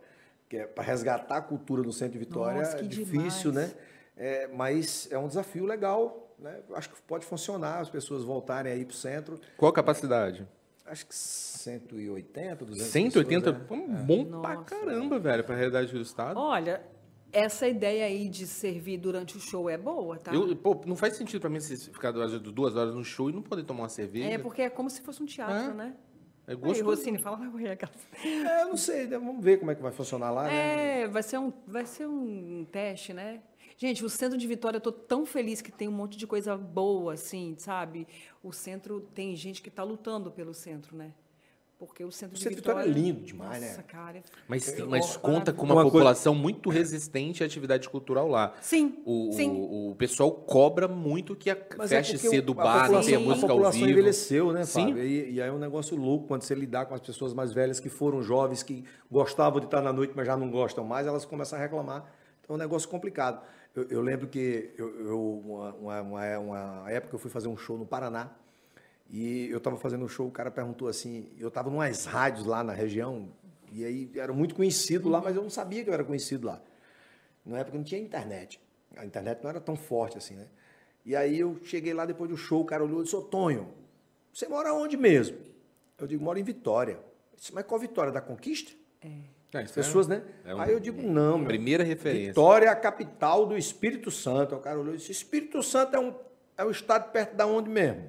[0.49, 2.59] que é para resgatar a cultura no centro de Vitória.
[2.59, 3.71] Nossa, é difícil, demais.
[3.71, 3.75] né?
[4.17, 6.59] É, mas é um desafio legal, né?
[6.75, 9.41] Acho que pode funcionar, as pessoas voltarem aí para o centro.
[9.57, 10.47] Qual a capacidade?
[10.87, 13.53] Acho que 180, 200 180?
[13.53, 14.03] pessoas, né?
[14.07, 14.65] Bom pra Nossa.
[14.65, 16.39] caramba, velho, pra realidade do Estado.
[16.39, 16.83] Olha,
[17.33, 20.35] essa ideia aí de servir durante o show é boa, tá?
[20.35, 23.33] Eu, pô, não faz sentido pra mim se ficar duas, duas horas no show e
[23.33, 24.29] não poder tomar uma cerveja.
[24.31, 25.75] É, porque é como se fosse um teatro, É.
[25.75, 25.95] né?
[26.47, 26.85] É Aí, gostoso.
[26.91, 27.93] Rocine, fala com ele, aquela-
[28.25, 29.17] É, eu não sei, né?
[29.19, 31.03] vamos ver como é que vai funcionar lá, né?
[31.03, 33.41] É, vai ser um, vai ser um teste, né?
[33.83, 36.55] Gente, o centro de Vitória, eu tô tão feliz que tem um monte de coisa
[36.55, 38.07] boa, assim, sabe?
[38.45, 41.13] O centro tem gente que está lutando pelo centro, né?
[41.79, 43.85] Porque o centro O de centro de Vitória, Vitória é lindo demais, Nossa, né?
[43.89, 44.23] cara.
[44.47, 48.55] Mas, Eu- mas conta com uma, Uma coisa- população muito resistente à atividade cultural lá.
[48.61, 49.49] Sim, O, sim.
[49.49, 52.81] o, o pessoal cobra muito que a Mas é feche porque cedo o a bar,
[52.83, 53.25] população- tenha Sim.
[53.25, 53.91] música A ao população vivo.
[53.93, 54.89] envelheceu, né, Sim.
[54.89, 55.03] Fábio?
[55.03, 57.81] E, e aí é um negócio louco quando você lidar com as pessoas mais velhas
[57.81, 61.25] que foram jovens, que gostavam de estar na noite, mas já não gostam mais, elas
[61.25, 62.05] começam a reclamar.
[62.43, 63.41] Então é um negócio complicado.
[63.75, 67.79] Eu, eu lembro que eu, eu- uma, uma, uma, época eu fui fazer um show
[67.79, 68.31] no Paraná.
[69.09, 72.47] E eu estava fazendo um show, o cara perguntou assim, eu estava em umas rádios
[72.47, 73.29] lá na região,
[73.73, 76.63] e aí era muito conhecido lá, mas eu não sabia que eu era conhecido lá.
[77.45, 78.61] Na época não tinha internet.
[78.97, 80.47] A internet não era tão forte assim, né?
[81.05, 83.73] E aí eu cheguei lá depois do show, o cara olhou e disse, ô Tonho,
[84.33, 85.39] você mora onde mesmo?
[85.99, 87.01] Eu digo, moro em Vitória.
[87.37, 88.13] Disse, mas qual Vitória?
[88.13, 88.73] Da Conquista?
[89.03, 89.09] É,
[89.53, 90.23] Isso é- pessoas, né?
[90.45, 91.47] é um- aí eu digo, não, meu.
[91.49, 92.29] Primeira referência.
[92.29, 94.55] Vitória é a capital do Espírito Santo.
[94.55, 96.15] O cara olhou e disse, Espírito Santo é um,
[96.57, 98.09] é um estado perto da onde mesmo?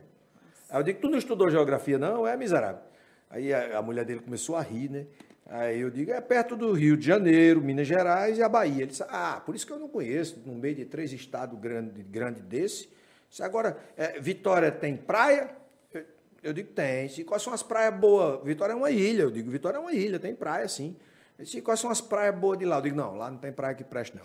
[0.69, 2.25] Aí eu digo, tu não estudou geografia, não?
[2.27, 2.81] É miserável.
[3.29, 5.05] Aí a, a mulher dele começou a rir, né?
[5.49, 8.83] Aí eu digo, é perto do Rio de Janeiro, Minas Gerais e a Bahia.
[8.83, 12.05] Ele disse, ah, por isso que eu não conheço, no meio de três estados grandes
[12.09, 12.87] grande desse.
[13.29, 15.49] Disse, agora, é, Vitória tem praia?
[15.93, 16.03] Eu,
[16.43, 17.07] eu digo, tem.
[17.07, 18.41] Disse, quais são as praias boas?
[18.45, 19.23] Vitória é uma ilha.
[19.23, 20.95] Eu digo, Vitória é uma ilha, tem praia sim.
[21.37, 22.77] Ele disse, quais são as praias boas de lá?
[22.77, 24.23] Eu digo, não, lá não tem praia que preste, não.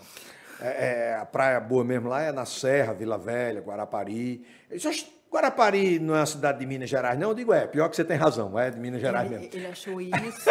[0.59, 4.43] É, é, a praia boa mesmo lá é na Serra, Vila Velha, Guarapari.
[4.69, 7.29] Ele disse, "Oxe, Guarapari não é uma cidade de Minas Gerais, não?
[7.29, 9.55] Eu digo, é, pior que você tem razão, é de Minas Gerais Ele, mesmo.
[9.55, 10.49] ele achou isso.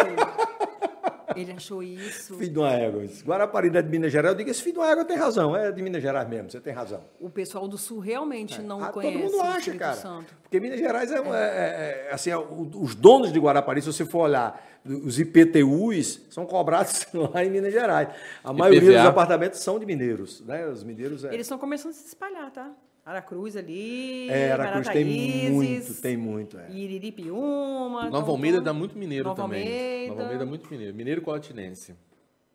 [1.37, 2.35] Ele achou isso.
[2.37, 3.03] Filho de uma égua.
[3.25, 4.31] Guarapari não é de Minas Gerais.
[4.33, 6.59] Eu digo, esse filho de uma égua tem razão, é de Minas Gerais mesmo, você
[6.59, 7.01] tem razão.
[7.19, 9.93] O pessoal do Sul realmente não Ah, conhece todo mundo o acha, Espírito cara.
[9.95, 10.35] Santo.
[10.43, 14.05] Porque Minas Gerais é, é- é- é- assim, é, os donos de Guarapari, se você
[14.05, 18.09] for olhar, os IPTUs são cobrados lá em Minas Gerais.
[18.43, 18.97] A maioria IPVA.
[18.99, 20.65] dos apartamentos são de mineiros, né?
[20.67, 21.29] Os mineiros é.
[21.33, 22.71] Eles estão começando a se espalhar, tá?
[23.11, 26.57] Aracruz ali, É, Aracruz tem muito, tem muito.
[26.59, 26.69] É.
[26.71, 28.09] Iriripiúma.
[28.09, 29.61] Nova Almeida dá muito mineiro Nova também.
[29.63, 30.07] Almeida.
[30.09, 30.93] Nova Almeida dá muito mineiro.
[30.95, 31.95] Mineiro colatinense.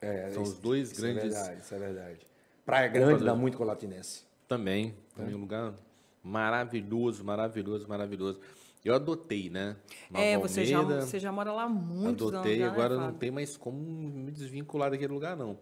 [0.01, 2.27] É, São isso- os dois isso grandes- É verdade, isso é verdade.
[2.67, 4.25] Praia Grande dá muito colatinense.
[4.47, 4.95] Também.
[5.17, 5.73] Também um lugar
[6.23, 8.39] maravilhoso, maravilhoso, maravilhoso.
[8.85, 9.77] Eu adotei, né?
[10.11, 12.59] Nova É, você já, Almeida, você já mora lá há muitos Adotei, anos.
[12.59, 13.19] já, né, agora não Fábio?
[13.19, 15.57] tem mais como me desvincular daquele lugar, não.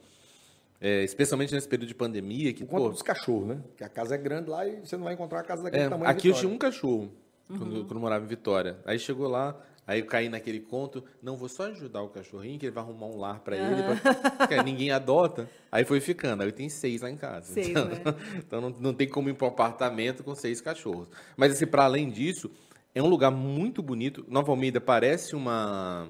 [0.81, 3.61] É, especialmente nesse período de pandemia, que, Por conta pô, dos cachorros, né?
[3.77, 5.89] Que a casa é grande lá e você não vai encontrar a casa daquele É,
[5.89, 6.11] tamanho.
[6.11, 7.11] aqui eu tinha um cachorro
[7.51, 7.59] Uhum.
[7.59, 8.79] quando, quando morava em Vitória.
[8.87, 9.55] Aí chegou lá,
[9.87, 13.07] aí eu caí naquele conto, não, vou só ajudar o cachorrinho, que ele vai arrumar
[13.09, 15.51] um lar pra ele, pra- que ninguém adota.
[15.71, 17.53] Aí foi ficando, aí eu tenho seis lá em casa.
[17.53, 17.97] Seis, então né?
[18.39, 21.09] então não, não tem como ir para um apartamento com seis cachorros.
[21.37, 22.51] Mas assim, para além disso,
[22.95, 24.25] é um lugar muito bonito.
[24.29, 26.09] Nova Almeida parece uma,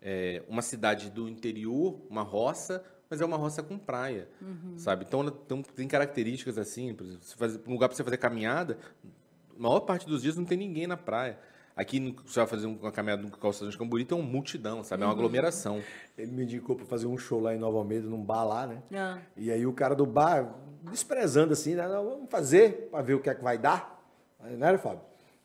[0.00, 2.82] é, uma cidade do interior, uma roça,
[3.12, 4.72] mas é uma roça com praia, Uhum.
[4.78, 5.04] sabe?
[5.06, 5.30] Então, ela
[5.76, 8.78] tem, características assim, por exemplo, fazer, um lugar para você fazer caminhada,
[9.54, 11.38] a maior parte dos dias não tem ninguém na praia.
[11.76, 15.02] Aqui, você vai fazer uma caminhada no calçadão de Camburi, tem uma multidão, sabe?
[15.02, 15.12] É Uhum.
[15.12, 15.82] uma aglomeração.
[16.16, 18.82] Ele me indicou para fazer um show lá em Nova Almeida, num bar lá, né?
[18.94, 19.18] Ah.
[19.36, 20.54] E aí o cara do bar,
[20.90, 21.86] desprezando assim, né?
[21.86, 24.02] Não, vamos fazer para ver o que é que vai dar.
[24.40, 25.00] Aí, né, Fábio?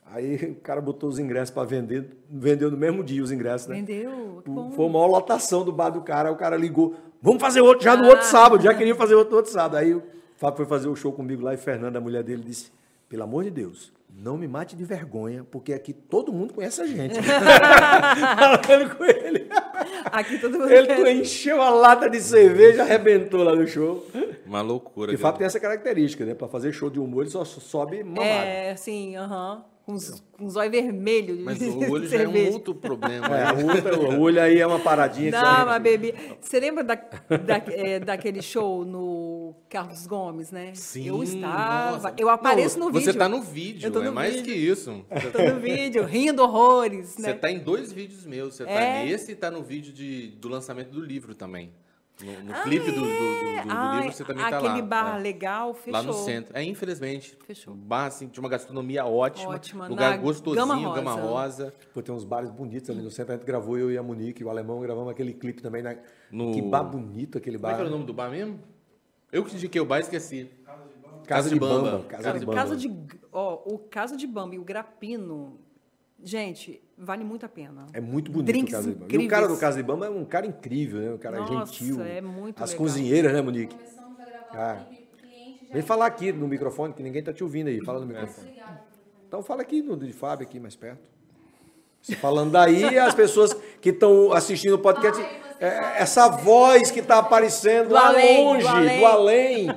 [0.10, 3.76] Aí o cara botou os ingressos para vender, vendeu no mesmo dia os ingressos, né?
[3.76, 4.42] Vendeu?
[4.42, 4.72] Que bom.
[4.72, 6.30] Foi a maior lotação do bar do cara.
[6.30, 8.64] Aí o cara ligou, vamos fazer outro já no outro sábado.
[8.64, 9.78] Já queria fazer outro no outro sábado.
[9.78, 10.04] Aí o
[10.36, 12.72] Fábio foi fazer o show comigo lá e Fernanda, a mulher dele, disse:
[13.10, 16.86] pelo amor de Deus, não me mate de vergonha, porque aqui todo mundo conhece a
[16.88, 17.16] gente.
[17.22, 19.48] Falando com ele.
[20.12, 24.06] Aqui todo mundo Ele quer- encheu a lata de cerveja, arrebentou lá no show.
[24.46, 25.12] Uma loucura.
[25.12, 25.22] E o viu?
[25.24, 26.34] Fábio tem essa característica, né?
[26.34, 28.24] Pra fazer show de humor, ele só sobe mamado.
[28.24, 29.64] É, sim, aham.
[29.88, 33.26] Com os, com os olhos vermelhos de Mas o olho já é um outro problema.
[33.28, 33.64] É, né?
[33.64, 36.14] o, outro- o olho aí é uma paradinha Não, só- mas bebi.
[36.42, 40.72] Você lembra da, da- é, daquele show no Carlos Gomes, né?
[40.74, 41.92] Sim, eu estava.
[41.92, 42.14] nossa.
[42.18, 43.14] Eu apareço Não, no vídeo.
[43.14, 44.54] Você tá no vídeo, é no mais vídeo.
[44.54, 45.06] que isso.
[45.24, 47.34] Eu tô no vídeo, rindo horrores, Você né?
[47.34, 48.56] tá em dois vídeos meus.
[48.56, 49.06] Você tá É.
[49.06, 51.72] nesse e tá no vídeo de, do lançamento do livro também.
[52.24, 54.70] No, no Ah, clipe do, do- do- do- do Ai, livro você também tá lá.
[54.70, 55.22] Aquele bar é.
[55.22, 55.94] legal fechou.
[55.94, 56.58] Lá no centro.
[56.58, 57.38] É, infelizmente.
[57.46, 57.76] Fechou.
[57.76, 59.50] Um bar, assim, tinha uma gastronomia ótima.
[59.52, 61.66] Ótima, Lugar na gostosinho, Gama Gama Rosa.
[61.66, 61.74] Rosa.
[61.94, 63.34] Pô, tem uns bares bonitos ali no centro.
[63.34, 65.84] A gente gravou, eu e a Monique, o alemão, gravamos aquele clipe também.
[65.84, 66.00] Né?
[66.32, 67.76] No- Que bar bonito aquele Como é bar.
[67.78, 68.60] que era o nome do bar mesmo?
[69.32, 70.50] Eu que indiquei o bar e esqueci.
[71.28, 71.92] Casa de Bamba.
[71.92, 72.04] Bamba.
[72.06, 72.58] Casa, Casa, de Bamba.
[72.58, 72.96] casa de,
[73.32, 75.60] ó, o Casa de Bamba e o Grapino,
[76.24, 77.86] gente, vale muito a pena.
[77.94, 79.14] É muito bonito Drinks o Casa de Bamba.
[79.14, 81.12] E o cara do Casa de Bamba é um cara incrível, né?
[81.12, 82.02] Um cara Nossa, gentil.
[82.04, 82.86] é muito As legal.
[82.86, 83.76] cozinheiras, né, Monique?
[83.76, 84.86] Começamos a gravar Ah.
[85.72, 87.84] Vem falar aqui no microfone, que ninguém tá te ouvindo aí.
[87.84, 88.54] Fala no microfone.
[89.28, 91.02] Então fala aqui no de Fábio, aqui mais perto.
[92.02, 95.22] Você falando daí, as pessoas que estão assistindo o podcast,
[95.60, 99.00] é, essa voz que está aparecendo Do lá além, do longe, além.
[99.00, 99.68] do além.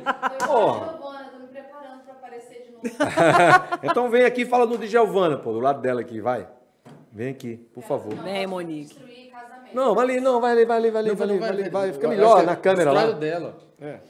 [0.47, 0.93] Porra.
[0.93, 2.70] Giovana, tô me preparando pra aparecer de novo.
[3.83, 6.47] Então vem aqui e fala no de Giovana, pô, do lado dela aqui, vai.
[7.13, 8.15] Vem aqui, por favor.
[8.15, 8.99] Vem, Monique.
[9.75, 11.71] Não, vai ali, não, vai ali, vai ali, vai ali, Não, vai ali, vai ali,
[11.71, 13.19] vai, fica melhor na câmera destrói lá.
[13.19, 13.59] dela.
[13.81, 14.01] É.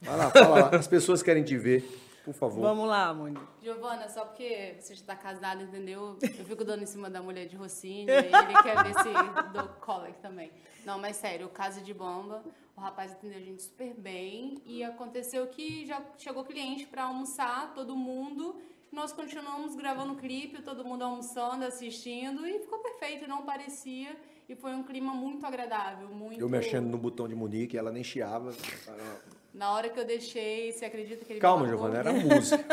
[0.00, 0.76] Vai lá, fala lá.
[0.76, 1.82] As pessoas querem te ver,
[2.24, 2.60] por favor.
[2.60, 3.42] Vamos lá, Monique.
[3.62, 6.16] Giovana, só porque você está casada, entendeu?
[6.22, 9.68] Eu fico dando em cima da mulher de Rocinha e ele quer ver se dou
[9.80, 10.50] cola aqui também.
[10.84, 12.42] Não, mas sério, o caso de bomba,
[12.76, 17.72] o rapaz atendeu a gente super bem e aconteceu que já chegou cliente para almoçar,
[17.74, 18.56] todo mundo.
[18.90, 24.16] Nós continuamos gravando o clipe, todo mundo almoçando, assistindo e ficou perfeito, não parecia.
[24.48, 26.40] E foi um clima muito agradável, muito...
[26.40, 28.52] Eu mexendo no botão de Monique, ela nem chiava.
[29.54, 31.68] Na hora que eu deixei, você acredita que ele Calma?
[31.68, 32.64] Giovana, era música.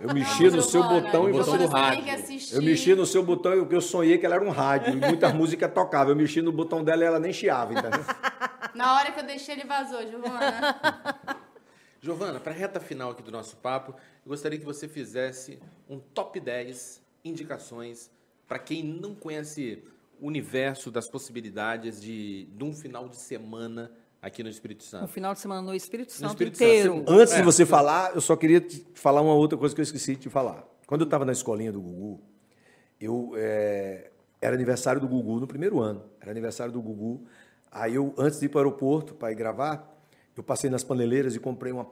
[0.00, 1.58] Eu mexia no seu Giovana, botão e você...
[1.58, 2.04] do rádio.
[2.52, 4.94] Eu mexia no seu botão e eu sonhei que ela era um rádio.
[4.94, 6.10] E muita música tocava.
[6.10, 8.04] Eu mexia no botão dela e ela nem chiava, entendeu?
[8.74, 10.80] Na hora que eu deixei, ele vazou, Giovana.
[12.00, 13.92] Giovana, para a reta final aqui do nosso papo,
[14.24, 18.10] eu gostaria que você fizesse um top 10 indicações
[18.48, 19.84] para quem não conhece
[20.20, 23.90] o universo das possibilidades de, de um final de semana
[24.20, 25.08] aqui no Espírito Um Santo.
[25.08, 27.04] final de semana no Espírito Santo Espírito Santo, inteiro.
[27.04, 27.44] você- Antes de É.
[27.44, 30.28] você falar, eu só queria te falar uma outra coisa que eu esqueci de te
[30.28, 30.64] falar.
[30.86, 32.20] Quando eu estava na escolinha do Gugu,
[33.00, 36.04] eu é, era aniversário do Gugu no primeiro ano.
[36.20, 37.24] Era aniversário do Gugu.
[37.72, 39.90] Aí eu, antes de ir para o aeroporto para ir gravar,
[40.36, 41.86] eu passei nas paneleiras e comprei uma,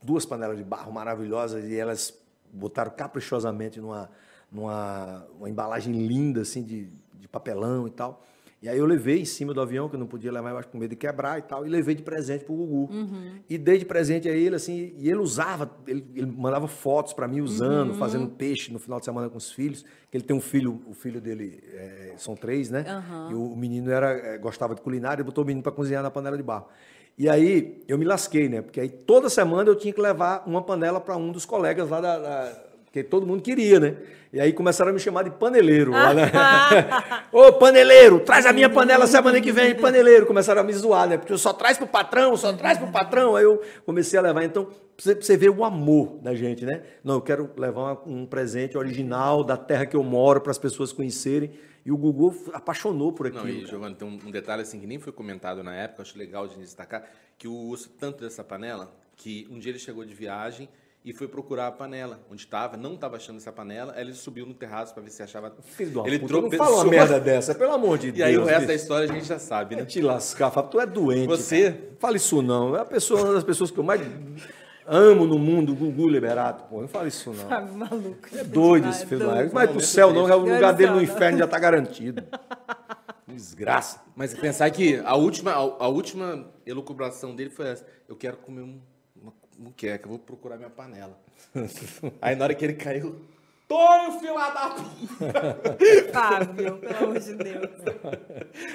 [0.00, 2.16] duas panelas de barro maravilhosas e elas
[2.52, 4.08] botaram caprichosamente numa,
[4.50, 8.24] numa uma embalagem linda assim de, de papelão e tal.
[8.60, 10.68] E aí eu levei em cima do avião, que eu não podia levar, eu acho,
[10.68, 12.88] com medo de quebrar e tal, e levei de presente pro Gugu.
[13.48, 17.28] E dei de presente a ele, assim, e ele usava, ele, ele mandava fotos para
[17.28, 20.40] mim usando, fazendo peixe no final de semana com os filhos, que ele tem um
[20.40, 22.84] filho, o filho dele, é, são três, né?
[23.30, 26.10] E o menino era, é, gostava de culinária, ele botou o menino para cozinhar na
[26.10, 26.66] panela de barro.
[27.16, 28.60] E aí eu me lasquei, né?
[28.60, 32.00] Porque aí toda semana eu tinha que levar uma panela para um dos colegas lá
[32.00, 33.96] da, da- porque todo mundo queria, né?
[34.32, 35.90] E aí começaram a me chamar de paneleiro.
[35.92, 36.30] lá, né?
[37.30, 40.24] Ô, paneleiro, traz a minha panela semana que vem, paneleiro.
[40.24, 41.18] Começaram a me zoar, né?
[41.18, 43.36] Porque eu só traz pro patrão, só traz pro patrão.
[43.36, 44.42] Aí eu comecei a levar.
[44.42, 46.82] Então, pra você, ver o amor da gente, né?
[47.04, 50.90] Não, eu quero levar um presente original da terra que eu moro para as pessoas
[50.90, 51.52] conhecerem.
[51.84, 53.44] E o Gugu apaixonou por aquilo.
[53.44, 53.66] Não, e.
[53.66, 56.56] Giovana, tem um, um detalhe assim que nem foi comentado na época, acho legal de
[56.58, 57.04] destacar,
[57.36, 60.68] que o uso tanto dessa panela, que um dia ele chegou de viagem
[61.04, 64.44] e foi procurar a panela onde estava, não estava achando essa panela, aí ele subiu
[64.44, 65.54] no terraço para ver se achava.
[65.62, 68.28] Filho uma ele puta, não fala uma merda dessa, pelo amor de E Deus.
[68.28, 69.82] aí o resto da história a gente já sabe, né?
[69.82, 70.70] É te lascar, Fábio.
[70.70, 71.26] Tu é doente.
[71.26, 71.72] Você?
[71.72, 71.88] cara.
[71.98, 72.76] Fala isso não.
[72.76, 74.00] É a pessoa, uma das pessoas que eu mais
[74.86, 76.64] amo no mundo, o Gugu Liberato.
[76.64, 77.48] Pô, não fala isso não.
[77.48, 78.28] Sabe, maluco.
[78.34, 79.26] É doido esse filho.
[79.26, 82.24] Não vai pro céu não, o lugar dele no inferno já tá garantido.
[83.26, 84.02] Desgraça.
[84.16, 88.62] Mas pensar que a última, a, a última elucubração dele foi essa: eu quero comer
[88.62, 88.80] um,
[89.58, 91.18] muqueca, eu vou procurar minha panela.
[92.22, 93.16] aí na hora que ele caiu,
[93.68, 95.78] Tonho, filho da puta!
[96.10, 97.68] Fábio, pelo amor de Deus.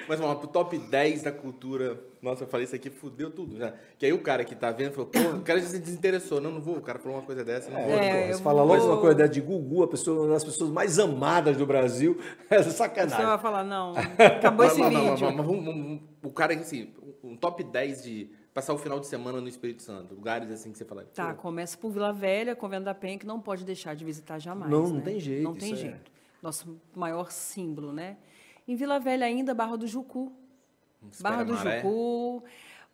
[0.07, 1.99] Mas vamos lá, pro top 10 da cultura.
[2.21, 3.73] Nossa, eu falei isso aqui, fudeu tudo já.
[3.97, 6.39] Que aí o cara que tá vendo falou, pô, o cara já se desinteressou.
[6.39, 6.77] Não, não vou.
[6.77, 7.91] O cara falou uma coisa dessa, não vou.
[7.91, 10.43] É, Você eu fala vou- logo uma coisa dessa de Gugu, a pessoa, uma das
[10.43, 12.15] pessoas mais amadas do Brasil.
[12.51, 13.25] É Você sacanagem.
[13.25, 15.25] vai falar, não, acabou Mas, esse mas, mas, vídeo.
[15.25, 16.93] mas, mas vamos- o cara, assim,
[17.23, 20.13] um top 10 de passar o final de semana no Espírito Santo.
[20.13, 21.03] Lugares assim que você fala.
[21.05, 24.39] Tá, pô, começa por Vila Velha, Convento da Penha, que não pode deixar de visitar
[24.39, 24.71] jamais.
[24.71, 25.01] Não, não né?
[25.01, 25.75] tem jeito, Não tem é.
[25.75, 26.11] jeito.
[26.41, 28.17] Nosso maior símbolo, né?
[28.67, 30.31] Em Vila Velha ainda, Barra do Jucu.
[31.11, 31.81] Espera Barra do Maré.
[31.81, 32.43] Jucu.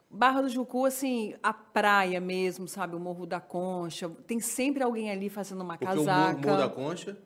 [0.10, 2.96] Barra do Jucu, assim, a praia mesmo, sabe?
[2.96, 4.10] O Morro da Concha.
[4.26, 6.48] Tem sempre alguém ali fazendo uma Porque o Morro, casaca.
[6.48, 7.18] Morro da Concha.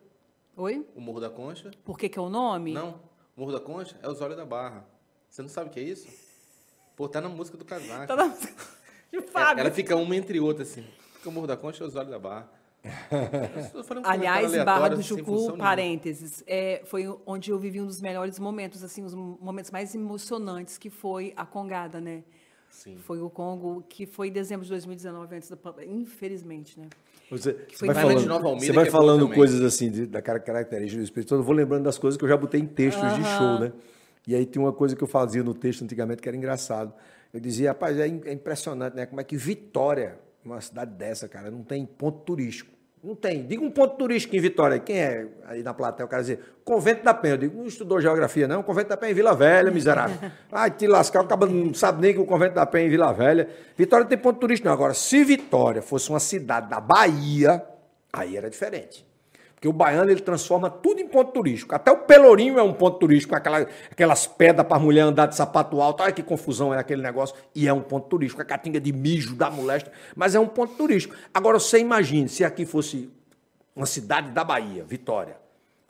[0.56, 0.86] Oi?
[0.94, 1.70] O Morro da Concha.
[1.84, 2.72] Por que, que é o nome?
[2.72, 3.00] Não.
[3.36, 4.86] O Morro da Concha é os olhos da barra.
[5.28, 6.06] Você não sabe o que é isso?
[6.96, 8.06] Pô, tá na música do casaco.
[8.06, 8.52] Tá na música
[9.10, 9.60] de É, Fábio.
[9.62, 10.84] Ela fica uma entre outra, assim.
[11.14, 12.48] Fica o Morro da Concha e os olhos da barra.
[12.84, 18.84] Um Aliás, Barra do Jucu, parênteses, é, foi onde eu vivi um dos melhores momentos,
[18.84, 22.22] assim, os momentos mais emocionantes, que foi a Congada, né?
[22.68, 22.96] Sim.
[22.98, 26.88] Foi o Congo, que foi em dezembro de 2019, antes da pandemia, infelizmente, né?
[27.30, 29.90] Você, foi você vai Vai falando, de Nova Almeida, você vai é falando coisas assim
[29.90, 32.36] de- da cara- característica do Espírito Santo, eu vou lembrando das coisas que eu já
[32.36, 33.72] botei em textos de show, né?
[34.26, 36.92] E aí tem uma coisa que eu fazia no texto antigamente que era engraçado.
[37.32, 39.06] Eu dizia, rapaz, é, é impressionante, né?
[39.06, 42.72] Como é que Vitória, uma cidade dessa, cara, não tem ponto turístico.
[43.04, 43.46] Não tem.
[43.46, 44.78] Diga um ponto turístico em Vitória.
[44.78, 46.06] Quem é aí na plateia?
[46.06, 47.34] O cara dizer, Convento da Penha.
[47.34, 48.62] Eu digo, não estudou geografia, não.
[48.62, 50.16] Convento da Penha em Vila Velha, miserável.
[50.50, 52.90] Ai, te lascar, o cara não sabe nem que o Convento da Penha é em
[52.90, 53.46] Vila Velha.
[53.76, 54.72] Vitória não tem ponto turístico, não.
[54.72, 57.62] Agora, se Vitória fosse uma cidade da Bahia,
[58.10, 59.06] aí era diferente.
[59.64, 61.74] Porque o baiano ele transforma tudo em ponto turístico.
[61.74, 65.80] Até o Pelourinho é um ponto turístico, aquela- aquelas pedras para mulher andar de sapato
[65.80, 66.02] alto.
[66.02, 67.34] Olha que confusão é aquele negócio.
[67.54, 68.42] E é um ponto turístico.
[68.42, 71.14] A catinga de mijo da molesta, mas é um ponto turístico.
[71.32, 73.10] Agora você imagine se aqui fosse
[73.74, 75.38] uma cidade da Bahia, Vitória.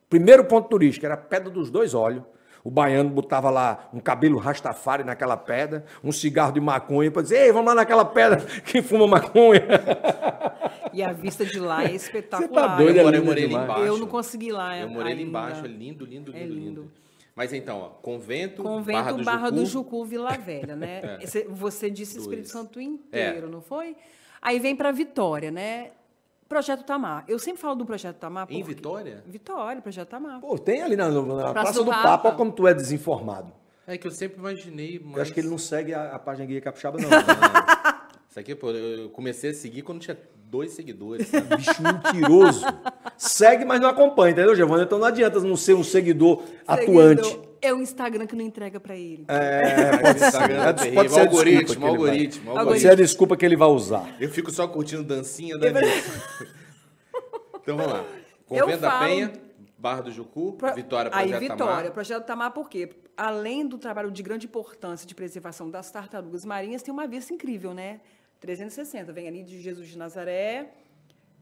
[0.09, 2.23] Primeiro ponto turístico era a Pedra dos Dois Olhos.
[2.65, 7.37] O baiano botava lá um cabelo rastafari naquela pedra, um cigarro de maconha para dizer,
[7.43, 9.63] ei, vamos lá naquela pedra que fuma maconha.
[10.93, 12.69] E a vista de lá é Você espetacular.
[12.69, 13.83] tá doido, Eu é morei, lindo morei ali embaixo.
[13.83, 16.55] Eu não consegui lá Eu morei ali embaixo, é lindo, lindo, lindo, É lindo.
[16.55, 16.93] lindo.
[17.37, 21.19] Mas então, ó, convento, Convento Barra do Barra Jucu, do Jucu, Vila Velha, né?
[21.21, 22.25] Esse- Você disse Dois.
[22.27, 22.83] Espírito Santo É.
[22.85, 23.97] inteiro, não foi?
[24.41, 25.91] Aí vem para Vitória, né?
[26.55, 27.25] Projeto Tamar.
[27.27, 28.47] Eu sempre falo do Projeto Tamar.
[28.49, 29.25] Em Vitória?
[29.27, 30.41] Vitória, Projeto Tamar.
[30.41, 32.03] Pô, tem ali na, na Praça, do do, Papa.
[32.03, 33.53] Papa, olha como tu é desinformado.
[33.85, 35.17] É que eu sempre imaginei, mas...
[35.17, 37.09] Eu acho que ele não segue a, a página Guia Capixaba, não.
[38.31, 40.17] Isso aqui, pô, eu comecei a seguir quando tinha
[40.51, 41.29] dois seguidores.
[41.29, 41.47] sabe?
[41.57, 42.65] Bicho mentiroso.
[43.17, 44.85] Segue, mas não acompanha, entendeu, Giovanni?
[44.85, 47.25] Então não adianta não ser um seguidor atuante.
[47.25, 47.55] Seguidor.
[47.63, 49.25] É o Instagram que não entrega para ele.
[49.27, 50.27] É, pode ser.
[50.27, 52.81] Instagram é Pode ser Algoritmo, que ele vai- algoritmo, Pode algoritmo.
[52.89, 54.15] ser a desculpa que ele vai usar.
[54.21, 55.69] Eu fico só curtindo dancinha da
[57.63, 58.05] Então vamos lá.
[58.47, 59.33] Convento da falo- Penha,
[59.79, 61.93] Barra do Jucu, Pro- Vitória, Aí, Projeto Vitória, Tamar.
[61.93, 62.91] Projeto Tamar, por quê?
[63.17, 67.73] Além do trabalho de grande importância de preservação das tartarugas marinhas, tem uma vista incrível,
[67.73, 68.01] né?
[68.41, 69.13] 360.
[69.13, 70.71] Vem ali de Jesus de Nazaré,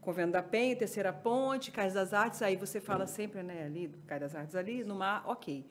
[0.01, 4.21] Convento da Penha, Terceira Ponte, Cais das Artes, aí você fala sempre, né, ali, Cais
[4.21, 5.65] das Artes ali, no mar, ok.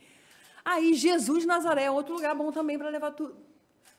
[0.64, 3.34] Aí, Jesus de Nazaré é outro lugar bom também para levar tu,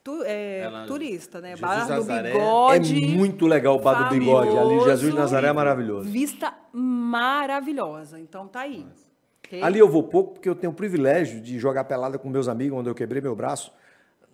[0.04, 1.50] tu- é, Ela- turista, né?
[1.50, 3.04] Jesus Barra do Nazaré Bigode.
[3.04, 4.58] É muito legal o Bar do Bigode.
[4.58, 6.10] Ali, Jesus de Nazaré é maravilhoso.
[6.10, 8.20] Vista maravilhosa.
[8.20, 8.86] Então, tá aí.
[9.46, 9.62] Ok?
[9.62, 12.80] Ali eu vou pouco porque eu tenho o privilégio de jogar pelada com meus amigos,
[12.80, 13.72] onde eu quebrei meu braço,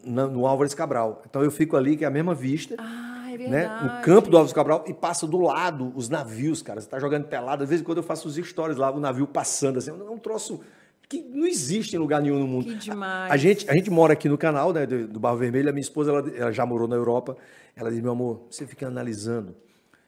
[0.04, 1.22] no Álvares Cabral.
[1.30, 2.76] Então eu fico ali, que é a mesma vista.
[2.78, 3.48] Ah, é né?
[3.48, 3.84] verdade.
[3.84, 6.80] No campo do Álvares Cabral e passa do lado os navios, cara.
[6.80, 7.64] Você tá jogando pelada.
[7.64, 9.92] Às vezes, quando eu faço os stories lá, o navio passando assim.
[9.92, 10.62] É um troço
[11.08, 12.66] que não existe em lugar nenhum no mundo.
[12.66, 13.32] Que demais.
[13.32, 15.70] A, a gente, a gente mora aqui no canal né, do, do Barro Vermelho.
[15.70, 17.36] A minha esposa ela, ela já morou na Europa.
[17.76, 19.56] Ela diz: meu amor, você fica analisando.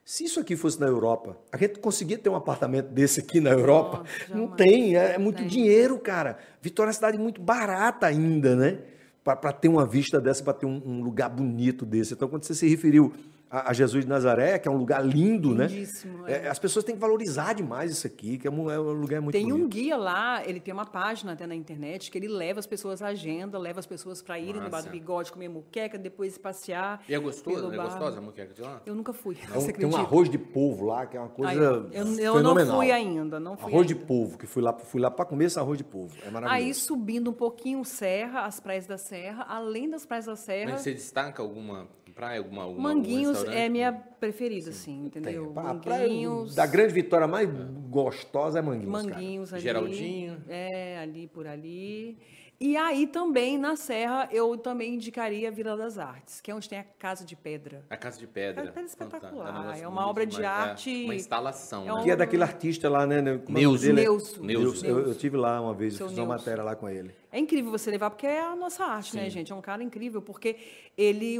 [0.04, 3.52] Se isso aqui fosse na Europa, a gente conseguia ter um apartamento desse aqui na
[3.52, 4.00] Europa?
[4.00, 5.48] Nossa, não tem, é, é muito Tem.
[5.48, 6.38] dinheiro, cara.
[6.62, 8.80] Vitória é uma cidade muito barata ainda, né?
[9.24, 12.14] Para ter uma vista dessa, para ter um, um lugar bonito desse.
[12.14, 13.14] Então, quando você se referiu
[13.52, 16.46] a, Jesus de Nazaré, que é um lugar lindo, Lindíssimo, né?
[16.46, 16.48] é.
[16.48, 19.34] As pessoas têm que valorizar demais isso aqui, que é um, é um lugar muito
[19.34, 19.70] Tem um bonito.
[19.70, 23.08] guia lá, ele tem uma página até na internet que ele leva as pessoas à
[23.08, 24.90] agenda, leva as pessoas para irem no Bar do.
[24.90, 27.04] Bigode, comer muqueca, depois passear.
[27.10, 27.72] E é gostoso?
[27.74, 28.82] É gostosa a moqueca de lá?
[28.86, 29.36] Eu nunca fui.
[29.36, 31.62] Tem um- você tem um arroz de polvo lá, que é uma coisa Aí, ó,
[31.92, 32.78] eu, eu não fenomenal.
[32.78, 34.06] fui ainda, não fui Arroz de ainda.
[34.06, 36.16] polvo, que fui lá, fui lá para comer esse arroz de polvo.
[36.26, 36.68] É maravilhoso.
[36.68, 40.82] Aí subindo um pouquinho Serra, as praias da Serra, além das praias da Serra, Mas
[40.82, 45.22] você destaca alguma praia, alguma, alguma algum Manguinhos é minha preferida, assim, Tem.
[45.22, 45.54] entendeu?
[45.84, 47.50] Praia Manguinhos, da grande vitória mais
[47.90, 49.16] gostosa é Manguinhos, cara.
[49.16, 49.62] Manguinhos ali.
[49.62, 50.44] Geraldinho.
[50.48, 52.18] É, ali por ali.
[52.64, 56.70] E aí também, na Serra, eu também indicaria a Vila das Artes, que é onde
[56.70, 57.84] tem a Casa de Pedra.
[57.90, 58.54] A Casa de Pedra.
[58.54, 60.68] Casa de Pedra é espetacular, um negócio é uma obra de demais.
[60.68, 61.94] É, arte- uma instalação, é né?
[61.94, 63.20] um- Que é daquele artista lá, né?
[63.20, 63.32] né?
[63.32, 63.94] É dele?
[63.94, 64.44] Neuso.
[64.44, 64.86] Neuso.
[64.86, 67.10] Eu, eu tive lá uma vez, Seu fiz uma matéria lá com ele.
[67.32, 69.52] É incrível você levar, porque é a nossa arte, né, gente?
[69.52, 70.56] É um cara incrível, porque
[70.96, 71.40] ele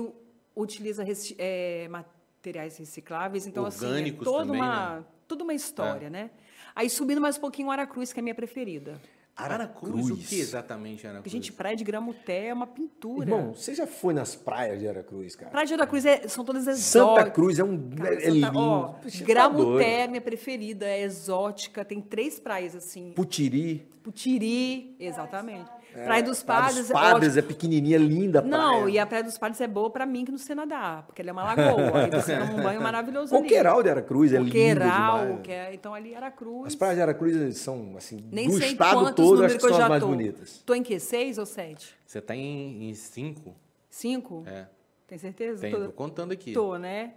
[0.56, 1.06] utiliza
[1.38, 5.06] é, materiais recicláveis, então, assim, é Orgânicos toda também, uma, né?
[5.28, 6.32] toda uma história, né?
[6.76, 9.00] Aí subindo mais um pouquinho o Aracruz, que é a minha preferida.
[9.36, 11.32] Aracruz, o que exatamente é Aracruz?
[11.32, 13.30] Gente, praia de Gramuté é uma pintura.
[13.30, 15.50] Irmão, você já foi nas praias de Aracruz, cara?
[15.52, 17.24] Praia de Aracruz é, são todas exóticas.
[17.24, 17.90] Santa Cruz é um.
[17.92, 18.60] Cara, é Santa- lindo.
[18.60, 23.14] ó, tá Gramuté é minha preferida, é exótica, tem três praias assim.
[23.14, 23.88] Putiri.
[24.04, 25.70] Putiri, exatamente.
[25.94, 27.40] É, Praia dos Praia Padres, dos é Padres ótimo.
[27.40, 28.90] é pequenininha, linda a Não, praia.
[28.92, 31.32] e a Praia dos Padres é boa pra mim que não sei nadar, porque ela
[31.32, 32.04] é uma lagoa.
[32.06, 33.44] Aí você toma um banho maravilhoso ali.
[33.44, 35.42] Coqueiral de Aracruz é linda Coqueiral, demais.
[35.42, 36.68] que é, então ali Aracruz.
[36.68, 39.70] As praias de Aracruz são, assim, Nem do sei estado todo, acho que que eu
[39.70, 40.08] são as já mais tô.
[40.10, 40.64] bonitas.
[40.66, 41.00] Tô em quê?
[41.00, 41.94] Seis ou sete?
[42.06, 43.56] Você tá em, em cinco?
[43.90, 44.44] Cinco?
[44.48, 44.68] É.
[45.08, 45.60] Tem certeza?
[45.62, 46.54] Tem, Tô- tô contando aqui.
[46.54, 47.16] Tô, né?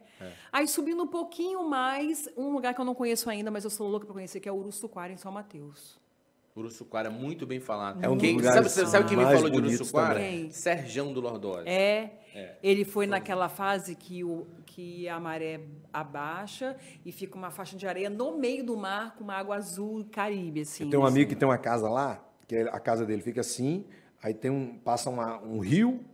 [0.52, 3.86] Aí subindo um pouquinho mais, um lugar que eu não conheço ainda, mas eu sou
[3.88, 5.98] louca pra conhecer, que é o Uruçuquara, em São Mateus.
[6.56, 8.02] Uruçuquara, muito bem falado.
[8.04, 10.20] É um Quem- sabe, sabe quem me falou de Uruçuquara?
[10.52, 11.64] Serjão do Lordório.
[11.68, 12.10] É,
[12.62, 15.60] ele foi naquela fase que, o, que a maré
[15.92, 20.04] abaixa e fica uma faixa de areia no meio do mar com uma água azul
[20.12, 20.84] caribe, assim.
[20.84, 23.84] Eu tenho um amigo que tem uma casa lá, que a casa dele fica assim,
[24.22, 26.04] aí tem um, passa uma- um rio,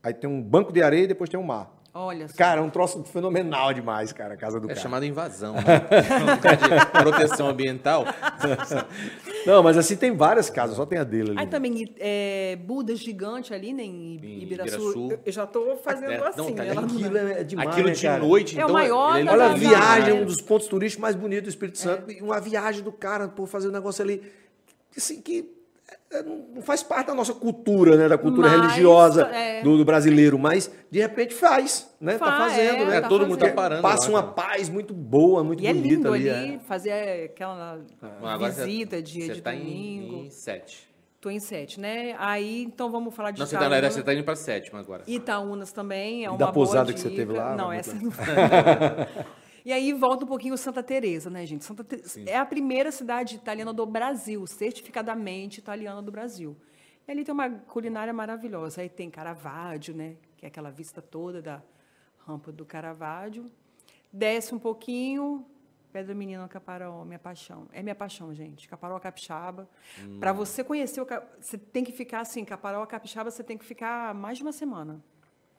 [0.00, 1.76] aí tem um banco de areia e depois tem um mar.
[2.00, 2.34] Olha só.
[2.36, 4.80] Cara, é um troço fenomenal demais, cara, a casa do É cara.
[4.80, 5.62] chamada invasão, né?
[6.92, 8.04] De proteção ambiental.
[9.44, 11.40] Não, mas assim tem várias casas, só tem a dele ali.
[11.40, 14.74] Aí também é, Buda gigante ali, né, em Ibi- Em Ibiraçu.
[14.76, 15.08] Ibiraçu.
[15.12, 16.70] Eu, eu já tô fazendo É, não, assim, tá né?
[16.72, 18.18] Aquilo é, é demais, Aquilo né, de cara?
[18.22, 18.72] noite, É o então...
[18.74, 22.10] maior ele- Olha a viagem, ah, um dos pontos turísticos mais bonitos do Espírito Santo,
[22.12, 24.22] e uma viagem do cara por fazer um negócio ali,
[24.96, 25.57] assim, que é,
[26.54, 28.08] não faz parte da nossa cultura, né?
[28.08, 29.62] Da cultura Mas, religiosa é.
[29.62, 32.16] do, do brasileiro, mas de repente faz, né?
[32.18, 32.96] tá Faz, fazendo, é, né?
[32.96, 33.54] É, tá todo mundo tá fazendo.
[33.56, 33.82] parando.
[33.82, 34.34] Passa lá, uma cara.
[34.48, 36.30] paz muito boa, muito E é bonita lindo ali.
[36.30, 36.58] ali, é.
[36.60, 40.14] fazer aquela Mas agora você- visita dia você de tá domingo.
[40.16, 40.88] Em, em sete.
[41.20, 42.14] Tô em sete, né?
[42.18, 43.90] Aí, então vamos falar de Não, você tá, Itaúna.
[43.90, 45.02] você tá indo pra sétima agora.
[45.06, 47.20] Itaúnas também é uma da boa pousada que você dica.
[47.22, 48.24] teve lá, Não, essa não foi.
[49.64, 51.64] E aí volta um pouquinho Santa Teresa, né, gente?
[51.64, 56.56] Santa Te- é a primeira cidade italiana do Brasil, certificadamente italiana do Brasil.
[57.06, 58.80] E ali tem uma culinária maravilhosa.
[58.82, 60.16] Aí tem Caravaggio, né?
[60.36, 61.62] Que é aquela vista toda da
[62.26, 63.50] rampa do Caravaggio.
[64.12, 65.44] Desce um pouquinho,
[65.92, 67.66] Pedra Menina Caparó, minha paixão.
[67.72, 68.68] É minha paixão, gente.
[68.68, 69.68] Caparó Capixaba.
[70.00, 70.18] Hum.
[70.20, 71.06] Para você conhecer o
[71.40, 75.02] você tem que ficar assim, Caparó Capixaba, você tem que ficar mais de uma semana.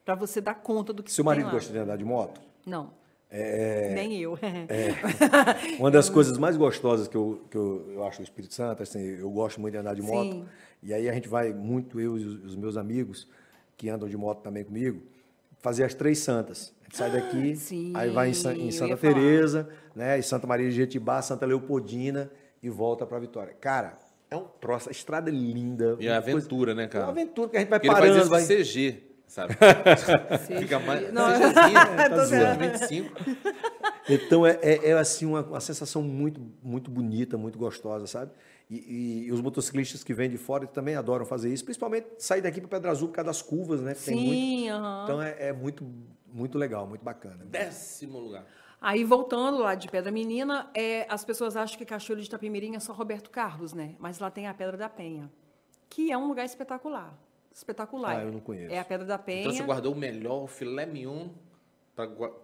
[0.05, 1.51] Para você dar conta do que Seu tem marido lá.
[1.53, 2.41] gosta de andar de moto?
[2.65, 2.91] Não.
[3.31, 4.37] É, Nem eu.
[5.79, 8.99] Uma das coisas mais gostosas que eu, que eu, eu acho o Espírito Santo, assim,
[8.99, 10.31] eu gosto muito de andar de moto.
[10.31, 10.45] Sim.
[10.81, 13.27] E aí a gente vai muito, eu e os, meus amigos,
[13.77, 15.01] que andam de moto também comigo,
[15.59, 16.73] fazer as três santas.
[16.81, 18.97] A gente sai daqui, Sim, aí vai em, em Santa.
[18.97, 22.31] Teresa, né, em Santa Maria de Jetibá, Santa Leopoldina
[22.63, 23.53] e volta para Vitória.
[23.59, 23.99] Cara,
[24.31, 25.97] é um troço, a estrada é linda.
[25.99, 27.05] E é uma coisa- aventura, né, É cara?
[27.05, 28.41] uma aventura que a gente vai Porque ele faz parando, isso vai...
[28.43, 29.55] de CG, sabe?
[30.59, 31.11] Fica mais.
[31.13, 31.53] Não, CGzinho,
[32.09, 32.59] tô tá zoando.
[32.59, 33.15] 25.
[34.09, 38.31] Então é, é, é, assim uma, uma sensação muito muito bonita, muito gostosa, sabe?
[38.69, 42.41] E, e- e os motociclistas que vêm de fora também adoram fazer isso, principalmente sair
[42.41, 43.93] daqui para Pedra Azul por causa das curvas, né?
[43.93, 44.31] que tem muito.
[44.39, 45.01] Sim, aham.
[45.03, 45.85] Então é, é muito
[46.31, 47.43] muito legal, muito bacana.
[47.45, 48.45] Décimo lugar.
[48.81, 52.79] Aí, voltando lá de Pedra Menina, é, as pessoas acham que Cachoeiro de Itapemirim é
[52.79, 53.95] só Roberto Carlos, né?
[53.99, 55.29] Mas lá tem a Pedra da Penha,
[55.89, 57.13] que é um lugar espetacular.
[57.59, 58.19] Espetacular.
[58.19, 58.73] Ah, eu não conheço.
[58.73, 59.41] É a Pedra da Penha.
[59.41, 61.27] Então você guardou o melhor, o filé mignon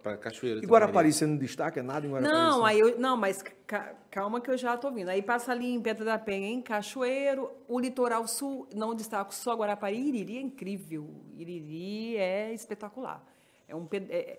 [0.02, 0.60] pra Cachoeira.
[0.62, 2.34] E Guarapari você não destaca nada em Guarapari?
[2.38, 2.74] Não, assim?
[2.74, 5.08] aí eu, não, mas ca- calma que eu já estou vindo.
[5.08, 9.54] Aí passa ali em Pedra da Penha, em Cachoeiro, o litoral sul, não destaco só
[9.54, 11.08] Guarapari, Iriri é incrível.
[11.34, 13.24] Iriri é espetacular.
[13.66, 14.38] É um é-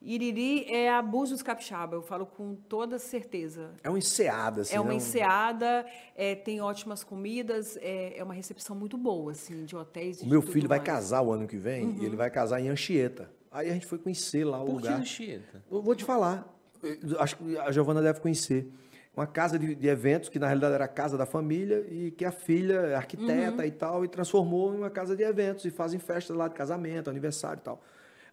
[0.00, 3.72] Iriri é a Búzios Capixaba, eu falo com toda certeza.
[3.82, 4.74] É uma enseada, assim.
[4.74, 4.94] É uma né?
[4.94, 5.84] Um- enseada,
[6.14, 10.18] é, tem ótimas comidas, é, é uma recepção muito boa, assim, de hotéis.
[10.18, 10.88] e O de meu tudo filho vai mais.
[10.88, 10.94] Uhum.
[10.94, 13.28] casar o ano que vem e ele vai casar em Anchieta.
[13.50, 15.00] Aí a gente foi conhecer lá o Por que lugar.
[15.00, 15.64] Anchieta?
[15.70, 16.46] Eu vou te falar.
[16.82, 18.70] Eu Acho que a Giovana deve conhecer.
[19.16, 22.24] Uma casa de, de eventos, que na realidade era a casa da família, e que
[22.24, 25.98] a filha é arquiteta e tal, e transformou em uma casa de eventos, e fazem
[25.98, 27.82] festas lá de casamento, aniversário e tal.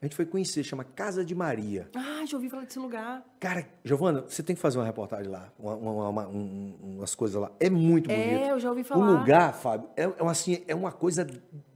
[0.06, 1.90] A gente foi conhecer, chama Casa de Maria.
[1.96, 3.26] Ah, já ouvi falar desse lugar.
[3.40, 7.42] Cara, Giovana, você tem que fazer uma reportagem lá, uma- uma- uma- um- umas coisas
[7.42, 7.52] lá.
[7.60, 8.50] É muito É, bonito.
[8.52, 9.04] eu já ouvi O falar.
[9.20, 11.26] lugar, Fábio, é, é uma, assim, é uma coisa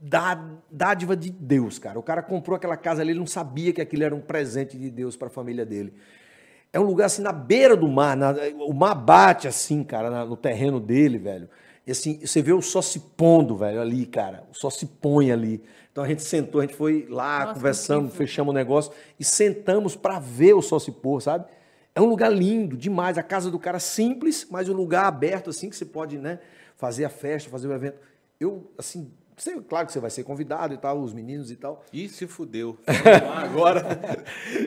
[0.00, 0.40] da
[0.70, 1.98] dádiva de Deus, cara.
[1.98, 4.92] O cara comprou aquela casa ali, ele não sabia que aquilo era um presente de
[4.92, 5.92] Deus para a família dele.
[6.72, 8.32] É um lugar assim na beira do mar, na-
[8.64, 11.50] o mar bate assim, cara, na- no terreno dele, velho.
[11.86, 14.44] E assim, você vê o sol se pondo, velho, ali, cara.
[14.52, 15.62] O sol se põe ali.
[15.90, 19.96] Então a gente sentou, a gente foi lá, Nossa, conversamos, fechamos o negócio e sentamos
[19.96, 21.46] para ver o sol se pôr, sabe?
[21.94, 23.18] É um lugar lindo demais.
[23.18, 26.38] A casa do cara simples, mas um lugar aberto assim que você pode, né,
[26.76, 27.98] fazer a festa, fazer o evento.
[28.38, 29.10] Eu, assim,
[29.42, 31.84] sei, claro que você vai ser convidado e tal, os meninos e tal.
[31.92, 32.76] Ih, se fudeu.
[33.36, 33.82] Agora.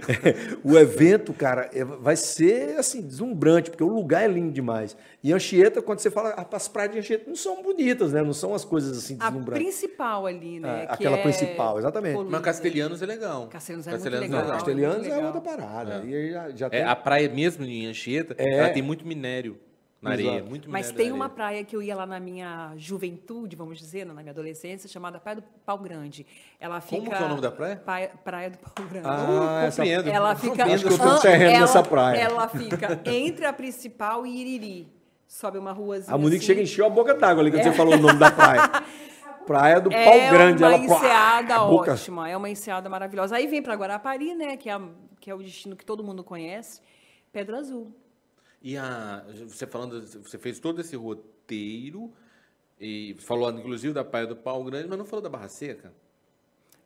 [0.63, 4.95] o evento, cara, é- vai ser assim, deslumbrante, porque o lugar é lindo demais.
[5.23, 8.21] E Anchieta, quando você fala, ah, as praias de Anchieta não são bonitas, né?
[8.21, 9.63] Não são as coisas assim A deslumbrantes.
[9.63, 10.83] principal ali, né?
[10.83, 12.13] É, que aquela é principal, exatamente.
[12.15, 12.31] poluída.
[12.31, 13.47] Mas Castelhanos é legal.
[13.47, 14.41] Castelhanos é muito Castelhanos legal.
[14.41, 14.57] legal.
[14.57, 15.25] Castelhanos é legal.
[15.25, 16.03] outra parada.
[16.05, 16.79] E aí já, já tem...
[16.79, 18.57] É, a praia mesmo em Anchieta, É.
[18.57, 19.57] ela tem muito minério
[20.03, 20.31] na areia.
[20.35, 20.49] Exato.
[20.49, 24.13] Muito Mas tem uma praia que eu ia lá na minha juventude, vamos dizer, na
[24.13, 26.25] minha adolescência, chamada Praia do Pau Grande.
[26.59, 27.75] Ela fica Como que é o nome da praia?
[27.77, 29.07] Praia, praia do Pau Grande.
[29.07, 30.09] Ah, essa- compreendo.
[30.09, 30.65] Ela fica.
[30.65, 32.17] Acho que eu um terreno ela- nessa praia.
[32.19, 34.87] Ela fica entre a principal e Iriri.
[35.27, 36.13] Sobe uma ruazinha.
[36.13, 36.45] A Monique assim.
[36.45, 38.61] chega e encheu a boca d'água ali quando você falou o nome da praia.
[39.47, 40.63] Praia do É Pau Grande.
[40.63, 43.35] uma ela, enseada boca- ótima, é uma enseada maravilhosa.
[43.35, 44.79] Aí vem para Guarapari, né, que é,
[45.19, 46.79] que é o destino que todo mundo conhece,
[47.31, 47.93] Pedra Azul.
[48.63, 52.13] E a, você falando, você fez todo esse roteiro
[52.79, 55.93] e falou inclusive da Praia do Pau Grande, mas não falou da Barra Seca?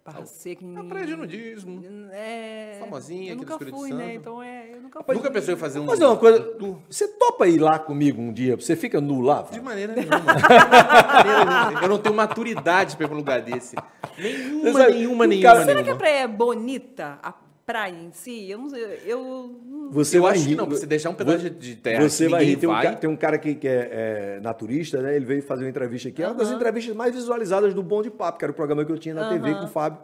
[0.03, 0.75] Barra Seca em...
[0.75, 1.83] É uma praia de nudismo.
[2.11, 2.77] É...
[2.79, 4.05] Famosinha eu aqui do nunca Espírito fui, né?
[4.05, 4.15] Santo.
[4.15, 5.15] Então é, eu nunca fui.
[5.15, 5.85] Nunca pensou em fazer um.
[5.85, 6.57] Mas é uma coisa.
[6.89, 8.55] Você topa ir lá comigo um dia?
[8.55, 9.43] Você fica nu lá?
[9.43, 10.17] De maneira nenhuma.
[10.17, 11.81] De maneira nenhuma.
[11.83, 13.75] Eu não tenho maturidade para ir para um lugar desse.
[14.17, 15.97] Nenhuma, nenhuma, nenhuma, Será que a nenhuma.
[15.97, 17.19] praia é bonita?
[17.21, 17.31] A
[17.67, 18.49] praia em si?
[18.49, 19.01] Eu não sei.
[19.05, 19.53] Eu.
[19.91, 20.55] Você Eu vai acho que rir.
[20.55, 22.55] não, você deixar um pedaço de- de terra Você que vai rir.
[22.55, 22.83] Tem um, vai.
[22.83, 25.17] ca- tem um cara que, que é, é naturista, né?
[25.17, 26.23] Ele veio fazer uma entrevista aqui.
[26.23, 28.91] É uma das entrevistas mais visualizadas do Bom de Papo, que era o programa que
[28.91, 29.99] eu tinha na TV com o Fábio.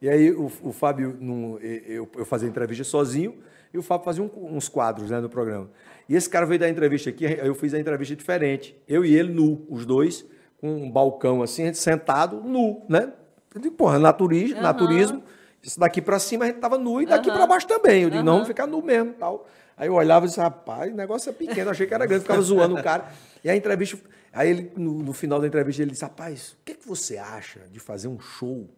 [0.00, 3.36] E aí o, o Fábio, num- eu, eu fazia entrevista sozinho
[3.72, 5.70] e o Fábio fazia um- uns quadros né, no programa.
[6.08, 8.74] E esse cara veio dar entrevista aqui, eu fiz a entrevista diferente.
[8.88, 10.24] Eu e ele nu, os dois,
[10.58, 13.12] com um balcão assim, sentado, nu, né?
[13.54, 15.22] Eu digo, porra, naturismo, naturismo.
[15.64, 18.02] Isso daqui pra cima a gente tava nu e daqui pra baixo também.
[18.02, 19.48] Eu digo, não, vamos ficar nu mesmo tal.
[19.76, 22.42] Aí eu olhava e disse, rapaz, o negócio é pequeno, achei que era grande, ficava
[22.42, 23.10] zoando o cara.
[23.42, 23.98] E a entrevista,
[24.30, 27.60] aí ele, no, no final da entrevista, ele disse, rapaz, o que, que você acha
[27.72, 28.68] de fazer um show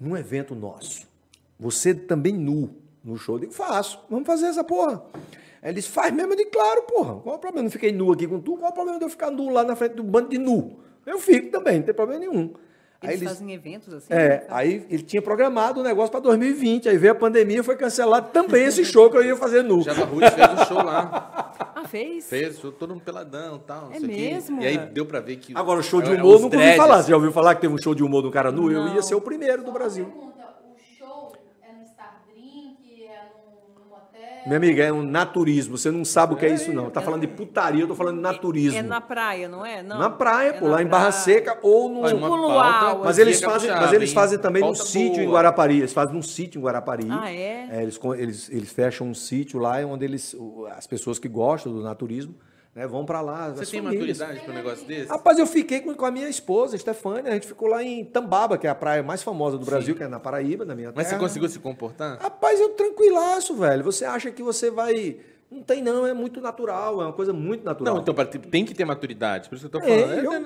[0.00, 1.06] num evento nosso?
[1.58, 2.74] Você também nu
[3.04, 3.36] no show?
[3.36, 5.04] Eu digo, faço, vamos fazer essa porra.
[5.62, 6.32] Aí ele disse, faz mesmo?
[6.32, 7.60] Eu digo, claro, porra, qual é o problema?
[7.60, 9.48] Eu não fiquei nu aqui com tu, qual é o problema de eu ficar nu
[9.48, 10.80] lá na frente do bando de nu?
[11.06, 12.52] Eu fico também, não tem problema nenhum.
[13.02, 14.06] Aí Eles ele- fazem eventos assim?
[14.12, 14.42] é, né?
[14.48, 18.30] aí ele tinha programado o negócio para 2020, aí veio a pandemia e foi cancelado
[18.32, 19.82] também esse show que eu ia fazer nu.
[19.82, 21.52] Java Ruiz fez um show lá.
[21.74, 22.28] Ah, fez?
[22.28, 23.82] Fez, show todo mundo peladão e tal.
[23.82, 24.16] não É sei o quê.
[24.16, 24.62] mesmo?
[24.62, 24.86] E aí É.
[24.86, 25.52] deu pra ver que.
[25.56, 27.02] Agora, o show de é, humor, os nunca ouvi falar.
[27.02, 28.72] Você já ouviu falar que teve um show de humor do cara nu?
[28.72, 28.94] Eu Não.
[28.94, 30.06] ia ser o primeiro do Brasil.
[30.06, 31.32] pergunta, o show
[31.62, 34.26] é no Star Drink, é num, num hotel?
[34.46, 35.76] Minha amiga, é um naturismo.
[35.76, 36.88] Você não sabe o que é isso, não.
[36.88, 38.78] Tá falando de putaria, eu tô falando de naturismo.
[38.78, 39.82] É na praia, não é?
[39.82, 39.98] Não.
[39.98, 41.10] Na praia, É pô, na lá em Barra.
[41.10, 42.04] Seca ou no.
[42.06, 45.28] Tipo uma um pauta luau, Mas eles fazem, mas eles fazem também num sítio em.
[45.30, 45.78] Guarapari.
[45.78, 47.06] Eles fazem num sítio em Guarapari.
[47.10, 47.82] Ah, é?
[47.82, 50.36] eles, co- eles, eles fecham um sítio lá onde eles,
[50.76, 52.34] as pessoas que gostam do naturismo
[52.76, 53.48] né, vão para lá.
[53.50, 54.18] Você tem famílias.
[54.18, 55.08] maturidade pra um negócio desse?
[55.08, 57.30] Rapaz, eu fiquei com, com a minha esposa, Stefânia.
[57.30, 60.02] A gente ficou lá em Tambaba, que é a praia mais famosa do Brasil, que
[60.02, 61.22] é na Paraíba, na minha Mas você terra.
[61.22, 62.18] conseguiu se comportar?
[62.20, 63.82] Rapaz, eu tranquilaço, velho.
[63.82, 65.16] Você acha que você vai.
[65.50, 67.94] Não tem, não, é muito natural, é uma coisa muito natural.
[67.94, 68.14] Não, então
[68.50, 69.48] tem que ter maturidade.
[69.48, 70.18] Por isso que eu tô É, falando.
[70.24, 70.36] eu, É,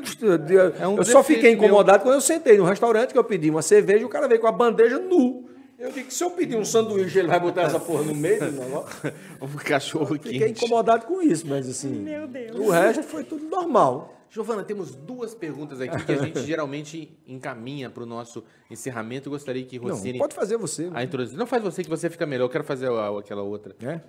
[0.69, 1.65] eu- é um eu só fiquei meu.
[1.65, 4.41] incomodado quando eu sentei no restaurante que eu pedi uma cerveja e o cara veio
[4.41, 5.49] com a bandeja nu.
[5.81, 8.39] Eu digo que se eu pedir um sanduíche, ele vai botar essa porra no meio
[8.39, 9.13] do negócio.
[9.41, 10.63] um cachorro Fiquei quente.
[10.65, 11.89] incomodado com isso, mas assim.
[11.89, 12.55] Meu Deus.
[12.55, 14.15] O resto foi tudo normal.
[14.29, 19.29] Giovana, temos duas perguntas aqui que a gente geralmente encaminha para o nosso encerramento.
[19.29, 20.91] Eu gostaria que Não, Rossini pode fazer você.
[20.93, 21.37] a introduzir.
[21.39, 22.45] Não faz você que você fica melhor.
[22.45, 23.75] Eu quero fazer a- aquela outra.
[23.81, 24.01] É?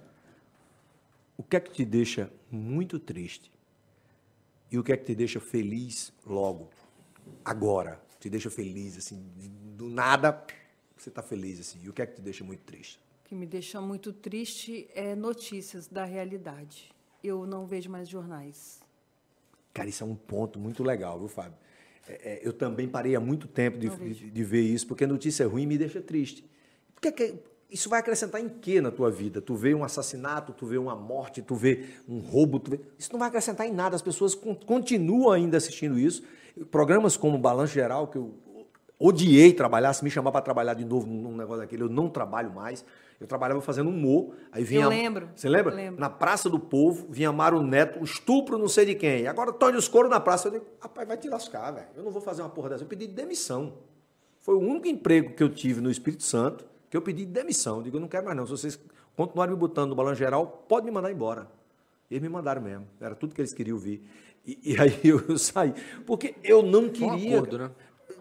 [1.38, 3.50] O que é que te deixa muito triste?
[4.70, 6.70] E o que é que te deixa feliz logo?
[7.46, 8.00] Agora.
[8.20, 9.20] Te deixa feliz, assim,
[9.76, 10.32] do nada
[11.02, 11.80] você está feliz, assim.
[11.84, 13.00] E o que é que te deixa muito triste?
[13.26, 16.92] O que me deixa muito triste é notícias da realidade.
[17.24, 18.80] Eu não vejo mais jornais.
[19.74, 21.54] Cara, isso é um ponto muito legal, viu, Fábio?
[22.08, 25.48] É, é, eu também parei há muito tempo de, de, de ver isso, porque notícia
[25.48, 26.44] ruim me deixa triste.
[26.94, 27.36] Porque que-
[27.70, 29.42] isso vai acrescentar em quê na tua vida?
[29.42, 32.82] Tu vê um assassinato, tu vê uma morte, tu vê um roubo, vê...
[33.00, 33.96] isso não vai acrescentar em nada.
[33.96, 36.22] As pessoas con- continuam ainda assistindo isso.
[36.70, 38.34] Programas como o Balanço Geral, que eu
[39.08, 42.52] odiei trabalhar, se me chamar para trabalhar de novo num negócio daquele, eu não trabalho
[42.54, 42.84] mais.
[43.20, 44.82] Eu trabalhava fazendo humor, aí vinha...
[44.82, 45.74] Eu lembro, Você lembra?
[45.76, 46.00] lembro.
[46.02, 49.28] Na Praça do Povo, vinha Mário Neto, estupro não sei de quem.
[49.28, 50.48] Agora Tony os Coro na praça.
[50.48, 51.86] Eu digo, rapaz, vai te lascar, velho.
[51.96, 52.84] Eu não vou fazer uma porra dessa.
[52.84, 53.74] Eu pedi demissão.
[54.40, 57.78] Foi o único emprego que eu tive no Espírito Santo que eu pedi demissão.
[57.78, 58.46] Eu digo, eu não quero mais não.
[58.48, 58.80] Se vocês
[59.16, 61.48] continuarem me botando no balanço geral, pode me mandar embora.
[62.10, 62.88] E eles me mandaram mesmo.
[63.00, 64.04] Era tudo que eles queriam ouvir.
[64.44, 65.76] E, e aí eu, eu saí.
[66.08, 67.36] Porque eu não Foi um queria.
[67.38, 67.72] acordo, né?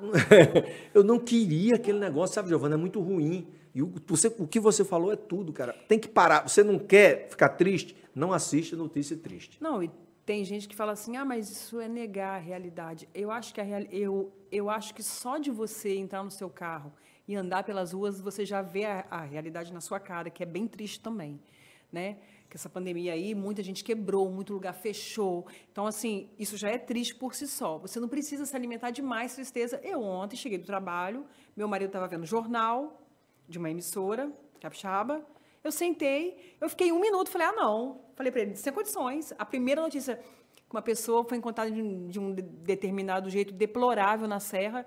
[0.95, 2.75] eu não queria aquele negócio, sabe, Giovana?
[2.75, 3.47] É muito ruim.
[3.75, 5.73] E o, você- o que você falou é tudo, cara.
[5.89, 6.49] Tem que parar.
[6.49, 7.97] Você não quer ficar triste?
[8.15, 9.59] Não assista notícia triste.
[9.61, 9.91] Não, e
[10.27, 13.09] tem gente que fala assim, ah, mas isso é negar a realidade.
[13.15, 16.51] Eu acho que a real, eu, eu acho que só de você entrar no seu
[16.51, 16.93] carro
[17.27, 20.47] e andar pelas ruas, você já vê a, a realidade na sua cara, que é
[20.47, 21.41] bem triste também,
[21.93, 22.17] né?
[22.51, 25.47] Que essa pandemia aí, muita gente quebrou, muito lugar fechou.
[25.71, 27.79] Então, assim, isso já é triste por si só.
[27.79, 29.81] Você não precisa se alimentar de mais tristeza.
[29.85, 31.25] Eu ontem cheguei do trabalho,
[31.57, 33.01] meu marido estava vendo jornal
[33.49, 35.25] de uma emissora, capixaba.
[35.63, 38.01] Eu sentei, eu fiquei um minuto, falei, ah, não.
[38.17, 39.33] Falei para ele, sem condições.
[39.39, 43.53] A primeira notícia que uma pessoa foi encontrada de um, de um de- determinado jeito
[43.55, 44.85] deplorável na serra.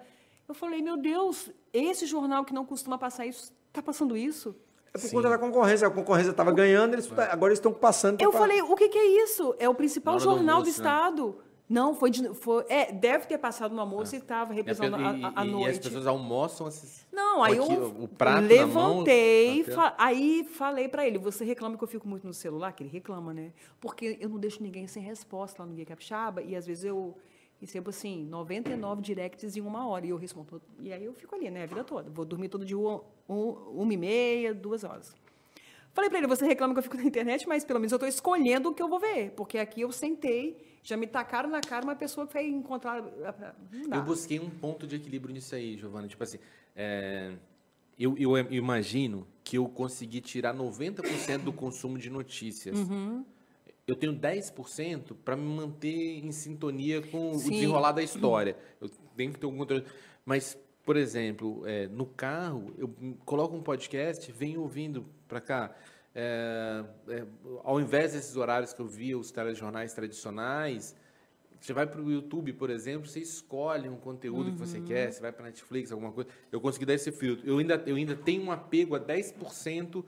[0.47, 4.53] Eu falei, meu Deus, esse jornal que não costuma passar isso, está passando isso?
[4.93, 5.87] É por conta da concorrência.
[5.87, 8.21] A concorrência estava ganhando, eles, agora eles estão passando.
[8.21, 9.55] Eu pra- falei, o que, que é isso?
[9.57, 10.89] É o principal do jornal do almoço, né?
[10.89, 11.35] Estado.
[11.69, 14.99] Não, foi, de, foi é, deve ter passado no almoço e estava E, reprisando a,
[14.99, 15.11] a-
[15.41, 15.79] a e- e as noite.
[15.79, 17.07] pessoas almoçam esses...
[17.11, 21.17] Não, aí Aqui, eu o prato na mão, levantei, até- fa- aí falei pra ele,
[21.17, 22.73] você reclama que eu fico muito no celular?
[22.73, 23.51] Que ele reclama, né?
[23.79, 27.17] Porque eu não deixo ninguém sem resposta lá no Guia Capixaba, e às vezes eu
[27.65, 31.49] recebo, assim, 99 directs em uma hora, e eu respondo, e aí eu fico ali,
[31.49, 32.09] né, a vida toda.
[32.09, 35.15] Vou dormir todo dia um, um- uma e meia, duas horas.
[35.93, 38.09] Falei pra ele, você reclama que eu fico na internet, mas pelo menos eu estou
[38.09, 41.85] escolhendo o que eu vou ver, porque aqui eu sentei, já me tacaram na cara
[41.85, 43.01] uma pessoa que vai encontrar...
[43.97, 46.07] Eu busquei um ponto de equilíbrio nisso aí, Giovana.
[46.07, 46.39] Tipo assim,
[46.75, 47.33] é,
[47.97, 52.77] eu, eu imagino que eu consegui tirar 90% do consumo de notícias.
[52.77, 53.23] Uhum.
[53.85, 57.51] Eu tenho 10% para me manter em sintonia com o Sim.
[57.51, 58.55] desenrolar da história.
[58.79, 59.83] Eu tenho que ter algum controle.
[60.25, 62.89] Mas, por exemplo, é, no carro, eu
[63.25, 65.75] coloco um podcast, venho ouvindo para cá.
[66.15, 67.25] É, é,
[67.63, 70.95] ao invés desses horários que eu via os telejornais tradicionais,
[71.59, 74.67] Você vai para o YouTube, por exemplo, você escolhe um conteúdo que Uhum.
[74.67, 76.29] você quer, você vai para Netflix, alguma coisa.
[76.51, 77.47] Eu consegui dar esse filtro.
[77.47, 80.03] Eu ainda, eu ainda tenho um apego a 10%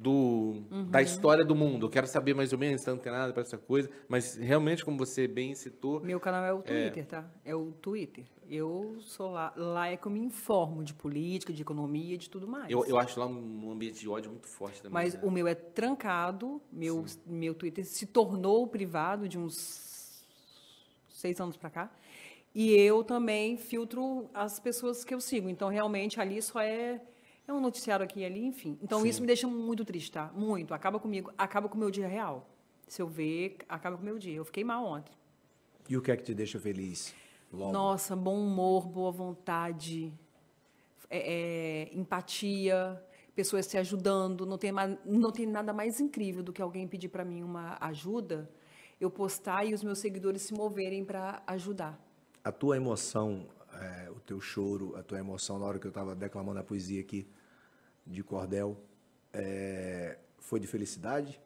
[0.00, 0.86] do, Uhum.
[0.90, 1.84] da história do mundo.
[1.86, 3.90] Eu quero saber mais ou menos, não tem nada para essa coisa.
[4.08, 7.30] Mas realmente, como você bem citou, Meu canal é o Twitter, tá?
[7.44, 8.24] É o Twitter.
[8.48, 9.52] Eu sou lá.
[9.54, 12.70] Lá é que eu me informo de política, de economia, de tudo mais.
[12.70, 14.94] eu, eu acho lá um ambiente de ódio muito forte também.
[14.94, 15.20] Mas né?
[15.22, 20.24] o meu é trancado, meu, meu Twitter se tornou privado de uns
[21.10, 21.92] seis anos para cá.
[22.54, 25.48] E eu também filtro as pessoas que eu sigo.
[25.48, 27.00] Então, realmente, ali só é,
[27.50, 28.78] é um noticiário aqui e ali, enfim.
[28.80, 30.30] Então, isso me deixa muito triste, tá?
[30.34, 30.72] Muito.
[30.72, 32.48] Acaba comigo, acaba com o meu dia real.
[32.86, 34.36] Se eu ver, acaba com o meu dia.
[34.36, 35.12] Eu fiquei mal ontem.
[35.88, 37.14] E o que é que te deixa feliz?
[37.52, 37.72] Logo.
[37.72, 40.12] Nossa, bom humor, boa vontade,
[41.08, 43.02] é, é, empatia,
[43.34, 44.46] pessoas se ajudando.
[44.46, 44.70] Não tem,
[45.04, 48.48] não tem nada mais incrível do que alguém pedir para mim uma ajuda,
[49.00, 51.98] eu postar e os meus seguidores se moverem para ajudar.
[52.44, 53.48] A tua emoção,
[53.80, 57.00] é, o teu choro, a tua emoção na hora que eu estava declamando a poesia
[57.00, 57.26] aqui
[58.10, 58.76] de cordel,
[59.32, 61.40] é, foi de felicidade?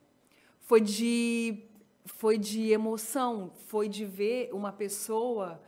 [0.61, 1.63] Foi de,
[2.07, 5.61] foi de emoção, foi de ver uma pessoa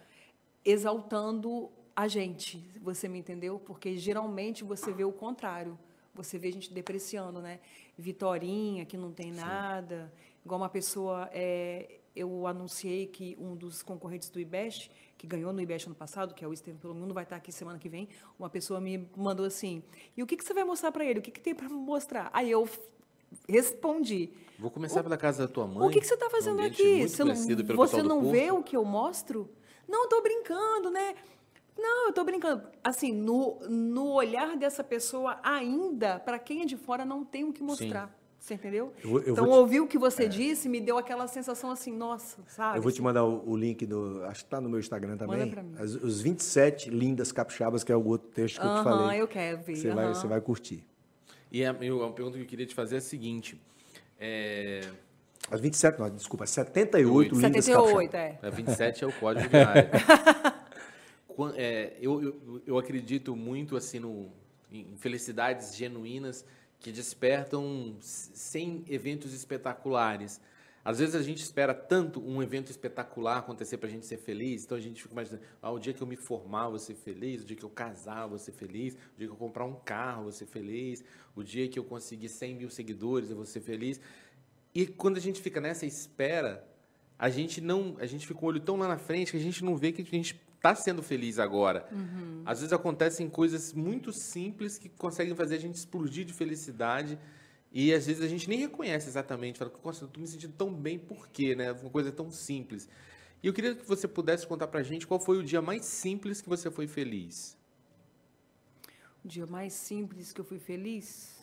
[0.64, 2.66] exaltando a gente.
[2.80, 3.58] Você me entendeu?
[3.58, 5.78] Porque geralmente você vê o contrário.
[6.14, 7.60] Você vê gente depreciando, né?
[7.98, 10.10] Vitorinha, que não tem nada.
[10.44, 11.28] Igual uma pessoa.
[11.32, 16.34] é, eu anunciei que um dos concorrentes do IBEST, que ganhou no IBEST ano passado,
[16.34, 18.08] que é o Estevam pelo Mundo, vai estar aqui semana que vem.
[18.38, 19.82] Uma pessoa me mandou assim:
[20.16, 21.18] e o que, que você vai mostrar para ele?
[21.18, 22.30] O que, que tem para mostrar?
[22.32, 22.68] Aí eu
[23.48, 24.30] respondi.
[24.58, 25.86] Vou começar pela casa da tua mãe.
[25.86, 27.06] O que, que você está fazendo aqui?
[27.06, 27.34] Você não,
[27.76, 29.50] você não vê o que eu mostro?
[29.86, 31.14] Não, estou brincando, né?
[31.78, 32.66] Não, eu estou brincando.
[32.82, 37.52] Assim, no, no olhar dessa pessoa, ainda, para quem é de fora, não tem o
[37.52, 38.10] que mostrar.
[38.46, 38.92] Você entendeu?
[39.02, 41.90] Eu vou- eu então, te- ouvir o que você disse me deu aquela sensação assim,
[41.92, 42.78] nossa, sabe?
[42.78, 44.22] Eu vou te Assim, mandar o, o link do.
[44.26, 45.50] Acho que está no meu Instagram também.
[45.50, 45.74] pra mim.
[45.76, 49.20] As- os 27 lindas capixabas, que é o outro texto que eu te falei.
[49.20, 49.74] eu quero ver.
[49.74, 50.14] Você, vai, aham.
[50.14, 50.86] você vai curtir.
[51.50, 53.60] E a, eu- a pergunta que eu queria te fazer é a seguinte.
[54.20, 54.80] É,
[55.50, 58.14] As 27, não, desculpa, 78 lindas 78, capixabas.
[58.14, 58.46] é.
[58.46, 59.90] a 27 é o código de área.
[61.54, 64.30] É, eu, eu, eu acredito muito assim no,
[64.72, 66.46] em felicidades genuínas
[66.80, 70.40] que despertam sem eventos espetaculares.
[70.84, 74.64] Às vezes a gente espera tanto um evento espetacular acontecer para a gente ser feliz,
[74.64, 77.42] então a gente fica imaginando, ah, o dia que eu me formar, vou ser feliz,
[77.42, 80.22] o dia que eu casar, vou ser feliz, o dia que eu comprar um carro,
[80.24, 81.02] vou ser feliz,
[81.34, 84.00] o dia que eu conseguir 100 mil seguidores, eu vou ser feliz.
[84.72, 86.64] E quando a gente fica nessa espera,
[87.18, 89.40] a gente não, a gente fica com o olho tão lá na frente que a
[89.40, 91.88] gente não vê que a gente está sendo feliz agora.
[92.44, 97.18] Às vezes acontecem coisas muito simples que conseguem fazer a gente explodir de felicidade
[97.72, 99.58] e às vezes a gente nem reconhece exatamente.
[99.58, 101.72] Fala, nossa, eu tô me sentindo tão bem, por quê, né?
[101.72, 102.88] Uma coisa tão simples.
[103.42, 106.40] E eu queria que você pudesse contar pra gente qual foi o dia mais simples
[106.40, 107.56] que você foi feliz.
[109.24, 111.36] O dia mais simples que eu fui feliz?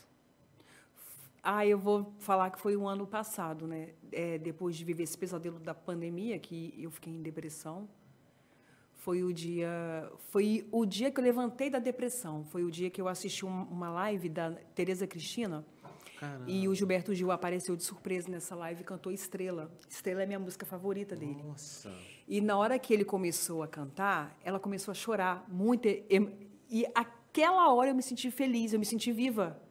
[1.41, 3.89] Ah, eu vou falar que foi o ano passado, né?
[4.11, 7.87] É, depois de viver esse pesadelo da pandemia, que eu fiquei em depressão.
[9.03, 12.45] Foi o dia, foi o dia que eu levantei da depressão.
[12.45, 15.65] Foi o dia que eu assisti um- uma live da Tereza Cristina.
[16.17, 16.45] Caramba.
[16.49, 19.69] E o Gilberto Gil apareceu de surpresa nessa live e cantou Estrela.
[19.89, 21.43] Estrela é minha música favorita dele.
[21.43, 21.93] Nossa.
[22.25, 25.85] E na hora que ele começou a cantar, ela começou a chorar muito.
[25.85, 26.05] E,
[26.69, 29.61] e aquela hora eu me senti feliz, eu me senti viva.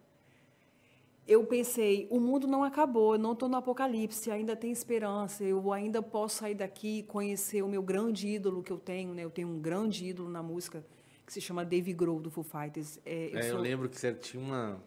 [1.26, 5.72] Eu pensei, o mundo não acabou, eu não estou no apocalipse, ainda tem esperança, eu
[5.72, 9.22] ainda posso sair daqui e conhecer o meu grande ídolo que eu tenho, né?
[9.24, 10.84] Eu tenho um grande ídolo na música
[11.24, 12.98] que se chama Dave Grohl, do Foo Fighters.
[13.06, 14.82] É, eu É, eu sou- lembro que você tinha uma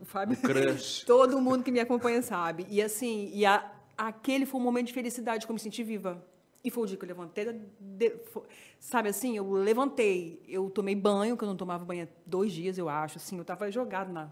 [0.00, 0.36] o Fábio.
[0.38, 1.04] um crush.
[1.06, 2.66] Todo mundo que me acompanha sabe.
[2.70, 6.24] E assim, e a- aquele foi um momento de felicidade eu me senti viva.
[6.64, 7.44] E foi o dia que eu levantei,
[7.78, 8.44] de- fo-
[8.80, 12.76] sabe assim, eu levantei, eu tomei banho, que eu não tomava banho há dois dias,
[12.78, 14.28] eu acho, assim, eu estava jogado na,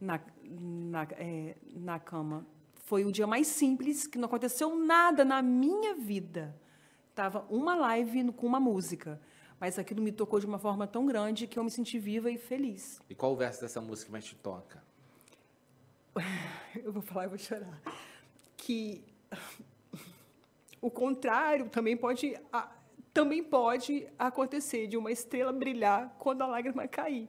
[0.00, 2.46] na, na, é, na cama.
[2.74, 6.54] Foi o dia mais simples, que não aconteceu nada na minha vida.
[7.14, 9.20] Tava uma live no- com uma música,
[9.58, 12.38] mas aquilo me tocou de uma forma tão grande que eu me senti viva e
[12.38, 13.00] feliz.
[13.08, 14.82] E qual o verso dessa música que mais te toca?
[16.82, 17.80] eu vou falar e vou chorar,
[18.56, 19.02] que
[20.80, 22.38] o contrário também pode,
[23.12, 27.28] também pode acontecer de uma estrela brilhar quando a lágrima cair.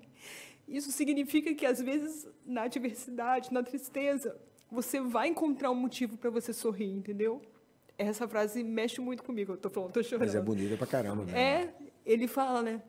[0.68, 4.36] Isso significa que, às vezes, na adversidade, na tristeza,
[4.72, 7.42] você vai encontrar um motivo para você sorrir, entendeu?
[7.98, 9.54] Essa frase mexe muito comigo.
[9.54, 10.26] Eu tô falando, tô chorando.
[10.28, 11.24] Mas é bonita pra caramba.
[11.24, 11.40] Né?
[11.64, 11.74] É,
[12.06, 12.82] ele fala, né?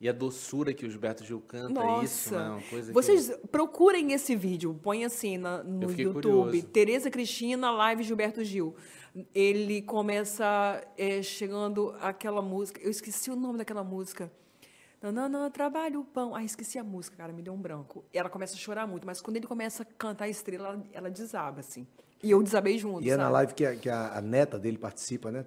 [0.00, 2.04] E a doçura que o Gilberto Gil canta, Nossa.
[2.04, 2.48] isso, né?
[2.50, 3.46] Uma coisa Vocês que...
[3.46, 6.12] procurem esse vídeo, põe assim na- no YouTube.
[6.12, 6.66] curioso.
[6.66, 8.74] Tereza Cristina, live Gilberto Gil.
[9.32, 12.80] Ele começa é, chegando aquela música.
[12.82, 14.30] Eu esqueci o nome daquela música.
[15.04, 16.34] Não, não, não, trabalho o pão.
[16.34, 18.02] Ah, esqueci a música, cara, me deu um branco.
[18.12, 21.10] Ela começa a chorar muito, mas quando ele começa a cantar a estrela, ela, ela
[21.10, 21.86] desaba, assim.
[22.22, 23.02] E eu desabei junto.
[23.04, 23.32] E é na sabe?
[23.34, 25.44] live que, a, que a- a neta dele participa, né?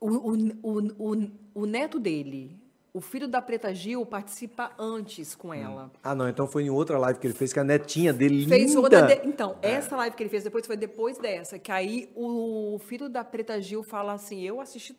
[0.00, 2.58] O, o, o, o, o neto dele,
[2.92, 5.88] o filho da Preta Gil, participa antes com ela.
[6.02, 8.70] Ah, não, então foi em outra live que ele fez, que a netinha dele Fez
[8.74, 8.80] linda.
[8.80, 12.76] outra de- Então, essa live que ele fez depois foi depois dessa, que aí o
[12.80, 14.94] filho da Preta Gil fala assim: eu assisti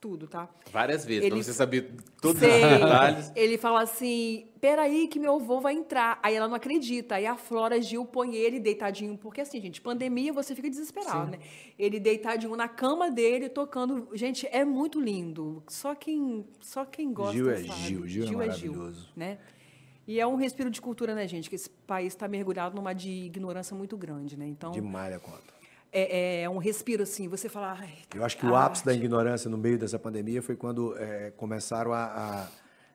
[0.00, 0.48] tudo, tá?
[0.72, 2.48] Várias vezes, Ele- pra você saber todos Sei.
[2.50, 3.32] os detalhes.
[3.36, 6.18] Ele fala assim: peraí, que meu avô vai entrar.
[6.22, 7.16] Aí ela não acredita.
[7.16, 11.38] Aí a Flora Gil põe ele deitadinho, porque assim, gente, pandemia você fica desesperado, né?
[11.78, 14.08] Ele deitadinho na cama dele, tocando.
[14.14, 15.62] Gente, é muito lindo.
[15.68, 17.34] Só quem, só quem gosta.
[17.34, 17.80] Gil é sabe?
[17.80, 19.08] Gil, Gil é maravilhoso.
[19.14, 19.38] né?
[20.06, 21.48] E é um respiro de cultura, né, gente?
[21.48, 24.46] Que esse país está mergulhado numa de ignorância muito grande, né?
[24.46, 25.59] Então, Demais a conta.
[25.92, 27.28] É, é um respiro assim.
[27.28, 27.76] Você fala.
[27.78, 29.02] "Ai, Eu acho que o ápice da arte".
[29.04, 32.48] ignorância no meio dessa pandemia foi quando eh, começaram a,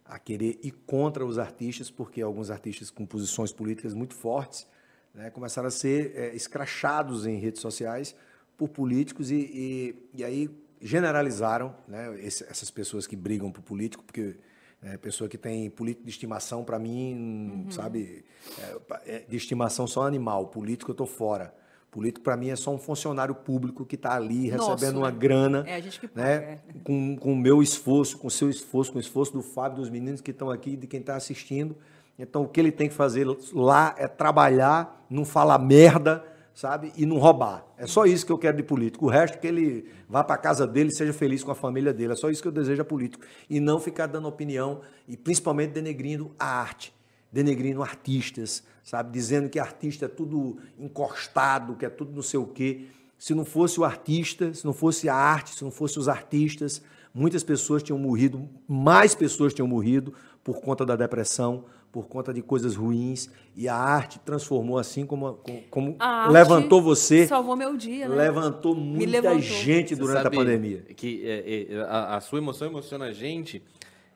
[0.05, 4.67] a, a querer ir contra os artistas, porque alguns artistas com posições políticas muito fortes
[5.13, 8.15] né, começaram a ser eh, escrachados em redes sociais
[8.57, 10.49] por políticos e, e, e aí
[10.81, 14.35] generalizaram né, esse- essas pessoas que brigam por político, porque
[14.84, 18.23] é, pessoa que tem político de estimação, para mim, sabe,
[18.59, 21.53] é, é, de estimação só animal, político eu estou fora.
[21.95, 25.17] Político, para mim, é só um funcionário público que está ali Nosso, recebendo uma né?
[25.17, 26.59] grana, É, a gente que né, é.
[26.84, 29.89] com, com o meu esforço, com o seu esforço, com o esforço do Fábio, dos
[29.89, 31.73] meninos que estão aqui, de quem está assistindo.
[32.19, 36.22] Então, o que ele tem que fazer lá é trabalhar, não falar merda,
[36.53, 36.91] sabe?
[36.97, 37.65] E não roubar.
[37.77, 39.05] É só isso que eu quero de político.
[39.05, 42.11] O resto que ele vá para casa dele, seja feliz com a família dele.
[42.11, 43.23] É só isso que eu desejo a político.
[43.49, 46.93] E não ficar dando opinião e principalmente denegrindo a arte,
[47.36, 49.12] denegrindo artistas, sabe?
[49.12, 52.86] Dizendo que artista é tudo encostado, que é tudo não sei o quê.
[53.20, 56.82] Se não fosse o artista, se não fosse a arte, se não fosse os artistas,
[57.14, 60.14] muitas pessoas tinham morrido, mais pessoas tinham morrido
[60.45, 63.30] por conta da depressão, por conta de coisas ruins.
[63.53, 65.38] E a arte transformou assim como,
[65.70, 68.16] como A arte levantou você, Salvou meu dia, né?
[68.16, 69.41] levantou muita levantou.
[69.41, 70.86] gente Você durante sabe a pandemia.
[70.95, 73.62] Que é, é, a, a sua emoção emociona a gente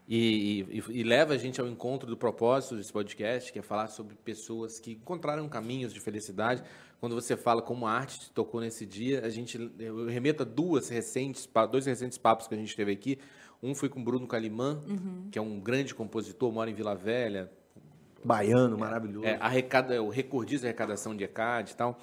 [0.10, 3.88] e, e- e leva a gente ao encontro do propósito desse podcast, que é falar
[3.90, 6.64] sobre pessoas que encontraram caminhos de felicidade.
[7.00, 10.46] Quando você fala como a arte te tocou nesse dia, a gente eu remeto a
[10.46, 13.20] duas recentes, dois recentes papos que a gente teve aqui.
[13.62, 14.82] Um foi com Bruno Calimã,
[15.32, 17.52] que é um grande compositor, mora em Vila Velha,
[18.24, 19.26] Baiano, maravilhoso.
[19.26, 22.00] é, arrecada, é o recordista de arrecadação de ECAD e tal.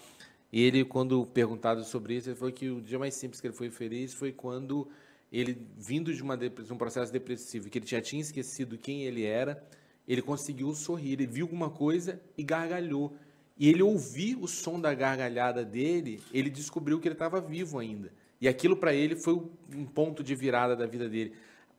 [0.52, 3.54] E ele, quando perguntado sobre isso, ele falou que o dia mais simples que ele
[3.54, 4.88] foi feliz foi quando
[5.32, 6.38] ele, vindo de, uma
[6.70, 9.62] um processo depressivo, que ele já tinha esquecido quem ele era,
[10.06, 13.16] ele conseguiu sorrir, ele viu alguma coisa e gargalhou.
[13.58, 18.12] E ele ouviu o som da gargalhada dele, ele descobriu que ele estava vivo ainda.
[18.40, 19.34] E aquilo para ele foi
[19.74, 21.32] um ponto de virada da vida dele.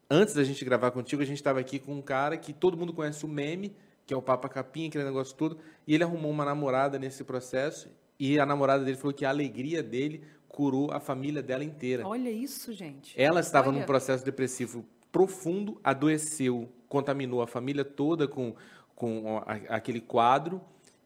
[0.10, 2.94] Antes da gente gravar contigo, a gente estava aqui com um cara que todo mundo
[2.94, 3.76] conhece o meme,
[4.06, 7.90] que é o Papa Capinha, aquele negócio todo, e ele arrumou uma namorada nesse processo,
[8.20, 10.24] e a namorada dele falou que a alegria dele
[10.58, 12.08] curou a família dela inteira.
[12.08, 13.14] Olha isso, gente.
[13.16, 13.78] Ela estava Olha.
[13.78, 18.56] num processo depressivo profundo, adoeceu, contaminou a família toda com,
[18.96, 19.40] com
[19.70, 20.60] aquele quadro.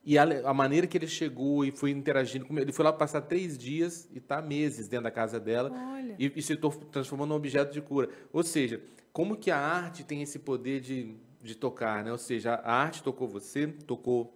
[0.05, 3.19] E a, a maneira que ele chegou e foi interagindo com ele foi lá passar
[3.23, 5.69] três dias e está meses dentro da casa dela
[6.17, 6.55] e, e se
[6.89, 8.07] transformou num objeto de cura.
[8.31, 11.13] Ou seja, como que a arte tem esse poder de,
[11.43, 12.11] de tocar, né?
[12.13, 14.33] Ou seja, a arte tocou você, tocou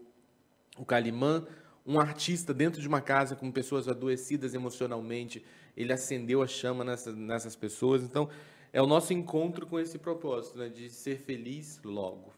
[0.77, 1.47] o Calimã,
[1.85, 5.45] um artista dentro de uma casa com pessoas adoecidas emocionalmente,
[5.77, 8.01] ele acendeu a chama nessa, nessas pessoas.
[8.01, 8.29] Então,
[8.73, 10.67] é o nosso encontro com esse propósito, né?
[10.67, 12.33] De ser feliz logo.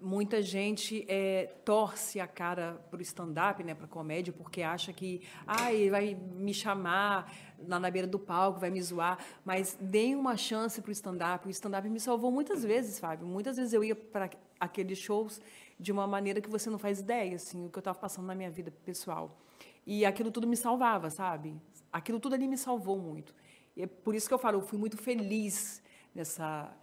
[0.00, 4.92] Muita gente é, torce a cara para o stand-up, né, para a comédia, porque acha
[4.92, 7.34] que ai, vai me chamar
[7.66, 9.18] lá na beira do palco, vai me zoar.
[9.44, 11.48] Mas deem uma chance para o stand-up.
[11.48, 13.26] O stand-up me salvou muitas vezes, Fábio.
[13.26, 14.30] Muitas vezes eu ia para
[14.60, 15.40] aqueles shows
[15.78, 18.34] de uma maneira que você não faz ideia, assim, o que eu estava passando na
[18.34, 19.38] minha vida pessoal.
[19.86, 21.56] E aquilo tudo me salvava, sabe?
[21.92, 23.34] Aquilo tudo ali me salvou muito.
[23.76, 25.82] E é por isso que eu falo, eu fui muito feliz
[26.14, 26.74] nessa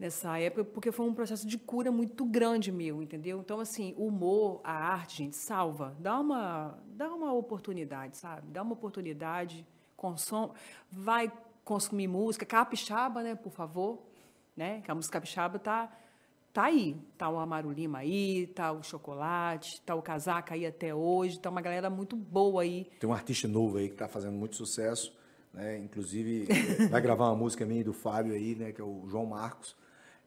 [0.00, 3.38] nessa época, porque foi um processo de cura muito grande meu, entendeu?
[3.38, 5.94] Então, assim, o humor, a arte, gente, salva.
[6.00, 8.50] Dá uma, dá uma oportunidade, sabe?
[8.50, 10.54] Dá uma oportunidade, consome,
[10.90, 11.30] vai
[11.62, 14.02] consumir música, capixaba, né, por favor,
[14.56, 14.80] né?
[14.80, 15.92] Que a música capixaba tá
[16.60, 20.94] tá aí, tá o Amaro Lima aí, tá o Chocolate, tá o Casaca aí até
[20.94, 22.86] hoje, tá uma galera muito boa aí.
[23.00, 25.10] Tem um artista novo aí que está fazendo muito sucesso,
[25.54, 25.78] né?
[25.78, 26.46] Inclusive
[26.90, 28.72] vai gravar uma música minha e do Fábio aí, né?
[28.72, 29.74] Que é o João Marcos.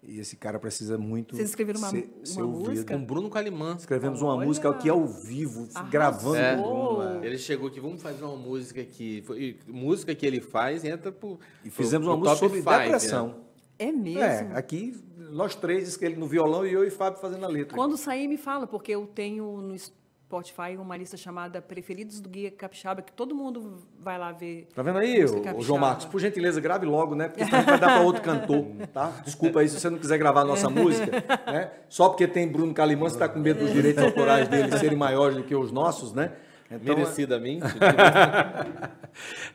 [0.06, 1.36] E esse cara precisa muito.
[1.38, 2.70] Vocês escreveram uma- ser, uma ser ouvido.
[2.72, 2.98] música?
[2.98, 3.76] Com Bruno Calimã.
[3.80, 4.46] Escrevemos uma Olha!
[4.48, 5.90] música aqui ao vivo, Arrasou!
[5.92, 6.56] gravando É.
[6.58, 7.04] Bruno.
[7.24, 7.26] é.
[7.28, 9.22] Ele chegou aqui, vamos fazer uma música aqui.
[9.22, 11.40] Foi- música que ele faz entra pro.
[11.64, 13.28] E fizemos pro- uma pro música sobre five, depressão.
[13.28, 13.34] né?
[13.80, 14.20] É mesmo?
[14.20, 14.94] É, aqui
[15.34, 17.76] nós três, que ele no violão e eu e Fábio fazendo a letra.
[17.76, 22.50] Quando sair, me fala, porque eu tenho no Spotify uma lista chamada Preferidos do Guia
[22.50, 24.68] Capixaba, que todo mundo vai lá ver.
[24.74, 25.62] Tá vendo aí, o.
[25.62, 26.06] João Marcos?
[26.06, 27.28] Por gentileza, grave logo, né?
[27.28, 29.12] Porque senão vai dar para outro cantor, tá?
[29.24, 31.72] Desculpa aí se você não quiser gravar a nossa música, né?
[31.90, 35.38] Só porque tem Bruno Calimã, você está com medo dos direitos autorais dele serem maiores
[35.38, 36.32] do que os nossos, né?
[36.72, 37.66] Então, Merecidamente.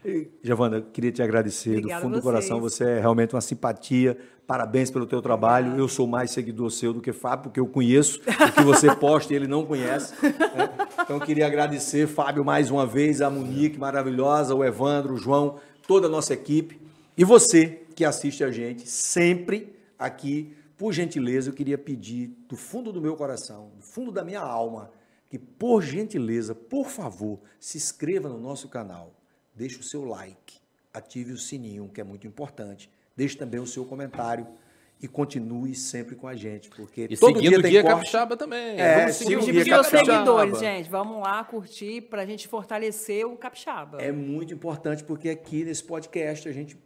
[0.05, 2.61] E, Giovana, eu queria te agradecer Obrigada do fundo a do coração.
[2.61, 4.17] Você é realmente uma simpatia.
[4.47, 5.77] Parabéns pelo teu trabalho.
[5.77, 9.33] Eu sou mais seguidor seu do que Fábio, porque eu conheço o que você posta
[9.33, 10.15] e ele não conhece.
[10.23, 10.71] né?
[11.03, 15.57] Então, eu queria agradecer, Fábio, mais uma vez, a Monique, maravilhosa, o Evandro, o João,
[15.87, 16.81] toda a nossa equipe.
[17.17, 22.93] E você que assiste a gente sempre aqui, por gentileza, eu queria pedir do fundo
[22.93, 24.91] do meu coração, do fundo da minha alma,
[25.29, 29.15] que, por gentileza, por favor, se inscreva no nosso canal.
[29.55, 30.59] Deixe o seu like,
[30.93, 32.91] ative o sininho, que é muito importante.
[33.17, 34.47] Deixe também o seu comentário
[35.01, 37.97] e continue sempre com a gente, porque E todo dia o tem Guia corte.
[37.97, 38.81] Capixaba também.
[38.81, 40.05] É, Vamos siga seguir o os Capixaba.
[40.05, 40.91] seguidores, gente.
[40.91, 44.01] Vamos lá curtir para a gente fortalecer o Capixaba.
[44.01, 46.77] É muito importante porque aqui nesse podcast a gente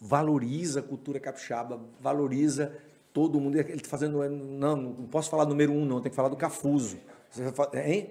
[0.00, 2.72] valoriza a cultura capixaba, valoriza
[3.12, 3.56] todo mundo.
[3.58, 4.18] Ele tá fazendo.
[4.28, 6.98] Não, não posso falar número um, não, tem que falar do Cafuso.
[7.30, 8.10] Você vai fa- hein?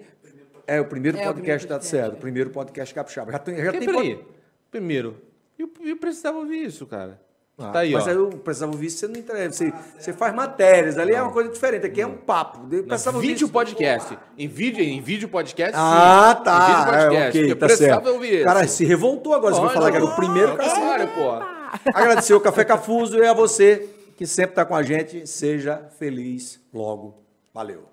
[0.66, 2.12] É o primeiro É, o podcast, primeiro podcast, certo.
[2.12, 2.16] é.
[2.16, 3.32] O primeiro podcast capixaba.
[3.32, 4.24] Já tem, já tem pod-
[4.70, 5.16] Primeiro,
[5.58, 7.20] eu, eu precisava ouvir isso, cara.
[7.58, 8.10] Ah, tá aí, mas ó.
[8.10, 9.52] aí eu precisava ouvir, você não interessa.
[9.64, 11.84] Você, você faz matérias, ali é uma coisa diferente.
[11.84, 12.60] Aqui é um papo.
[12.72, 13.52] Eu Não, precisava ouvir vídeo isso.
[13.52, 14.18] podcast.
[14.38, 16.44] Em vídeo, em vídeo podcast, Ah, sim.
[16.44, 16.56] tá.
[16.56, 17.16] Em vídeo podcast.
[17.16, 18.14] É, ok, eu tá precisava certo.
[18.14, 18.44] ouvir isso.
[18.44, 19.54] Cara, se revoltou agora.
[19.54, 21.06] Você vai falar que era o primeiro, cara.
[21.08, 21.60] pô.
[21.94, 25.26] Agradecer o Café Cafuso e a você que sempre está com a gente.
[25.26, 27.22] Seja feliz logo.
[27.52, 27.84] Valeu.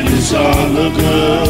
[0.00, 1.44] Haydi sağlıklı